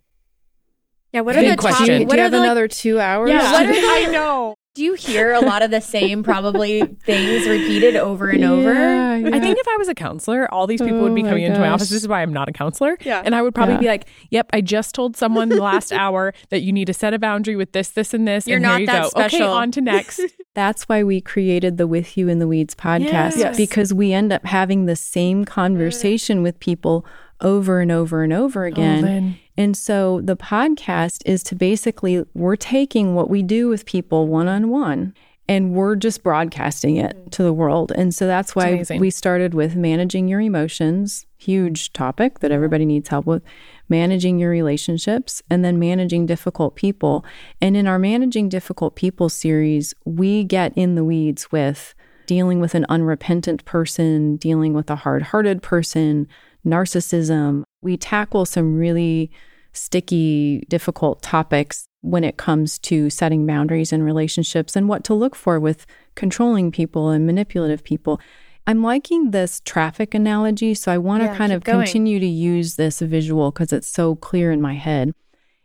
Yeah, 1.13 1.21
what 1.21 1.37
are 1.37 1.49
the 1.49 1.57
question. 1.57 2.01
Top, 2.01 2.11
do 2.11 2.17
you 2.17 2.23
have 2.23 2.33
the, 2.33 2.43
another 2.43 2.69
two 2.69 3.01
hours? 3.01 3.31
Yeah, 3.31 3.53
what 3.53 3.67
are 3.67 3.73
the, 3.73 3.79
I 3.81 4.11
know. 4.11 4.57
Do 4.75 4.85
you 4.85 4.93
hear 4.93 5.33
a 5.33 5.41
lot 5.41 5.63
of 5.63 5.71
the 5.71 5.81
same 5.81 6.23
probably 6.23 6.83
things 6.83 7.49
repeated 7.49 7.97
over 7.97 8.29
and 8.29 8.45
over? 8.45 8.75
Yeah, 8.75 9.17
yeah. 9.17 9.35
I 9.35 9.41
think 9.41 9.57
if 9.57 9.67
I 9.67 9.77
was 9.79 9.89
a 9.89 9.95
counselor, 9.95 10.53
all 10.53 10.67
these 10.67 10.83
people 10.83 10.99
oh 10.99 11.05
would 11.05 11.15
be 11.15 11.23
oh 11.23 11.29
coming 11.29 11.45
into 11.45 11.59
my 11.59 11.69
office. 11.69 11.89
This 11.89 12.03
is 12.03 12.09
why 12.09 12.21
I'm 12.21 12.35
not 12.35 12.51
a 12.51 12.53
counselor. 12.53 12.99
Yeah. 13.01 13.23
And 13.25 13.35
I 13.35 13.41
would 13.41 13.55
probably 13.55 13.77
yeah. 13.77 13.81
be 13.81 13.87
like, 13.87 14.07
"Yep, 14.29 14.51
I 14.53 14.61
just 14.61 14.95
told 14.95 15.17
someone 15.17 15.49
the 15.49 15.63
last 15.63 15.93
hour 15.95 16.35
that 16.51 16.61
you 16.61 16.75
need 16.75 16.85
to 16.89 16.93
set 16.93 17.15
a 17.15 17.19
boundary 17.19 17.57
with 17.57 17.73
this, 17.73 17.89
this, 17.89 18.13
and 18.13 18.29
this. 18.29 18.47
You're 18.47 18.57
and 18.57 18.65
not 18.65 18.73
here 18.73 18.81
you 18.81 18.87
that 18.89 19.03
go. 19.05 19.09
special. 19.09 19.45
Okay, 19.45 19.47
on 19.47 19.71
to 19.71 19.81
next." 19.81 20.21
That's 20.55 20.83
why 20.91 21.03
we 21.03 21.23
created 21.23 21.79
the 21.79 21.87
With 21.87 22.19
You 22.19 22.29
in 22.29 22.39
the 22.39 22.47
Weeds 22.47 22.75
podcast 22.75 23.39
yes. 23.39 23.57
because 23.57 23.95
we 23.95 24.13
end 24.13 24.31
up 24.31 24.45
having 24.45 24.85
the 24.85 24.97
same 24.97 25.45
mm. 25.45 25.49
conversation 25.49 26.43
with 26.43 26.61
people 26.61 27.07
over 27.41 27.81
and 27.81 27.91
over 27.91 28.23
and 28.23 28.33
over 28.35 28.65
oh, 28.65 28.69
again. 28.69 29.39
Oh, 29.39 29.46
and 29.57 29.77
so 29.77 30.21
the 30.23 30.37
podcast 30.37 31.23
is 31.25 31.43
to 31.45 31.55
basically, 31.55 32.25
we're 32.35 32.57
taking 32.57 33.15
what 33.15 33.31
we 33.31 33.43
do 33.43 33.69
with 33.69 33.87
people 33.87 34.27
one 34.27 34.49
on 34.49 34.69
one 34.69 35.15
and 35.49 35.73
we're 35.73 35.97
just 35.97 36.23
broadcasting 36.23 36.97
it 36.97 37.31
to 37.33 37.43
the 37.43 37.53
world. 37.53 37.93
And 37.95 38.15
so 38.15 38.27
that's 38.27 38.57
why 38.57 38.85
we 38.99 39.11
started 39.11 39.55
with 39.55 39.77
managing 39.77 40.29
your 40.29 40.41
emotions, 40.41 41.25
huge 41.37 41.93
topic 41.93 42.41
that 42.41 42.51
everybody 42.51 42.85
needs 42.85 43.09
help 43.09 43.27
with, 43.27 43.43
managing 43.89 44.39
your 44.39 44.51
relationships, 44.51 45.43
and 45.49 45.65
then 45.65 45.79
managing 45.79 46.27
difficult 46.27 46.75
people. 46.75 47.25
And 47.61 47.77
in 47.77 47.87
our 47.87 47.99
Managing 47.99 48.49
Difficult 48.49 48.97
People 48.97 49.29
series, 49.29 49.95
we 50.05 50.43
get 50.43 50.73
in 50.77 50.97
the 50.97 51.05
weeds 51.05 51.53
with 51.53 51.95
dealing 52.27 52.59
with 52.59 52.75
an 52.75 52.85
unrepentant 52.89 53.65
person, 53.65 54.37
dealing 54.37 54.75
with 54.75 54.91
a 54.91 54.97
hard 54.97 55.23
hearted 55.23 55.63
person, 55.63 56.27
narcissism. 56.67 57.63
We 57.81 57.97
tackle 57.97 58.45
some 58.45 58.77
really 58.77 59.31
sticky, 59.73 60.65
difficult 60.69 61.23
topics 61.23 61.87
when 62.01 62.25
it 62.25 62.37
comes 62.37 62.79
to 62.79 63.11
setting 63.11 63.47
boundaries 63.47 63.93
in 63.93 64.03
relationships 64.03 64.77
and 64.77 64.89
what 64.89 65.05
to 65.05 65.15
look 65.15 65.35
for 65.35 65.61
with 65.61 65.87
controlling 66.15 66.71
people 66.71 67.11
and 67.11 67.27
manipulative 67.27 67.85
people. 67.85 68.21
I'm 68.67 68.83
liking 68.83 69.31
this 69.31 69.61
traffic 69.65 70.15
analogy, 70.15 70.75
so 70.75 70.91
I 70.91 70.99
want 70.99 71.23
to 71.23 71.27
yeah, 71.27 71.37
kind 71.37 71.53
of 71.53 71.63
going. 71.63 71.85
continue 71.85 72.19
to 72.19 72.27
use 72.27 72.77
this 72.77 73.01
visual 73.01 73.51
because 73.51 73.73
it's 73.73 73.89
so 73.89 74.17
clear 74.17 74.51
in 74.51 74.61
my 74.61 74.75
head. 74.75 75.13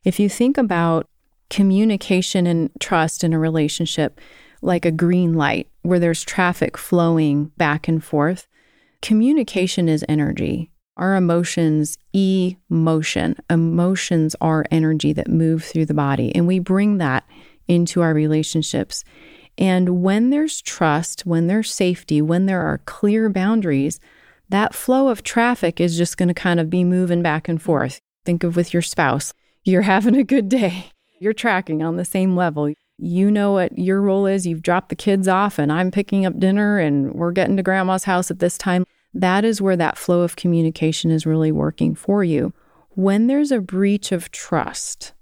If 0.04 0.20
you 0.20 0.30
think 0.30 0.58
about 0.58 1.08
communication 1.50 2.48
and 2.48 2.70
trust 2.80 3.24
in 3.24 3.34
a 3.34 3.40
relationship 3.40 4.20
like 4.62 4.86
a 4.86 4.92
green 4.92 5.34
light 5.34 5.68
where 5.82 6.00
there's 6.00 6.24
traffic 6.24 6.78
flowing 6.78 7.46
back 7.58 7.88
and 7.88 8.04
forth, 8.04 8.48
communication 9.02 9.90
is 9.90 10.06
energy. 10.08 10.72
Our 10.98 11.16
emotions, 11.16 11.98
emotion. 12.14 13.36
Emotions 13.50 14.36
are 14.42 14.66
energy 14.70 15.14
that 15.14 15.30
move 15.30 15.64
through 15.64 15.86
the 15.86 15.94
body, 15.94 16.36
and 16.36 16.48
we 16.48 16.60
bring 16.60 16.98
that 16.98 17.26
into 17.68 18.02
our 18.02 18.14
relationships. 18.14 19.04
And 19.58 20.02
when 20.02 20.30
there's 20.30 20.62
trust, 20.62 21.26
when 21.26 21.48
there's 21.48 21.74
safety, 21.74 22.22
when 22.22 22.46
there 22.46 22.62
are 22.62 22.80
clear 22.80 23.30
boundaries, 23.30 24.00
that 24.50 24.76
flow 24.76 25.08
of 25.08 25.24
traffic 25.24 25.80
is 25.80 25.98
just 25.98 26.18
going 26.18 26.28
to 26.28 26.34
kind 26.34 26.60
of 26.60 26.70
be 26.70 26.84
moving 26.84 27.22
back 27.22 27.48
and 27.48 27.62
forth. 27.62 28.02
Think 28.26 28.44
of 28.44 28.56
with 28.56 28.74
your 28.74 28.82
spouse. 28.82 29.34
You're 29.64 29.84
having 29.84 30.16
a 30.16 30.24
good 30.24 30.50
day. 30.50 30.92
You're 31.20 31.34
tracking 31.34 31.82
on 31.82 31.96
the 31.96 32.06
same 32.06 32.36
level. 32.36 32.74
You 32.98 33.32
know 33.32 33.54
what 33.54 33.78
your 33.78 34.02
role 34.02 34.26
is. 34.26 34.46
You've 34.46 34.62
dropped 34.62 34.90
the 34.90 34.96
kids 34.96 35.28
off, 35.28 35.58
and 35.58 35.72
I'm 35.72 35.90
picking 35.92 36.26
up 36.26 36.40
dinner, 36.40 36.80
and 36.80 37.14
we're 37.14 37.32
getting 37.32 37.58
to 37.58 37.64
grandma's 37.64 38.04
house 38.04 38.30
at 38.30 38.40
this 38.40 38.58
time 38.58 38.86
that 39.14 39.44
is 39.44 39.62
where 39.62 39.78
that 39.78 39.98
flow 39.98 40.22
of 40.22 40.36
communication 40.36 41.12
is 41.12 41.26
really 41.26 41.52
working 41.52 41.96
for 41.96 42.24
you. 42.24 42.54
When 42.92 43.28
there's 43.28 43.52
a 43.52 43.62
breach 43.62 44.12
of 44.12 44.32
trust, 44.32 45.14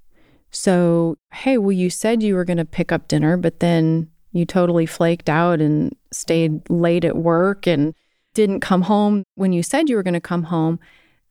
so, 0.52 1.18
hey, 1.32 1.58
well, 1.58 1.72
you 1.72 1.90
said 1.90 2.24
you 2.24 2.36
were 2.36 2.46
going 2.46 2.58
to 2.58 2.66
pick 2.66 2.92
up 2.92 3.08
dinner, 3.08 3.38
but 3.38 3.60
then 3.60 4.10
you 4.32 4.46
totally 4.46 4.86
flaked 4.86 5.30
out 5.30 5.62
and 5.62 5.96
stayed 6.12 6.68
late 6.70 7.06
at 7.06 7.18
work 7.18 7.68
and 7.68 7.94
didn't 8.34 8.62
come 8.62 8.84
home 8.84 9.24
when 9.36 9.54
you 9.54 9.64
said 9.64 9.90
you 9.90 9.96
were 9.96 10.04
going 10.04 10.14
to 10.14 10.20
come 10.20 10.44
home. 10.44 10.80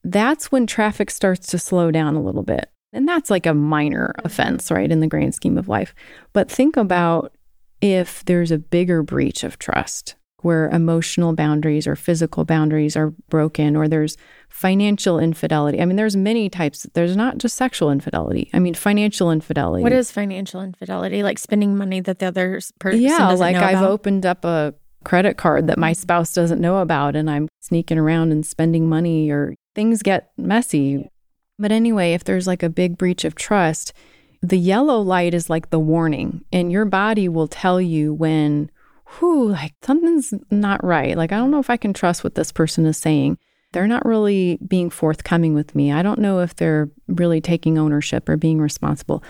that's 0.04 0.52
when 0.52 0.66
traffic 0.66 1.10
starts 1.10 1.48
to 1.48 1.58
slow 1.58 1.90
down 1.90 2.14
a 2.14 2.22
little 2.22 2.44
bit. 2.44 2.70
And 2.92 3.06
that's 3.06 3.30
like 3.30 3.46
a 3.46 3.52
minor 3.52 4.14
offense, 4.24 4.70
right, 4.70 4.90
in 4.90 5.00
the 5.00 5.06
grand 5.06 5.34
scheme 5.34 5.58
of 5.58 5.68
life. 5.68 5.94
But 6.32 6.50
think 6.50 6.76
about 6.76 7.34
if 7.80 8.24
there's 8.24 8.50
a 8.50 8.58
bigger 8.58 9.02
breach 9.02 9.44
of 9.44 9.58
trust 9.58 10.14
where 10.42 10.68
emotional 10.70 11.32
boundaries 11.34 11.86
or 11.86 11.96
physical 11.96 12.44
boundaries 12.44 12.96
are 12.96 13.10
broken 13.28 13.76
or 13.76 13.88
there's 13.88 14.16
financial 14.48 15.18
infidelity. 15.18 15.80
I 15.80 15.84
mean 15.84 15.96
there's 15.96 16.16
many 16.16 16.48
types. 16.48 16.86
There's 16.94 17.16
not 17.16 17.38
just 17.38 17.56
sexual 17.56 17.90
infidelity. 17.90 18.50
I 18.52 18.58
mean 18.58 18.74
financial 18.74 19.30
infidelity. 19.30 19.82
What 19.82 19.92
is 19.92 20.10
financial 20.10 20.62
infidelity? 20.62 21.22
Like 21.22 21.38
spending 21.38 21.76
money 21.76 22.00
that 22.00 22.18
the 22.18 22.26
other 22.26 22.60
person 22.78 23.00
yeah, 23.00 23.30
like 23.32 23.56
I've 23.56 23.82
opened 23.82 24.24
up 24.26 24.44
a 24.44 24.74
credit 25.04 25.36
card 25.36 25.66
that 25.68 25.78
my 25.78 25.92
spouse 25.92 26.32
doesn't 26.32 26.60
know 26.60 26.78
about 26.78 27.16
and 27.16 27.30
I'm 27.30 27.48
sneaking 27.60 27.98
around 27.98 28.32
and 28.32 28.44
spending 28.44 28.88
money 28.88 29.30
or 29.30 29.54
things 29.74 30.02
get 30.02 30.30
messy. 30.36 31.08
But 31.58 31.72
anyway, 31.72 32.12
if 32.12 32.24
there's 32.24 32.46
like 32.46 32.62
a 32.62 32.68
big 32.68 32.96
breach 32.96 33.24
of 33.24 33.34
trust, 33.34 33.92
the 34.42 34.58
yellow 34.58 35.00
light 35.00 35.34
is 35.34 35.50
like 35.50 35.70
the 35.70 35.78
warning 35.78 36.44
and 36.52 36.70
your 36.70 36.84
body 36.84 37.28
will 37.28 37.48
tell 37.48 37.80
you 37.80 38.14
when 38.14 38.70
whew, 39.16 39.50
like 39.50 39.74
something's 39.82 40.34
not 40.50 40.82
right. 40.84 41.16
Like 41.16 41.32
I 41.32 41.36
don't 41.36 41.50
know 41.50 41.60
if 41.60 41.70
I 41.70 41.76
can 41.76 41.92
trust 41.92 42.24
what 42.24 42.34
this 42.34 42.52
person 42.52 42.86
is 42.86 42.96
saying. 42.96 43.38
They're 43.72 43.86
not 43.86 44.06
really 44.06 44.58
being 44.66 44.88
forthcoming 44.88 45.54
with 45.54 45.74
me. 45.74 45.92
I 45.92 46.02
don't 46.02 46.20
know 46.20 46.40
if 46.40 46.56
they're 46.56 46.90
really 47.06 47.40
taking 47.40 47.76
ownership 47.76 48.28
or 48.28 48.36
being 48.36 48.60
responsible 48.60 49.22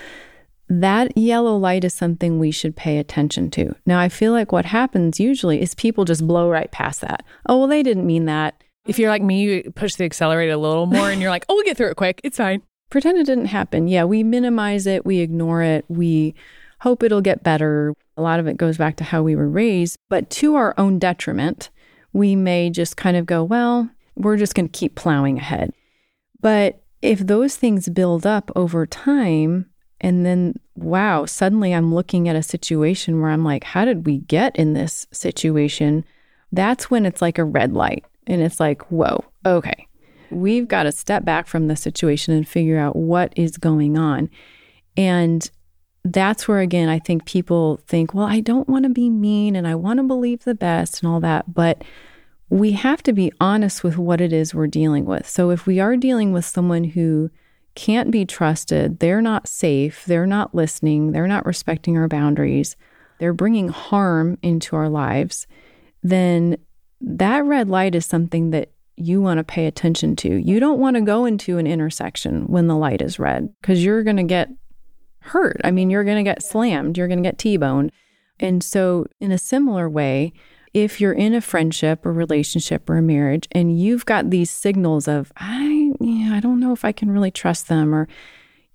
that 0.68 1.16
yellow 1.16 1.56
light 1.56 1.84
is 1.84 1.94
something 1.94 2.38
we 2.38 2.50
should 2.50 2.76
pay 2.76 2.98
attention 2.98 3.50
to. 3.50 3.74
Now, 3.86 3.98
I 3.98 4.08
feel 4.08 4.32
like 4.32 4.52
what 4.52 4.66
happens 4.66 5.18
usually 5.18 5.60
is 5.60 5.74
people 5.74 6.04
just 6.04 6.26
blow 6.26 6.50
right 6.50 6.70
past 6.70 7.00
that. 7.00 7.24
Oh, 7.46 7.58
well, 7.58 7.68
they 7.68 7.82
didn't 7.82 8.06
mean 8.06 8.26
that. 8.26 8.62
If 8.86 8.98
you're 8.98 9.10
like 9.10 9.22
me, 9.22 9.42
you 9.42 9.72
push 9.74 9.94
the 9.94 10.04
accelerator 10.04 10.52
a 10.52 10.58
little 10.58 10.86
more 10.86 11.10
and 11.10 11.20
you're 11.20 11.30
like, 11.30 11.46
oh, 11.48 11.54
we'll 11.54 11.64
get 11.64 11.76
through 11.76 11.90
it 11.90 11.96
quick. 11.96 12.20
It's 12.22 12.36
fine. 12.36 12.62
Pretend 12.90 13.18
it 13.18 13.26
didn't 13.26 13.46
happen. 13.46 13.88
Yeah, 13.88 14.04
we 14.04 14.22
minimize 14.22 14.86
it, 14.86 15.04
we 15.04 15.18
ignore 15.18 15.62
it, 15.62 15.84
we 15.88 16.34
hope 16.80 17.02
it'll 17.02 17.20
get 17.20 17.42
better. 17.42 17.94
A 18.16 18.22
lot 18.22 18.40
of 18.40 18.46
it 18.46 18.56
goes 18.56 18.76
back 18.76 18.96
to 18.96 19.04
how 19.04 19.22
we 19.22 19.36
were 19.36 19.48
raised, 19.48 19.98
but 20.08 20.30
to 20.30 20.54
our 20.54 20.74
own 20.78 20.98
detriment, 20.98 21.70
we 22.12 22.36
may 22.36 22.70
just 22.70 22.96
kind 22.96 23.16
of 23.16 23.26
go, 23.26 23.44
well, 23.44 23.90
we're 24.16 24.36
just 24.36 24.54
going 24.54 24.68
to 24.68 24.78
keep 24.78 24.94
plowing 24.94 25.38
ahead. 25.38 25.72
But 26.40 26.82
if 27.02 27.20
those 27.20 27.56
things 27.56 27.88
build 27.88 28.26
up 28.26 28.50
over 28.56 28.86
time, 28.86 29.66
and 30.00 30.24
then, 30.24 30.54
wow, 30.76 31.24
suddenly 31.24 31.72
I'm 31.72 31.94
looking 31.94 32.28
at 32.28 32.36
a 32.36 32.42
situation 32.42 33.20
where 33.20 33.30
I'm 33.30 33.44
like, 33.44 33.64
how 33.64 33.84
did 33.84 34.06
we 34.06 34.18
get 34.18 34.56
in 34.56 34.74
this 34.74 35.06
situation? 35.12 36.04
That's 36.52 36.90
when 36.90 37.04
it's 37.04 37.22
like 37.22 37.38
a 37.38 37.44
red 37.44 37.72
light. 37.72 38.04
And 38.26 38.40
it's 38.40 38.60
like, 38.60 38.90
whoa, 38.90 39.24
okay, 39.44 39.86
we've 40.30 40.68
got 40.68 40.84
to 40.84 40.92
step 40.92 41.24
back 41.24 41.46
from 41.46 41.66
the 41.66 41.76
situation 41.76 42.34
and 42.34 42.46
figure 42.46 42.78
out 42.78 42.94
what 42.94 43.32
is 43.36 43.56
going 43.56 43.96
on. 43.96 44.28
And 44.96 45.50
that's 46.04 46.48
where, 46.48 46.60
again, 46.60 46.88
I 46.88 46.98
think 46.98 47.24
people 47.26 47.80
think, 47.86 48.14
well, 48.14 48.26
I 48.26 48.40
don't 48.40 48.68
want 48.68 48.84
to 48.84 48.88
be 48.88 49.10
mean 49.10 49.56
and 49.56 49.66
I 49.66 49.74
want 49.74 49.98
to 49.98 50.04
believe 50.04 50.44
the 50.44 50.54
best 50.54 51.02
and 51.02 51.10
all 51.10 51.20
that. 51.20 51.52
But 51.52 51.82
we 52.50 52.72
have 52.72 53.02
to 53.02 53.12
be 53.12 53.32
honest 53.40 53.84
with 53.84 53.98
what 53.98 54.20
it 54.20 54.32
is 54.32 54.54
we're 54.54 54.66
dealing 54.66 55.04
with. 55.04 55.28
So 55.28 55.50
if 55.50 55.66
we 55.66 55.80
are 55.80 55.96
dealing 55.96 56.32
with 56.32 56.44
someone 56.44 56.84
who 56.84 57.30
can't 57.74 58.10
be 58.10 58.24
trusted, 58.24 59.00
they're 59.00 59.22
not 59.22 59.46
safe, 59.46 60.04
they're 60.06 60.26
not 60.26 60.54
listening, 60.54 61.12
they're 61.12 61.28
not 61.28 61.46
respecting 61.46 61.96
our 61.96 62.08
boundaries, 62.08 62.74
they're 63.18 63.34
bringing 63.34 63.68
harm 63.68 64.38
into 64.42 64.76
our 64.76 64.88
lives, 64.88 65.46
then 66.02 66.56
that 67.00 67.44
red 67.44 67.68
light 67.68 67.94
is 67.94 68.06
something 68.06 68.50
that 68.50 68.72
you 68.96 69.20
want 69.20 69.38
to 69.38 69.44
pay 69.44 69.66
attention 69.66 70.16
to. 70.16 70.36
You 70.36 70.58
don't 70.58 70.80
want 70.80 70.96
to 70.96 71.02
go 71.02 71.24
into 71.24 71.58
an 71.58 71.66
intersection 71.66 72.46
when 72.46 72.66
the 72.66 72.76
light 72.76 73.00
is 73.00 73.18
red 73.18 73.48
because 73.60 73.84
you're 73.84 74.02
going 74.02 74.16
to 74.16 74.24
get 74.24 74.48
hurt. 75.28 75.60
I 75.64 75.70
mean, 75.70 75.90
you're 75.90 76.04
going 76.04 76.16
to 76.16 76.28
get 76.28 76.42
slammed, 76.42 76.96
you're 76.96 77.08
going 77.08 77.22
to 77.22 77.28
get 77.28 77.38
T 77.38 77.56
boned. 77.56 77.92
And 78.40 78.62
so, 78.62 79.06
in 79.20 79.32
a 79.32 79.38
similar 79.38 79.88
way, 79.88 80.32
if 80.74 81.00
you're 81.00 81.12
in 81.12 81.34
a 81.34 81.40
friendship 81.40 82.04
or 82.04 82.12
relationship 82.12 82.88
or 82.88 82.98
a 82.98 83.02
marriage 83.02 83.48
and 83.52 83.78
you've 83.80 84.06
got 84.06 84.30
these 84.30 84.50
signals 84.50 85.08
of, 85.08 85.32
I, 85.36 85.92
yeah, 86.00 86.34
I 86.34 86.40
don't 86.40 86.60
know 86.60 86.72
if 86.72 86.84
I 86.84 86.92
can 86.92 87.10
really 87.10 87.30
trust 87.30 87.68
them, 87.68 87.94
or 87.94 88.08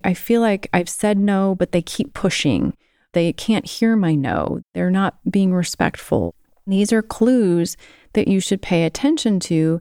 I 0.04 0.14
feel 0.14 0.42
like 0.42 0.70
I've 0.74 0.90
said 0.90 1.18
no, 1.18 1.56
but 1.56 1.72
they 1.72 1.82
keep 1.82 2.14
pushing. 2.14 2.76
They 3.14 3.32
can't 3.32 3.66
hear 3.66 3.96
my 3.96 4.16
no. 4.16 4.62
They're 4.74 4.92
not 4.92 5.18
being 5.30 5.54
respectful. 5.54 6.36
These 6.66 6.92
are 6.92 7.02
clues 7.02 7.78
that 8.14 8.28
you 8.28 8.40
should 8.40 8.62
pay 8.62 8.86
attention 8.86 9.40
to 9.42 9.80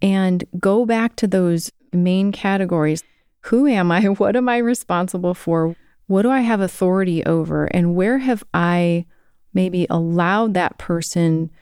and 0.00 0.44
go 0.58 0.86
back 0.86 1.16
to 1.16 1.26
those 1.26 1.70
main 1.92 2.32
categories. 2.32 3.02
Who 3.42 3.66
am 3.66 3.90
I? 3.92 4.04
What 4.04 4.36
am 4.36 4.48
I 4.48 4.58
responsible 4.58 5.34
for? 5.34 5.76
What 6.10 6.22
do 6.22 6.30
I 6.32 6.40
have 6.40 6.60
authority 6.60 7.24
over? 7.24 7.66
And 7.66 7.94
where 7.94 8.18
have 8.18 8.42
I 8.52 9.06
maybe 9.54 9.86
allowed 9.88 10.54
that 10.54 10.76
person 10.76 11.52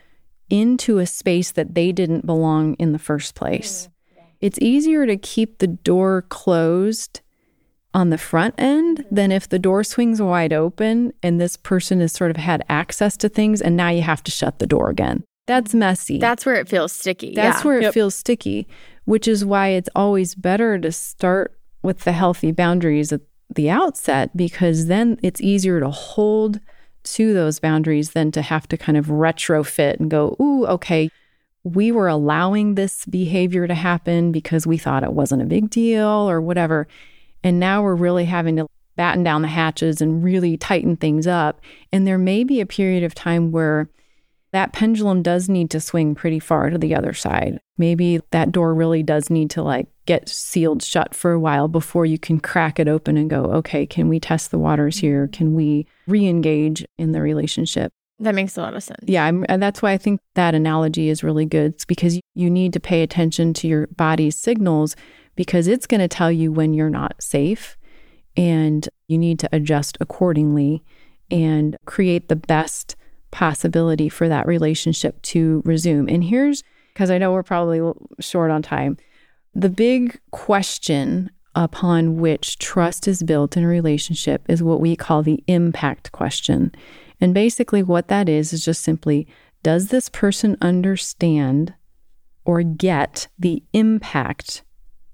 into 0.48 0.96
a 0.96 1.04
space 1.04 1.50
that 1.50 1.74
they 1.74 1.92
didn't 1.92 2.24
belong 2.24 2.72
in 2.78 2.92
the 2.92 2.98
first 2.98 3.34
place? 3.34 3.90
Mm. 4.16 4.22
It's 4.40 4.58
easier 4.62 5.04
to 5.04 5.18
keep 5.18 5.58
the 5.58 5.66
door 5.66 6.22
closed 6.30 7.20
on 7.92 8.08
the 8.08 8.16
front 8.16 8.54
end 8.56 9.00
mm-hmm. 9.00 9.14
than 9.14 9.32
if 9.32 9.50
the 9.50 9.58
door 9.58 9.84
swings 9.84 10.22
wide 10.22 10.54
open 10.54 11.12
and 11.22 11.38
this 11.38 11.58
person 11.58 12.00
has 12.00 12.12
sort 12.12 12.30
of 12.30 12.38
had 12.38 12.64
access 12.70 13.18
to 13.18 13.28
things 13.28 13.60
and 13.60 13.76
now 13.76 13.90
you 13.90 14.00
have 14.00 14.24
to 14.24 14.30
shut 14.30 14.60
the 14.60 14.66
door 14.66 14.88
again. 14.88 15.24
That's 15.46 15.74
messy. 15.74 16.18
That's 16.20 16.46
where 16.46 16.54
it 16.54 16.70
feels 16.70 16.92
sticky. 16.92 17.34
That's 17.34 17.60
yeah. 17.60 17.68
where 17.68 17.78
it 17.80 17.82
Yep. 17.82 17.92
feels 17.92 18.14
sticky, 18.14 18.66
which 19.04 19.28
is 19.28 19.44
why 19.44 19.68
it's 19.68 19.90
always 19.94 20.34
better 20.34 20.78
to 20.78 20.90
start 20.90 21.60
with 21.82 22.00
the 22.04 22.12
healthy 22.12 22.50
boundaries 22.50 23.12
at 23.12 23.20
the 23.54 23.70
outset 23.70 24.36
because 24.36 24.86
then 24.86 25.18
it's 25.22 25.40
easier 25.40 25.80
to 25.80 25.90
hold 25.90 26.60
to 27.02 27.32
those 27.32 27.58
boundaries 27.58 28.10
than 28.10 28.30
to 28.32 28.42
have 28.42 28.68
to 28.68 28.76
kind 28.76 28.98
of 28.98 29.06
retrofit 29.06 29.98
and 29.98 30.10
go, 30.10 30.36
ooh, 30.40 30.66
okay, 30.66 31.10
we 31.64 31.90
were 31.90 32.08
allowing 32.08 32.74
this 32.74 33.04
behavior 33.06 33.66
to 33.66 33.74
happen 33.74 34.32
because 34.32 34.66
we 34.66 34.78
thought 34.78 35.02
it 35.02 35.12
wasn't 35.12 35.42
a 35.42 35.46
big 35.46 35.70
deal 35.70 36.08
or 36.08 36.40
whatever. 36.40 36.86
And 37.42 37.58
now 37.58 37.82
we're 37.82 37.94
really 37.94 38.24
having 38.24 38.56
to 38.56 38.68
batten 38.96 39.22
down 39.22 39.42
the 39.42 39.48
hatches 39.48 40.00
and 40.00 40.24
really 40.24 40.56
tighten 40.56 40.96
things 40.96 41.26
up. 41.26 41.60
And 41.92 42.06
there 42.06 42.18
may 42.18 42.44
be 42.44 42.60
a 42.60 42.66
period 42.66 43.04
of 43.04 43.14
time 43.14 43.52
where 43.52 43.88
that 44.52 44.72
pendulum 44.72 45.22
does 45.22 45.48
need 45.48 45.70
to 45.70 45.80
swing 45.80 46.14
pretty 46.14 46.38
far 46.38 46.70
to 46.70 46.78
the 46.78 46.94
other 46.94 47.12
side. 47.12 47.60
Maybe 47.76 48.20
that 48.30 48.50
door 48.50 48.74
really 48.74 49.02
does 49.02 49.30
need 49.30 49.50
to 49.50 49.62
like 49.62 49.88
get 50.06 50.28
sealed 50.28 50.82
shut 50.82 51.14
for 51.14 51.32
a 51.32 51.40
while 51.40 51.68
before 51.68 52.06
you 52.06 52.18
can 52.18 52.40
crack 52.40 52.80
it 52.80 52.88
open 52.88 53.16
and 53.16 53.28
go, 53.28 53.44
okay, 53.44 53.86
can 53.86 54.08
we 54.08 54.18
test 54.18 54.50
the 54.50 54.58
waters 54.58 54.98
here? 54.98 55.26
Mm-hmm. 55.26 55.32
Can 55.32 55.54
we 55.54 55.86
re 56.06 56.26
engage 56.26 56.84
in 56.96 57.12
the 57.12 57.20
relationship? 57.20 57.92
That 58.20 58.34
makes 58.34 58.56
a 58.56 58.62
lot 58.62 58.74
of 58.74 58.82
sense. 58.82 59.04
Yeah, 59.04 59.24
I'm, 59.24 59.44
and 59.48 59.62
that's 59.62 59.80
why 59.80 59.92
I 59.92 59.98
think 59.98 60.20
that 60.34 60.54
analogy 60.54 61.08
is 61.08 61.22
really 61.22 61.46
good. 61.46 61.74
It's 61.74 61.84
because 61.84 62.18
you 62.34 62.50
need 62.50 62.72
to 62.72 62.80
pay 62.80 63.02
attention 63.02 63.54
to 63.54 63.68
your 63.68 63.86
body's 63.88 64.36
signals 64.36 64.96
because 65.36 65.68
it's 65.68 65.86
going 65.86 66.00
to 66.00 66.08
tell 66.08 66.32
you 66.32 66.50
when 66.50 66.74
you're 66.74 66.90
not 66.90 67.22
safe 67.22 67.76
and 68.36 68.88
you 69.06 69.18
need 69.18 69.38
to 69.40 69.48
adjust 69.52 69.98
accordingly 70.00 70.82
and 71.30 71.76
create 71.84 72.28
the 72.28 72.36
best 72.36 72.96
possibility 73.30 74.08
for 74.08 74.28
that 74.28 74.46
relationship 74.46 75.20
to 75.22 75.62
resume. 75.64 76.08
And 76.08 76.24
here's 76.24 76.62
because 76.92 77.10
I 77.10 77.18
know 77.18 77.32
we're 77.32 77.42
probably 77.42 77.92
short 78.20 78.50
on 78.50 78.62
time. 78.62 78.96
The 79.54 79.68
big 79.68 80.18
question 80.30 81.30
upon 81.54 82.16
which 82.16 82.58
trust 82.58 83.08
is 83.08 83.22
built 83.22 83.56
in 83.56 83.64
a 83.64 83.68
relationship 83.68 84.42
is 84.48 84.62
what 84.62 84.80
we 84.80 84.96
call 84.96 85.22
the 85.22 85.42
impact 85.46 86.12
question. 86.12 86.72
And 87.20 87.34
basically, 87.34 87.82
what 87.82 88.08
that 88.08 88.28
is 88.28 88.52
is 88.52 88.64
just 88.64 88.82
simply 88.82 89.26
does 89.62 89.88
this 89.88 90.08
person 90.08 90.56
understand 90.60 91.74
or 92.44 92.62
get 92.62 93.26
the 93.38 93.62
impact 93.72 94.62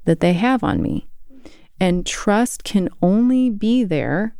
that 0.04 0.20
they 0.20 0.34
have 0.34 0.62
on 0.62 0.82
me? 0.82 1.08
And 1.80 2.06
trust 2.06 2.62
can 2.62 2.88
only 3.02 3.50
be 3.50 3.84
there 3.84 4.36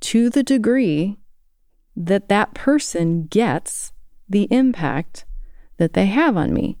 to 0.00 0.30
the 0.30 0.42
degree 0.42 1.18
that 1.98 2.28
that 2.28 2.54
person 2.54 3.24
gets 3.24 3.92
the 4.28 4.46
impact 4.50 5.24
that 5.78 5.94
they 5.94 6.06
have 6.06 6.36
on 6.36 6.54
me. 6.54 6.78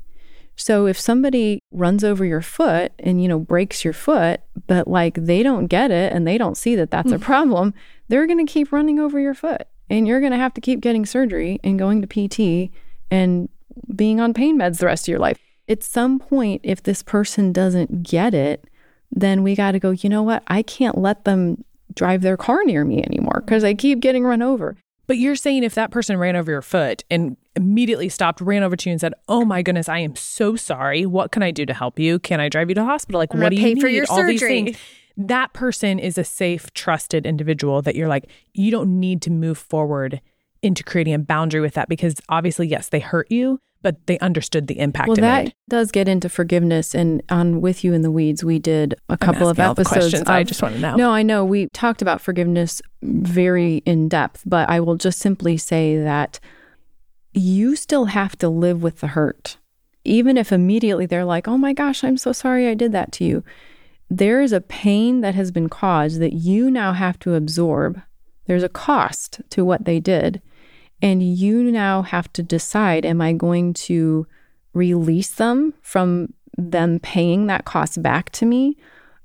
So 0.54 0.86
if 0.86 0.98
somebody 0.98 1.60
runs 1.72 2.02
over 2.04 2.24
your 2.24 2.40
foot 2.40 2.92
and 2.98 3.22
you 3.22 3.28
know 3.28 3.38
breaks 3.38 3.84
your 3.84 3.92
foot, 3.92 4.40
but 4.66 4.88
like 4.88 5.14
they 5.14 5.42
don't 5.42 5.66
get 5.66 5.90
it 5.90 6.12
and 6.12 6.26
they 6.26 6.38
don't 6.38 6.56
see 6.56 6.74
that 6.76 6.90
that's 6.90 7.12
a 7.12 7.16
hmm. 7.16 7.22
problem, 7.22 7.74
they're 8.08 8.26
going 8.26 8.44
to 8.44 8.52
keep 8.52 8.72
running 8.72 8.98
over 8.98 9.18
your 9.18 9.34
foot 9.34 9.66
and 9.90 10.06
you're 10.06 10.20
going 10.20 10.32
to 10.32 10.38
have 10.38 10.54
to 10.54 10.60
keep 10.60 10.80
getting 10.80 11.04
surgery 11.04 11.60
and 11.62 11.78
going 11.78 12.04
to 12.04 12.06
PT 12.06 12.72
and 13.10 13.48
being 13.94 14.20
on 14.20 14.34
pain 14.34 14.58
meds 14.58 14.78
the 14.78 14.86
rest 14.86 15.04
of 15.04 15.12
your 15.12 15.20
life. 15.20 15.38
At 15.68 15.82
some 15.82 16.18
point 16.18 16.60
if 16.64 16.82
this 16.82 17.02
person 17.02 17.52
doesn't 17.52 18.02
get 18.02 18.34
it, 18.34 18.64
then 19.10 19.42
we 19.42 19.54
got 19.54 19.72
to 19.72 19.78
go, 19.78 19.90
you 19.90 20.08
know 20.08 20.22
what? 20.22 20.42
I 20.48 20.62
can't 20.62 20.98
let 20.98 21.24
them 21.24 21.64
drive 21.94 22.22
their 22.22 22.36
car 22.36 22.64
near 22.64 22.84
me 22.84 23.02
anymore 23.02 23.42
because 23.44 23.64
I 23.64 23.74
keep 23.74 24.00
getting 24.00 24.24
run 24.24 24.42
over. 24.42 24.76
But 25.08 25.18
you're 25.18 25.34
saying 25.34 25.64
if 25.64 25.74
that 25.74 25.90
person 25.90 26.16
ran 26.18 26.36
over 26.36 26.52
your 26.52 26.62
foot 26.62 27.02
and 27.10 27.36
immediately 27.56 28.08
stopped, 28.08 28.40
ran 28.40 28.62
over 28.62 28.76
to 28.76 28.88
you 28.88 28.92
and 28.92 29.00
said, 29.00 29.14
"Oh 29.26 29.44
my 29.44 29.62
goodness, 29.62 29.88
I 29.88 29.98
am 29.98 30.14
so 30.14 30.54
sorry. 30.54 31.06
What 31.06 31.32
can 31.32 31.42
I 31.42 31.50
do 31.50 31.66
to 31.66 31.74
help 31.74 31.98
you? 31.98 32.20
Can 32.20 32.38
I 32.38 32.48
drive 32.48 32.68
you 32.68 32.74
to 32.76 32.82
the 32.82 32.84
hospital? 32.84 33.18
Like, 33.18 33.34
I'm 33.34 33.40
what 33.40 33.48
do 33.50 33.56
you 33.56 33.74
need? 33.74 33.80
for 33.80 33.88
your 33.88 34.06
All 34.08 34.22
these 34.24 34.38
surgery." 34.38 34.64
things." 34.64 34.78
That 35.16 35.52
person 35.54 35.98
is 35.98 36.16
a 36.16 36.22
safe, 36.22 36.72
trusted 36.74 37.26
individual 37.26 37.82
that 37.82 37.96
you're 37.96 38.06
like, 38.06 38.30
you 38.54 38.70
don't 38.70 39.00
need 39.00 39.20
to 39.22 39.32
move 39.32 39.58
forward 39.58 40.20
into 40.62 40.84
creating 40.84 41.14
a 41.14 41.18
boundary 41.18 41.60
with 41.60 41.74
that 41.74 41.88
because 41.88 42.20
obviously, 42.28 42.68
yes, 42.68 42.88
they 42.88 43.00
hurt 43.00 43.28
you, 43.28 43.58
but 43.82 44.06
they 44.06 44.18
understood 44.18 44.66
the 44.66 44.78
impact. 44.78 45.08
Well, 45.08 45.18
it 45.18 45.20
that 45.20 45.44
made. 45.44 45.54
does 45.68 45.92
get 45.92 46.08
into 46.08 46.28
forgiveness. 46.28 46.94
And 46.94 47.22
on 47.28 47.60
With 47.60 47.84
You 47.84 47.92
in 47.92 48.02
the 48.02 48.10
Weeds, 48.10 48.42
we 48.42 48.58
did 48.58 48.94
a 49.08 49.16
couple 49.16 49.48
of 49.48 49.58
asking 49.58 49.68
all 49.68 49.74
the 49.74 49.80
episodes. 49.82 50.10
questions. 50.10 50.28
I 50.28 50.42
just 50.42 50.62
want 50.62 50.74
to 50.74 50.80
know. 50.80 50.96
No, 50.96 51.10
I 51.10 51.22
know. 51.22 51.44
We 51.44 51.68
talked 51.68 52.02
about 52.02 52.20
forgiveness 52.20 52.82
very 53.02 53.76
in 53.86 54.08
depth, 54.08 54.42
but 54.44 54.68
I 54.68 54.80
will 54.80 54.96
just 54.96 55.18
simply 55.20 55.56
say 55.56 55.96
that 55.98 56.40
you 57.32 57.76
still 57.76 58.06
have 58.06 58.36
to 58.38 58.48
live 58.48 58.82
with 58.82 59.00
the 59.00 59.08
hurt. 59.08 59.58
Even 60.04 60.36
if 60.36 60.50
immediately 60.50 61.06
they're 61.06 61.24
like, 61.24 61.46
oh 61.46 61.58
my 61.58 61.72
gosh, 61.72 62.02
I'm 62.02 62.16
so 62.16 62.32
sorry 62.32 62.68
I 62.68 62.74
did 62.74 62.92
that 62.92 63.12
to 63.12 63.24
you. 63.24 63.44
There 64.10 64.40
is 64.40 64.52
a 64.52 64.60
pain 64.60 65.20
that 65.20 65.34
has 65.34 65.50
been 65.50 65.68
caused 65.68 66.20
that 66.20 66.32
you 66.32 66.70
now 66.70 66.94
have 66.94 67.18
to 67.20 67.34
absorb. 67.34 68.00
There's 68.46 68.62
a 68.62 68.68
cost 68.68 69.42
to 69.50 69.64
what 69.64 69.84
they 69.84 70.00
did. 70.00 70.40
And 71.00 71.22
you 71.22 71.70
now 71.70 72.02
have 72.02 72.32
to 72.34 72.42
decide 72.42 73.06
am 73.06 73.20
I 73.20 73.32
going 73.32 73.74
to 73.74 74.26
release 74.72 75.30
them 75.30 75.74
from 75.80 76.34
them 76.56 76.98
paying 76.98 77.46
that 77.46 77.64
cost 77.64 78.02
back 78.02 78.30
to 78.30 78.46
me 78.46 78.76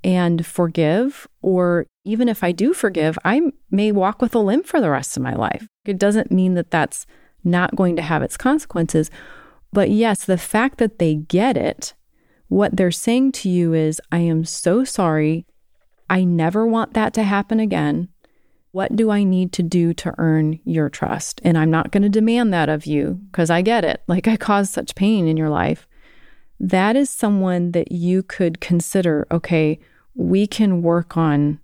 and 0.02 0.46
forgive? 0.46 1.26
Or 1.42 1.86
even 2.04 2.28
if 2.28 2.44
I 2.44 2.52
do 2.52 2.74
forgive, 2.74 3.18
I 3.24 3.40
may 3.70 3.90
walk 3.90 4.22
with 4.22 4.34
a 4.34 4.38
limp 4.38 4.66
for 4.66 4.80
the 4.80 4.90
rest 4.90 5.16
of 5.16 5.22
my 5.22 5.34
life. 5.34 5.66
It 5.84 5.98
doesn't 5.98 6.30
mean 6.30 6.54
that 6.54 6.70
that's 6.70 7.06
not 7.42 7.76
going 7.76 7.96
to 7.96 8.02
have 8.02 8.22
its 8.22 8.36
consequences. 8.36 9.10
But 9.72 9.90
yes, 9.90 10.24
the 10.24 10.38
fact 10.38 10.78
that 10.78 10.98
they 10.98 11.16
get 11.16 11.56
it, 11.56 11.94
what 12.48 12.76
they're 12.76 12.92
saying 12.92 13.32
to 13.32 13.48
you 13.48 13.74
is, 13.74 14.00
I 14.12 14.18
am 14.18 14.44
so 14.44 14.84
sorry. 14.84 15.46
I 16.08 16.24
never 16.24 16.66
want 16.66 16.94
that 16.94 17.12
to 17.14 17.22
happen 17.22 17.58
again. 17.58 18.08
What 18.74 18.96
do 18.96 19.12
I 19.12 19.22
need 19.22 19.52
to 19.52 19.62
do 19.62 19.94
to 19.94 20.12
earn 20.18 20.58
your 20.64 20.88
trust? 20.88 21.40
And 21.44 21.56
I'm 21.56 21.70
not 21.70 21.92
going 21.92 22.02
to 22.02 22.08
demand 22.08 22.52
that 22.52 22.68
of 22.68 22.86
you 22.86 23.20
because 23.30 23.48
I 23.48 23.62
get 23.62 23.84
it. 23.84 24.02
Like 24.08 24.26
I 24.26 24.36
caused 24.36 24.72
such 24.72 24.96
pain 24.96 25.28
in 25.28 25.36
your 25.36 25.48
life. 25.48 25.86
That 26.58 26.96
is 26.96 27.08
someone 27.08 27.70
that 27.70 27.92
you 27.92 28.24
could 28.24 28.60
consider, 28.60 29.28
okay, 29.30 29.78
we 30.16 30.48
can 30.48 30.82
work 30.82 31.16
on 31.16 31.60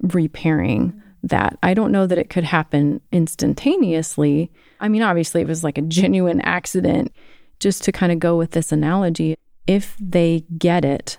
repairing 0.00 1.00
that. 1.22 1.56
I 1.62 1.74
don't 1.74 1.92
know 1.92 2.08
that 2.08 2.18
it 2.18 2.28
could 2.28 2.42
happen 2.42 3.00
instantaneously. 3.12 4.50
I 4.80 4.88
mean, 4.88 5.02
obviously, 5.02 5.42
it 5.42 5.46
was 5.46 5.62
like 5.62 5.78
a 5.78 5.82
genuine 5.82 6.40
accident. 6.40 7.12
Just 7.60 7.84
to 7.84 7.92
kind 7.92 8.10
of 8.10 8.18
go 8.18 8.36
with 8.36 8.50
this 8.50 8.72
analogy, 8.72 9.36
if 9.68 9.96
they 10.00 10.44
get 10.58 10.84
it, 10.84 11.18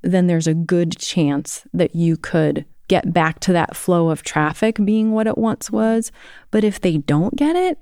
then 0.00 0.28
there's 0.28 0.46
a 0.46 0.54
good 0.54 0.96
chance 0.96 1.66
that 1.74 1.94
you 1.94 2.16
could 2.16 2.64
get 2.88 3.12
back 3.12 3.40
to 3.40 3.52
that 3.52 3.76
flow 3.76 4.10
of 4.10 4.22
traffic 4.22 4.78
being 4.84 5.12
what 5.12 5.26
it 5.26 5.38
once 5.38 5.70
was. 5.70 6.12
But 6.50 6.64
if 6.64 6.80
they 6.80 6.98
don't 6.98 7.36
get 7.36 7.56
it, 7.56 7.78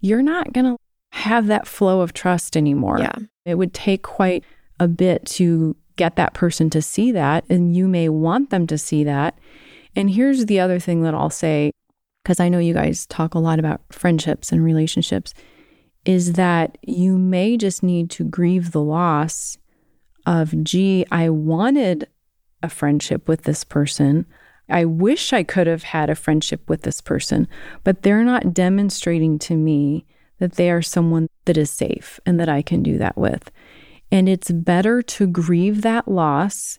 you're 0.00 0.22
not 0.22 0.52
going 0.52 0.64
to 0.64 0.76
have 1.12 1.46
that 1.46 1.66
flow 1.66 2.00
of 2.00 2.12
trust 2.12 2.56
anymore. 2.56 2.98
Yeah. 2.98 3.14
It 3.44 3.56
would 3.56 3.74
take 3.74 4.02
quite 4.02 4.44
a 4.80 4.88
bit 4.88 5.26
to 5.26 5.76
get 5.96 6.16
that 6.16 6.34
person 6.34 6.70
to 6.70 6.82
see 6.82 7.12
that. 7.12 7.44
And 7.48 7.76
you 7.76 7.86
may 7.86 8.08
want 8.08 8.50
them 8.50 8.66
to 8.66 8.78
see 8.78 9.04
that. 9.04 9.38
And 9.94 10.10
here's 10.10 10.46
the 10.46 10.60
other 10.60 10.80
thing 10.80 11.02
that 11.02 11.14
I'll 11.14 11.30
say, 11.30 11.70
because 12.22 12.40
I 12.40 12.48
know 12.48 12.58
you 12.58 12.74
guys 12.74 13.06
talk 13.06 13.34
a 13.34 13.38
lot 13.38 13.58
about 13.58 13.80
friendships 13.90 14.50
and 14.50 14.64
relationships, 14.64 15.34
is 16.04 16.32
that 16.32 16.78
you 16.82 17.16
may 17.16 17.56
just 17.56 17.82
need 17.82 18.10
to 18.10 18.24
grieve 18.24 18.72
the 18.72 18.82
loss 18.82 19.56
of, 20.26 20.64
gee, 20.64 21.06
I 21.10 21.28
wanted 21.28 22.08
a 22.62 22.68
friendship 22.68 23.28
with 23.28 23.42
this 23.42 23.62
person. 23.62 24.26
I 24.68 24.84
wish 24.84 25.32
I 25.32 25.42
could 25.42 25.66
have 25.66 25.82
had 25.82 26.08
a 26.08 26.14
friendship 26.14 26.68
with 26.68 26.82
this 26.82 27.00
person, 27.00 27.48
but 27.82 28.02
they're 28.02 28.24
not 28.24 28.54
demonstrating 28.54 29.38
to 29.40 29.56
me 29.56 30.06
that 30.38 30.54
they 30.54 30.70
are 30.70 30.82
someone 30.82 31.28
that 31.44 31.56
is 31.56 31.70
safe 31.70 32.18
and 32.24 32.40
that 32.40 32.48
I 32.48 32.62
can 32.62 32.82
do 32.82 32.98
that 32.98 33.16
with. 33.16 33.50
And 34.10 34.28
it's 34.28 34.50
better 34.50 35.02
to 35.02 35.26
grieve 35.26 35.82
that 35.82 36.08
loss 36.08 36.78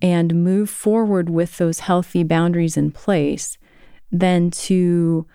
and 0.00 0.44
move 0.44 0.70
forward 0.70 1.30
with 1.30 1.58
those 1.58 1.80
healthy 1.80 2.22
boundaries 2.22 2.76
in 2.76 2.92
place 2.92 3.58
than 4.12 4.50
to 4.50 5.26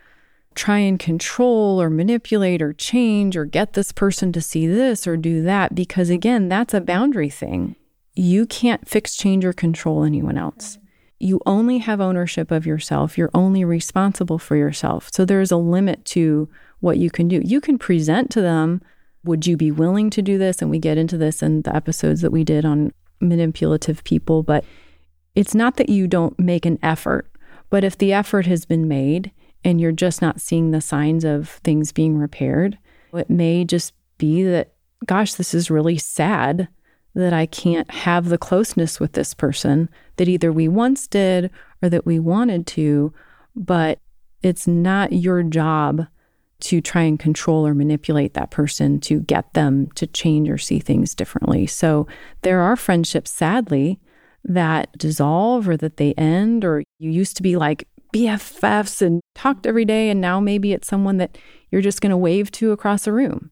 try 0.53 0.79
and 0.79 0.99
control 0.99 1.81
or 1.81 1.89
manipulate 1.89 2.61
or 2.61 2.73
change 2.73 3.37
or 3.37 3.45
get 3.45 3.73
this 3.73 3.91
person 3.91 4.31
to 4.33 4.41
see 4.41 4.67
this 4.67 5.07
or 5.07 5.17
do 5.17 5.41
that. 5.43 5.73
Because 5.73 6.09
again, 6.09 6.49
that's 6.49 6.73
a 6.73 6.81
boundary 6.81 7.29
thing. 7.29 7.75
You 8.13 8.45
can't 8.45 8.87
fix, 8.87 9.15
change, 9.15 9.45
or 9.45 9.53
control 9.53 10.03
anyone 10.03 10.37
else. 10.37 10.77
You 11.21 11.39
only 11.45 11.77
have 11.79 12.01
ownership 12.01 12.51
of 12.51 12.65
yourself. 12.65 13.17
You're 13.17 13.31
only 13.33 13.63
responsible 13.63 14.39
for 14.39 14.55
yourself. 14.55 15.09
So 15.13 15.23
there's 15.23 15.51
a 15.51 15.57
limit 15.57 16.03
to 16.05 16.49
what 16.79 16.97
you 16.97 17.11
can 17.11 17.27
do. 17.27 17.41
You 17.43 17.61
can 17.61 17.77
present 17.77 18.31
to 18.31 18.41
them, 18.41 18.81
would 19.23 19.45
you 19.45 19.55
be 19.55 19.71
willing 19.71 20.09
to 20.11 20.21
do 20.21 20.37
this? 20.37 20.61
And 20.61 20.71
we 20.71 20.79
get 20.79 20.97
into 20.97 21.17
this 21.17 21.43
in 21.43 21.61
the 21.61 21.75
episodes 21.75 22.21
that 22.21 22.31
we 22.31 22.43
did 22.43 22.65
on 22.65 22.91
manipulative 23.19 24.03
people, 24.03 24.41
but 24.41 24.65
it's 25.35 25.53
not 25.53 25.77
that 25.77 25.89
you 25.89 26.07
don't 26.07 26.37
make 26.39 26.65
an 26.65 26.79
effort, 26.81 27.31
but 27.69 27.83
if 27.83 27.97
the 27.97 28.11
effort 28.11 28.47
has 28.47 28.65
been 28.65 28.87
made 28.87 29.31
and 29.63 29.79
you're 29.79 29.91
just 29.91 30.21
not 30.21 30.41
seeing 30.41 30.71
the 30.71 30.81
signs 30.81 31.23
of 31.23 31.49
things 31.63 31.91
being 31.91 32.17
repaired, 32.17 32.77
it 33.13 33.29
may 33.29 33.63
just 33.63 33.93
be 34.17 34.43
that, 34.43 34.73
gosh, 35.05 35.35
this 35.35 35.53
is 35.53 35.69
really 35.69 35.97
sad 35.97 36.67
that 37.13 37.33
I 37.33 37.45
can't 37.45 37.89
have 37.91 38.29
the 38.29 38.37
closeness 38.37 38.99
with 38.99 39.13
this 39.13 39.33
person 39.33 39.89
that 40.17 40.29
either 40.29 40.51
we 40.51 40.67
once 40.67 41.07
did 41.07 41.51
or 41.81 41.89
that 41.89 42.05
we 42.05 42.19
wanted 42.19 42.67
to, 42.67 43.13
but 43.55 43.99
it's 44.41 44.67
not 44.67 45.11
your 45.11 45.43
job 45.43 46.07
to 46.61 46.79
try 46.79 47.01
and 47.01 47.19
control 47.19 47.65
or 47.65 47.73
manipulate 47.73 48.33
that 48.35 48.51
person 48.51 48.99
to 49.01 49.19
get 49.21 49.53
them 49.53 49.89
to 49.95 50.05
change 50.07 50.49
or 50.49 50.57
see 50.57 50.79
things 50.79 51.15
differently. 51.15 51.65
So 51.65 52.07
there 52.43 52.61
are 52.61 52.75
friendships, 52.75 53.31
sadly, 53.31 53.99
that 54.43 54.95
dissolve 54.97 55.67
or 55.67 55.75
that 55.77 55.97
they 55.97 56.13
end, 56.13 56.63
or 56.63 56.83
you 56.99 57.09
used 57.09 57.35
to 57.37 57.43
be 57.43 57.55
like 57.55 57.87
BFFs 58.13 59.01
and 59.01 59.21
talked 59.35 59.65
every 59.65 59.85
day, 59.85 60.09
and 60.09 60.21
now 60.21 60.39
maybe 60.39 60.71
it's 60.71 60.87
someone 60.87 61.17
that 61.17 61.37
you're 61.71 61.81
just 61.81 62.01
going 62.01 62.11
to 62.11 62.17
wave 62.17 62.51
to 62.51 62.71
across 62.71 63.07
a 63.07 63.11
room. 63.11 63.49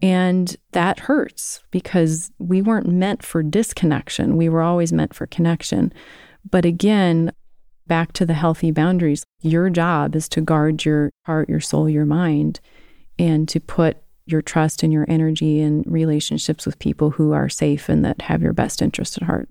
And 0.00 0.54
that 0.72 1.00
hurts 1.00 1.62
because 1.70 2.30
we 2.38 2.62
weren't 2.62 2.86
meant 2.86 3.24
for 3.24 3.42
disconnection. 3.42 4.36
We 4.36 4.48
were 4.48 4.62
always 4.62 4.92
meant 4.92 5.14
for 5.14 5.26
connection. 5.26 5.92
But 6.48 6.64
again, 6.64 7.32
back 7.86 8.12
to 8.12 8.26
the 8.26 8.34
healthy 8.34 8.70
boundaries, 8.70 9.24
your 9.40 9.70
job 9.70 10.14
is 10.14 10.28
to 10.30 10.40
guard 10.40 10.84
your 10.84 11.10
heart, 11.26 11.48
your 11.48 11.60
soul, 11.60 11.88
your 11.88 12.04
mind, 12.04 12.60
and 13.18 13.48
to 13.48 13.58
put 13.58 13.96
your 14.26 14.42
trust 14.42 14.82
and 14.82 14.92
your 14.92 15.06
energy 15.08 15.60
in 15.60 15.82
relationships 15.86 16.66
with 16.66 16.78
people 16.78 17.10
who 17.10 17.32
are 17.32 17.48
safe 17.48 17.88
and 17.88 18.04
that 18.04 18.22
have 18.22 18.42
your 18.42 18.52
best 18.52 18.82
interest 18.82 19.16
at 19.16 19.24
heart. 19.24 19.48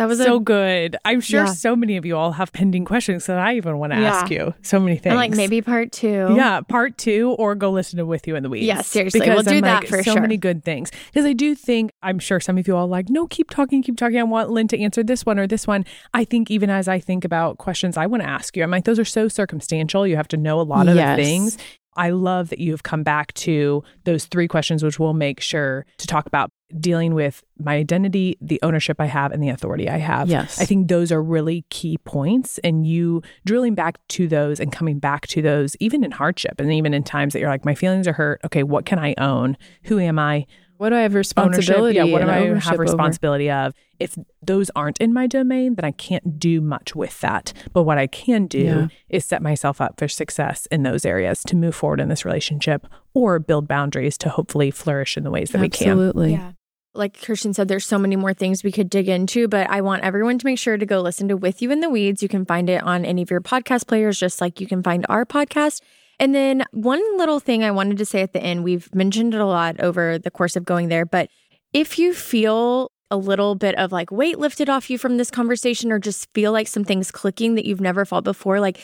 That 0.00 0.08
was 0.08 0.18
so 0.18 0.36
a, 0.36 0.40
good. 0.40 0.96
I'm 1.04 1.20
sure 1.20 1.44
Yeah. 1.44 1.52
so 1.52 1.76
many 1.76 1.98
of 1.98 2.06
you 2.06 2.16
all 2.16 2.32
have 2.32 2.52
pending 2.54 2.86
questions 2.86 3.26
that 3.26 3.38
I 3.38 3.54
even 3.56 3.76
want 3.78 3.92
to 3.92 4.00
Yeah. 4.00 4.14
ask 4.14 4.30
you. 4.30 4.54
So 4.62 4.80
many 4.80 4.96
things. 4.96 5.12
I'm 5.12 5.16
like 5.18 5.32
maybe 5.32 5.60
part 5.60 5.92
two. 5.92 6.32
Yeah, 6.34 6.62
part 6.62 6.96
two, 6.96 7.32
or 7.38 7.54
go 7.54 7.70
listen 7.70 7.98
to 7.98 8.06
With 8.06 8.26
You 8.26 8.34
in 8.34 8.42
the 8.42 8.48
Weeds. 8.48 8.64
Yeah, 8.66 8.80
seriously. 8.80 9.20
Because 9.20 9.34
We'll 9.34 9.42
do 9.42 9.56
I'm 9.56 9.60
that 9.62 9.80
like, 9.82 9.88
for 9.88 10.02
so 10.02 10.12
sure. 10.12 10.22
many 10.22 10.38
good 10.38 10.64
things. 10.64 10.90
Because 11.12 11.26
I 11.26 11.34
do 11.34 11.54
think, 11.54 11.92
I'm 12.02 12.18
sure 12.18 12.40
some 12.40 12.56
of 12.56 12.66
you 12.66 12.74
all 12.76 12.86
like, 12.88 13.10
no, 13.10 13.26
keep 13.26 13.50
talking, 13.50 13.82
keep 13.82 13.98
talking. 13.98 14.18
I 14.18 14.22
want 14.22 14.48
Lynn 14.50 14.68
to 14.68 14.80
answer 14.80 15.02
this 15.02 15.26
one 15.26 15.38
or 15.38 15.46
this 15.46 15.66
one. 15.66 15.84
I 16.14 16.24
think 16.24 16.50
even 16.50 16.70
as 16.70 16.88
I 16.88 16.98
think 16.98 17.26
about 17.26 17.58
questions 17.58 17.98
I 17.98 18.06
want 18.06 18.22
to 18.22 18.28
ask 18.28 18.56
you, 18.56 18.62
I'm 18.62 18.70
like, 18.70 18.84
those 18.84 18.98
are 18.98 19.04
so 19.04 19.28
circumstantial. 19.28 20.06
You 20.06 20.16
have 20.16 20.28
to 20.28 20.36
know 20.38 20.60
a 20.60 20.62
lot 20.62 20.88
of 20.88 20.96
Yes. 20.96 21.16
the 21.18 21.22
things. 21.22 21.58
I 21.96 22.10
love 22.10 22.50
that 22.50 22.58
you 22.58 22.70
have 22.70 22.82
come 22.82 23.02
back 23.02 23.32
to 23.34 23.82
those 24.04 24.26
three 24.26 24.48
questions, 24.48 24.82
which 24.82 24.98
we'll 24.98 25.12
make 25.12 25.40
sure 25.40 25.86
to 25.98 26.06
talk 26.06 26.26
about 26.26 26.52
dealing 26.78 27.14
with 27.14 27.42
my 27.58 27.76
identity, 27.76 28.36
the 28.40 28.60
ownership 28.62 29.00
I 29.00 29.06
have, 29.06 29.32
and 29.32 29.42
the 29.42 29.48
authority 29.48 29.88
I 29.88 29.98
have. 29.98 30.28
Yes. 30.28 30.60
I 30.60 30.64
think 30.64 30.88
those 30.88 31.10
are 31.10 31.22
really 31.22 31.64
key 31.70 31.98
points. 31.98 32.58
And 32.58 32.86
you 32.86 33.22
drilling 33.44 33.74
back 33.74 33.98
to 34.08 34.28
those 34.28 34.60
and 34.60 34.70
coming 34.70 34.98
back 34.98 35.26
to 35.28 35.42
those, 35.42 35.76
even 35.80 36.04
in 36.04 36.12
hardship 36.12 36.60
and 36.60 36.72
even 36.72 36.94
in 36.94 37.02
times 37.02 37.32
that 37.32 37.40
you're 37.40 37.50
like, 37.50 37.64
my 37.64 37.74
feelings 37.74 38.06
are 38.06 38.12
hurt. 38.12 38.40
Okay, 38.44 38.62
what 38.62 38.86
can 38.86 38.98
I 38.98 39.14
own? 39.18 39.56
Who 39.84 39.98
am 39.98 40.18
I? 40.18 40.46
What 40.80 40.88
do 40.88 40.96
I 40.96 41.00
have 41.02 41.12
responsibility? 41.12 41.96
Yeah, 41.96 42.04
what 42.04 42.22
do 42.22 42.28
I 42.28 42.38
ownership 42.38 42.70
have 42.70 42.80
over? 42.80 43.66
of? 43.66 43.74
If 43.98 44.16
those 44.40 44.70
aren't 44.74 44.98
in 44.98 45.12
my 45.12 45.26
domain, 45.26 45.74
then 45.74 45.84
I 45.84 45.90
can't 45.90 46.38
do 46.38 46.62
much 46.62 46.96
with 46.96 47.20
that. 47.20 47.52
But 47.74 47.82
what 47.82 47.98
I 47.98 48.06
can 48.06 48.46
do 48.46 48.58
Yeah. 48.60 48.88
is 49.10 49.26
set 49.26 49.42
myself 49.42 49.82
up 49.82 49.98
for 49.98 50.08
success 50.08 50.64
in 50.70 50.82
those 50.82 51.04
areas 51.04 51.44
to 51.44 51.54
move 51.54 51.74
forward 51.74 52.00
in 52.00 52.08
this 52.08 52.24
relationship 52.24 52.86
or 53.12 53.38
build 53.38 53.68
boundaries 53.68 54.16
to 54.16 54.30
hopefully 54.30 54.70
flourish 54.70 55.18
in 55.18 55.22
the 55.22 55.30
ways 55.30 55.50
that 55.50 55.60
we 55.60 55.68
can. 55.68 55.88
Absolutely. 55.90 56.32
Yeah. 56.32 56.52
Like 56.94 57.20
Christian 57.20 57.52
said, 57.52 57.68
there's 57.68 57.84
so 57.84 57.98
many 57.98 58.16
more 58.16 58.32
things 58.32 58.64
we 58.64 58.72
could 58.72 58.88
dig 58.88 59.06
into, 59.06 59.48
but 59.48 59.68
I 59.68 59.82
want 59.82 60.02
everyone 60.02 60.38
to 60.38 60.46
make 60.46 60.58
sure 60.58 60.78
to 60.78 60.86
go 60.86 61.02
listen 61.02 61.28
to 61.28 61.36
With 61.36 61.60
You 61.60 61.70
in 61.72 61.80
the 61.80 61.90
Weeds. 61.90 62.22
You 62.22 62.28
can 62.30 62.46
find 62.46 62.70
it 62.70 62.82
on 62.82 63.04
any 63.04 63.20
of 63.20 63.30
your 63.30 63.42
podcast 63.42 63.86
players, 63.86 64.18
just 64.18 64.40
like 64.40 64.62
you 64.62 64.66
can 64.66 64.82
find 64.82 65.04
our 65.10 65.26
podcast. 65.26 65.82
And 66.20 66.34
then 66.34 66.64
one 66.72 67.02
little 67.18 67.40
thing 67.40 67.64
I 67.64 67.70
wanted 67.72 67.98
to 67.98 68.04
say 68.04 68.20
at 68.20 68.32
the 68.32 68.42
end, 68.42 68.62
we've 68.62 68.94
mentioned 68.94 69.34
it 69.34 69.40
a 69.40 69.46
lot 69.46 69.80
over 69.80 70.18
the 70.18 70.30
course 70.30 70.54
of 70.54 70.64
going 70.64 70.88
there, 70.88 71.04
but 71.06 71.28
if 71.72 71.98
you 71.98 72.12
feel 72.14 72.92
a 73.10 73.16
little 73.16 73.54
bit 73.56 73.74
of 73.76 73.90
like 73.90 74.12
weight 74.12 74.38
lifted 74.38 74.68
off 74.68 74.88
you 74.90 74.98
from 74.98 75.16
this 75.16 75.30
conversation 75.32 75.90
or 75.90 75.98
just 75.98 76.28
feel 76.34 76.52
like 76.52 76.68
something's 76.68 77.10
clicking 77.10 77.56
that 77.56 77.64
you've 77.64 77.80
never 77.80 78.04
felt 78.04 78.22
before, 78.22 78.60
like 78.60 78.78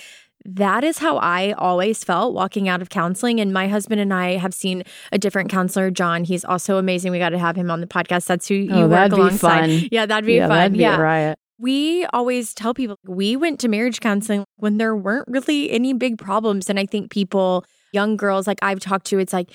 that 0.45 0.83
is 0.85 0.99
how 0.99 1.17
I 1.19 1.53
always 1.53 2.03
felt 2.05 2.33
walking 2.35 2.69
out 2.69 2.81
of 2.81 2.89
counseling. 2.89 3.41
And 3.41 3.53
my 3.53 3.69
husband 3.69 4.01
and 4.01 4.15
I 4.15 4.37
have 4.37 4.55
seen 4.55 4.83
a 5.13 5.19
different 5.19 5.51
counselor, 5.51 5.91
John. 5.91 6.25
He's 6.25 6.45
also 6.45 6.79
amazing. 6.79 7.13
We 7.13 7.19
got 7.19 7.31
to 7.31 7.39
have 7.39 7.57
him 7.57 7.71
on 7.71 7.81
the 7.81 7.87
podcast. 7.87 8.27
That's 8.27 8.49
who 8.49 8.55
you 8.55 8.71
Oh, 8.73 8.81
work 8.83 8.91
that'd 8.91 9.11
be 9.13 9.21
alongside. 9.21 9.61
fun. 9.71 9.89
Yeah, 9.91 10.07
that'd 10.07 10.27
be 10.27 10.35
yeah, 10.35 10.47
fun. 10.49 10.57
that'd 10.57 10.73
be 10.73 10.79
yeah. 10.79 10.97
a 10.97 11.01
riot. 11.01 11.39
We 11.59 12.05
always 12.13 12.53
tell 12.53 12.75
people 12.75 12.99
we 13.07 13.37
went 13.37 13.61
to 13.61 13.69
marriage 13.69 14.01
counseling 14.01 14.45
when 14.57 14.77
there 14.77 14.95
weren't 14.95 15.29
really 15.29 15.71
any 15.71 15.93
big 15.95 16.19
problems. 16.19 16.69
And 16.69 16.79
I 16.79 16.87
think 16.87 17.11
people, 17.11 17.65
young 17.93 18.17
girls 18.17 18.47
like 18.47 18.59
I've 18.63 18.81
talked 18.81 19.07
to, 19.07 19.19
it's 19.19 19.33
like 19.33 19.51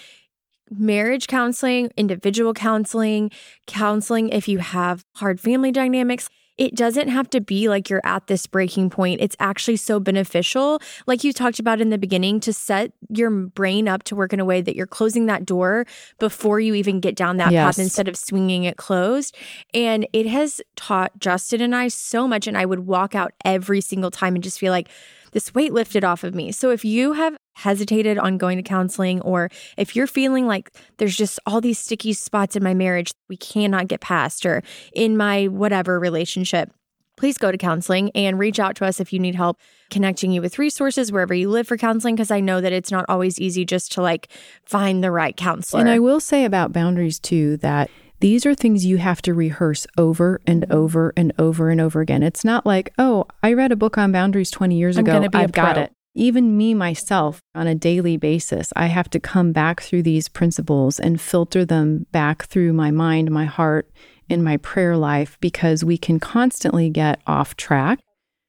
marriage 0.71 1.27
counseling, 1.27 1.91
individual 1.97 2.53
counseling, 2.53 3.29
counseling 3.67 4.29
if 4.29 4.47
you 4.47 4.59
have 4.59 5.03
hard 5.15 5.39
family 5.39 5.71
dynamics. 5.71 6.29
It 6.57 6.75
doesn't 6.75 7.07
have 7.07 7.29
to 7.31 7.41
be 7.41 7.69
like 7.69 7.89
you're 7.89 8.01
at 8.03 8.27
this 8.27 8.45
breaking 8.45 8.89
point. 8.89 9.21
It's 9.21 9.35
actually 9.39 9.77
so 9.77 9.99
beneficial, 9.99 10.79
like 11.07 11.23
you 11.23 11.33
talked 11.33 11.59
about 11.59 11.81
in 11.81 11.89
the 11.89 11.97
beginning, 11.97 12.39
to 12.41 12.53
set 12.53 12.91
your 13.09 13.29
brain 13.31 13.87
up 13.87 14.03
to 14.03 14.15
work 14.15 14.33
in 14.33 14.39
a 14.39 14.45
way 14.45 14.61
that 14.61 14.75
you're 14.75 14.85
closing 14.85 15.25
that 15.25 15.45
door 15.45 15.85
before 16.19 16.59
you 16.59 16.75
even 16.75 16.99
get 16.99 17.15
down 17.15 17.37
that 17.37 17.51
Yes. 17.51 17.77
path 17.77 17.83
instead 17.83 18.07
of 18.07 18.15
swinging 18.15 18.63
it 18.65 18.77
closed. 18.77 19.35
And 19.73 20.07
it 20.13 20.27
has 20.27 20.61
taught 20.75 21.17
Justin 21.19 21.61
and 21.61 21.75
I 21.75 21.87
so 21.87 22.27
much. 22.27 22.47
And 22.47 22.57
I 22.57 22.65
would 22.65 22.85
walk 22.85 23.15
out 23.15 23.33
every 23.43 23.81
single 23.81 24.11
time 24.11 24.35
and 24.35 24.43
just 24.43 24.59
feel 24.59 24.71
like 24.71 24.89
this 25.32 25.53
weight 25.53 25.73
lifted 25.73 26.03
off 26.03 26.23
of 26.23 26.36
me. 26.36 26.51
So 26.51 26.71
if 26.71 26.86
you 26.86 27.13
have 27.13 27.36
hesitated 27.55 28.17
on 28.17 28.38
going 28.38 28.57
to 28.57 28.63
counseling, 28.63 29.21
or 29.21 29.49
if 29.77 29.95
you're 29.95 30.07
feeling 30.07 30.47
like 30.47 30.71
there's 30.97 31.15
just 31.15 31.39
all 31.45 31.61
these 31.61 31.79
sticky 31.79 32.13
spots 32.13 32.55
in 32.55 32.63
my 32.63 32.73
marriage 32.73 33.11
we 33.29 33.38
cannot 33.38 33.88
get 33.88 34.01
past, 34.01 34.45
or 34.45 34.63
in 34.93 35.17
my 35.17 35.47
whatever 35.47 35.99
relationship, 35.99 36.71
please 37.17 37.38
go 37.38 37.51
to 37.51 37.57
counseling 37.57 38.09
and 38.15 38.39
reach 38.39 38.59
out 38.59 38.75
to 38.75 38.86
us 38.86 38.99
if 38.99 39.13
you 39.13 39.19
need 39.19 39.36
help 39.36 39.59
connecting 39.91 40.32
you 40.32 40.41
with 40.41 40.57
resources 40.57 41.11
wherever 41.11 41.34
you 41.34 41.49
live 41.49 41.67
for 41.67 41.77
counseling 41.77 42.15
because 42.15 42.32
I 42.32 42.39
know 42.39 42.61
that 42.61 42.73
it's 42.73 42.91
not 42.91 43.05
always 43.09 43.39
easy 43.39 43.63
just 43.65 43.91
to 43.93 44.01
like 44.01 44.29
find 44.65 45.03
the 45.03 45.11
right 45.11 45.36
counselor. 45.36 45.82
And 45.82 45.89
I 45.89 45.99
will 45.99 46.19
say 46.19 46.45
about 46.45 46.73
boundaries 46.73 47.19
too 47.19 47.57
that 47.57 47.91
these 48.22 48.45
are 48.45 48.55
things 48.55 48.86
you 48.86 48.97
have 48.97 49.22
to 49.24 49.34
rehearse 49.34 49.86
over 49.97 50.39
and 50.47 50.61
Mm-hmm. 50.63 50.74
over 50.74 51.13
and 51.17 51.34
over 51.38 51.69
and 51.69 51.82
over 51.82 52.01
again. 52.01 52.24
It's 52.24 52.45
not 52.45 52.65
like, 52.65 52.93
oh, 52.97 53.26
I 53.43 53.53
read 53.53 53.72
a 53.72 53.76
book 53.76 53.97
on 53.97 54.11
boundaries 54.11 54.51
20 54.51 54.78
years 54.78 54.97
I'm 54.97 55.03
ago. 55.03 55.13
gonna 55.13 55.30
be 55.30 55.38
a 55.39 55.41
I've 55.41 55.51
got 55.51 55.78
it. 55.78 55.91
Even 56.13 56.57
me 56.57 56.74
myself 56.74 57.41
on 57.55 57.67
a 57.67 57.76
daily 57.76 58.17
basis, 58.17 58.72
I 58.76 58.88
have 58.88 59.09
to 59.11 59.19
come 59.19 59.53
back 59.53 59.82
through 59.82 60.03
these 60.03 60.28
principles 60.28 60.99
and 60.99 61.19
filter 61.22 61.63
them 61.65 62.05
back 62.11 62.45
through 62.45 62.74
my 62.74 62.91
mind, 62.91 63.32
my 63.32 63.45
heart, 63.45 63.89
in 64.30 64.43
my 64.43 64.57
prayer 64.57 64.97
life 64.97 65.38
because 65.41 65.84
we 65.84 65.97
can 65.97 66.19
constantly 66.19 66.89
get 66.89 67.22
off 67.28 67.55
track. 67.55 67.99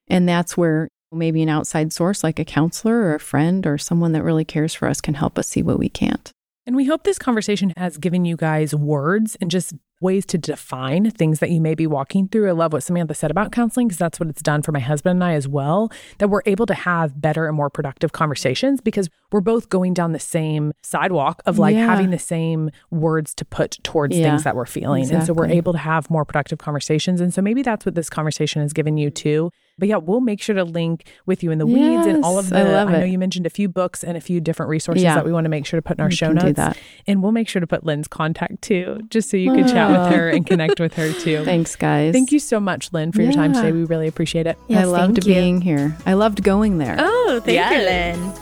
And 0.09 0.29
that's 0.29 0.57
where 0.57 0.89
maybe 1.13 1.43
an 1.43 1.49
outside 1.49 1.93
source 1.93 2.25
like 2.25 2.39
a 2.39 2.45
counselor 2.45 2.97
or 3.03 3.15
a 3.15 3.21
friend 3.21 3.67
or 3.67 3.79
someone 3.79 4.13
that 4.13 4.25
really 4.25 4.45
cares 4.45 4.75
for 4.75 4.89
us 4.89 5.01
can 5.01 5.15
help 5.15 5.39
us 5.39 5.49
see 5.49 5.63
what 5.63 5.79
we 5.79 5.89
can't. 5.89 6.33
And 6.67 6.77
we 6.77 6.85
hope 6.85 7.03
this 7.03 7.19
conversation 7.19 7.73
has 7.77 7.99
given 7.99 8.25
you 8.25 8.37
guys 8.37 8.73
words 8.75 9.37
and 9.41 9.51
just 9.51 9.75
ways 10.01 10.25
to 10.27 10.39
define 10.39 11.11
things 11.11 11.39
that 11.41 11.51
you 11.51 11.61
may 11.61 11.75
be 11.75 11.87
walking 11.87 12.27
through. 12.29 12.49
I 12.49 12.53
love 12.53 12.73
what 12.73 12.83
Samantha 12.83 13.15
said 13.15 13.31
about 13.31 13.51
counseling 13.53 13.87
because 13.89 13.99
that's 13.99 14.19
what 14.21 14.29
it's 14.29 14.43
done 14.43 14.63
for 14.63 14.71
my 14.73 14.81
husband 14.81 15.17
and 15.17 15.25
I 15.25 15.35
as 15.35 15.47
well. 15.49 15.91
That 16.19 16.29
we're 16.29 16.43
able 16.47 16.67
to 16.67 16.75
have 16.75 17.21
better 17.21 17.47
and 17.47 17.57
more 17.57 17.71
productive 17.71 18.13
conversations 18.13 18.81
because 18.81 19.09
we're 19.31 19.41
both 19.41 19.69
going 19.71 19.95
down 19.95 20.13
the 20.13 20.19
same 20.21 20.73
sidewalk 20.83 21.43
of 21.47 21.59
like 21.59 21.75
Yeah. 21.77 21.87
having 21.87 22.11
the 22.11 22.19
same 22.19 22.71
words 22.91 23.35
to 23.37 23.45
put 23.45 23.79
towards 23.83 24.17
Yeah, 24.17 24.31
things 24.31 24.45
that 24.45 24.55
we're 24.57 24.67
feeling. 24.67 25.09
And 25.11 25.25
so 25.25 25.33
we're 25.33 25.47
able 25.47 25.73
to 25.73 25.79
have 25.79 26.11
more 26.11 26.25
productive 26.25 26.59
conversations. 26.59 27.21
And 27.21 27.33
so 27.35 27.41
maybe 27.43 27.63
that's 27.63 27.85
what 27.87 27.95
this 27.95 28.11
conversation 28.11 28.63
has 28.63 28.73
given 28.73 28.97
you 28.97 29.11
too. 29.11 29.51
But 29.79 29.89
yeah, 29.89 29.97
we'll 29.97 30.21
make 30.21 30.41
sure 30.43 30.55
to 30.55 30.65
link 30.65 31.07
with 31.25 31.43
you 31.43 31.51
in 31.51 31.59
the 31.59 31.67
weeds 31.67 32.07
and 32.07 32.23
all 32.25 32.39
of 32.39 32.51
the. 32.51 32.59
I 32.59 32.63
love 32.63 32.91
know 32.91 33.01
it. 33.01 33.09
you 33.09 33.19
mentioned 33.19 33.47
a 33.47 33.51
few 33.51 33.69
books 33.71 34.05
and 34.05 34.17
a 34.17 34.21
few 34.21 34.39
different 34.41 34.69
resources 34.69 35.03
Yeah. 35.03 35.15
that 35.15 35.25
we 35.25 35.33
want 35.33 35.47
to 35.47 35.49
make 35.49 35.65
sure 35.67 35.79
to 35.79 35.83
put 35.83 35.97
in 35.97 36.03
our 36.03 36.09
We 36.09 36.15
show 36.15 36.27
can 36.29 36.37
do 36.37 36.47
notes. 36.47 36.57
that. 36.57 36.79
And 37.07 37.23
we'll 37.23 37.33
make 37.33 37.49
sure 37.49 37.59
to 37.61 37.67
put 37.67 37.83
Lynn's 37.83 38.07
contact 38.07 38.61
too, 38.63 39.01
just 39.09 39.31
so 39.31 39.37
you 39.39 39.53
can 39.53 39.67
chat 39.67 39.91
with 39.91 40.15
her 40.17 40.29
and 40.29 40.47
connect 40.47 40.79
with 40.79 40.93
her 40.95 41.11
too. 41.15 41.43
Thanks, 41.45 41.75
guys. 41.75 42.13
Thank 42.13 42.33
you 42.33 42.39
so 42.39 42.61
much, 42.61 42.93
Lynn, 42.93 43.13
for 43.13 43.23
your 43.23 43.33
time 43.33 43.55
today. 43.55 43.73
We 43.73 43.85
really 43.85 44.09
appreciate 44.09 44.47
it. 44.47 44.59
Yes, 44.69 44.83
I 44.83 44.85
loved 44.85 45.15
thank 45.15 45.27
you. 45.27 45.35
being 45.35 45.61
here. 45.63 45.97
I 46.05 46.13
loved 46.13 46.43
going 46.45 46.77
there. 46.79 46.97
Oh, 46.99 47.41
thank 47.43 47.55
Yes. 47.57 47.73
you, 47.73 48.23
Lynn. 48.23 48.33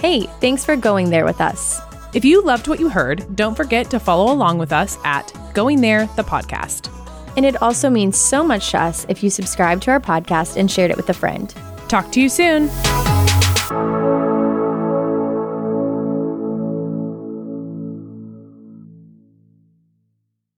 Hey, 0.00 0.26
thanks 0.40 0.64
for 0.64 0.76
going 0.76 1.08
there 1.08 1.24
with 1.24 1.40
us. 1.40 1.80
If 2.12 2.24
you 2.24 2.42
loved 2.44 2.68
what 2.68 2.78
you 2.78 2.90
heard, 2.90 3.34
don't 3.34 3.56
forget 3.56 3.90
to 3.90 3.98
follow 3.98 4.30
along 4.32 4.58
with 4.58 4.72
us 4.72 4.98
at 5.04 5.32
Going 5.54 5.80
There, 5.80 6.06
the 6.16 6.22
podcast. 6.22 6.90
And 7.36 7.44
it 7.44 7.60
also 7.62 7.90
means 7.90 8.16
so 8.16 8.44
much 8.44 8.70
to 8.70 8.80
us 8.80 9.06
if 9.08 9.22
you 9.22 9.30
subscribe 9.30 9.80
to 9.82 9.90
our 9.90 10.00
podcast 10.00 10.56
and 10.56 10.70
shared 10.70 10.90
it 10.90 10.96
with 10.96 11.08
a 11.10 11.14
friend. 11.14 11.54
Talk 11.88 12.10
to 12.12 12.20
you 12.20 12.28
soon. 12.28 12.70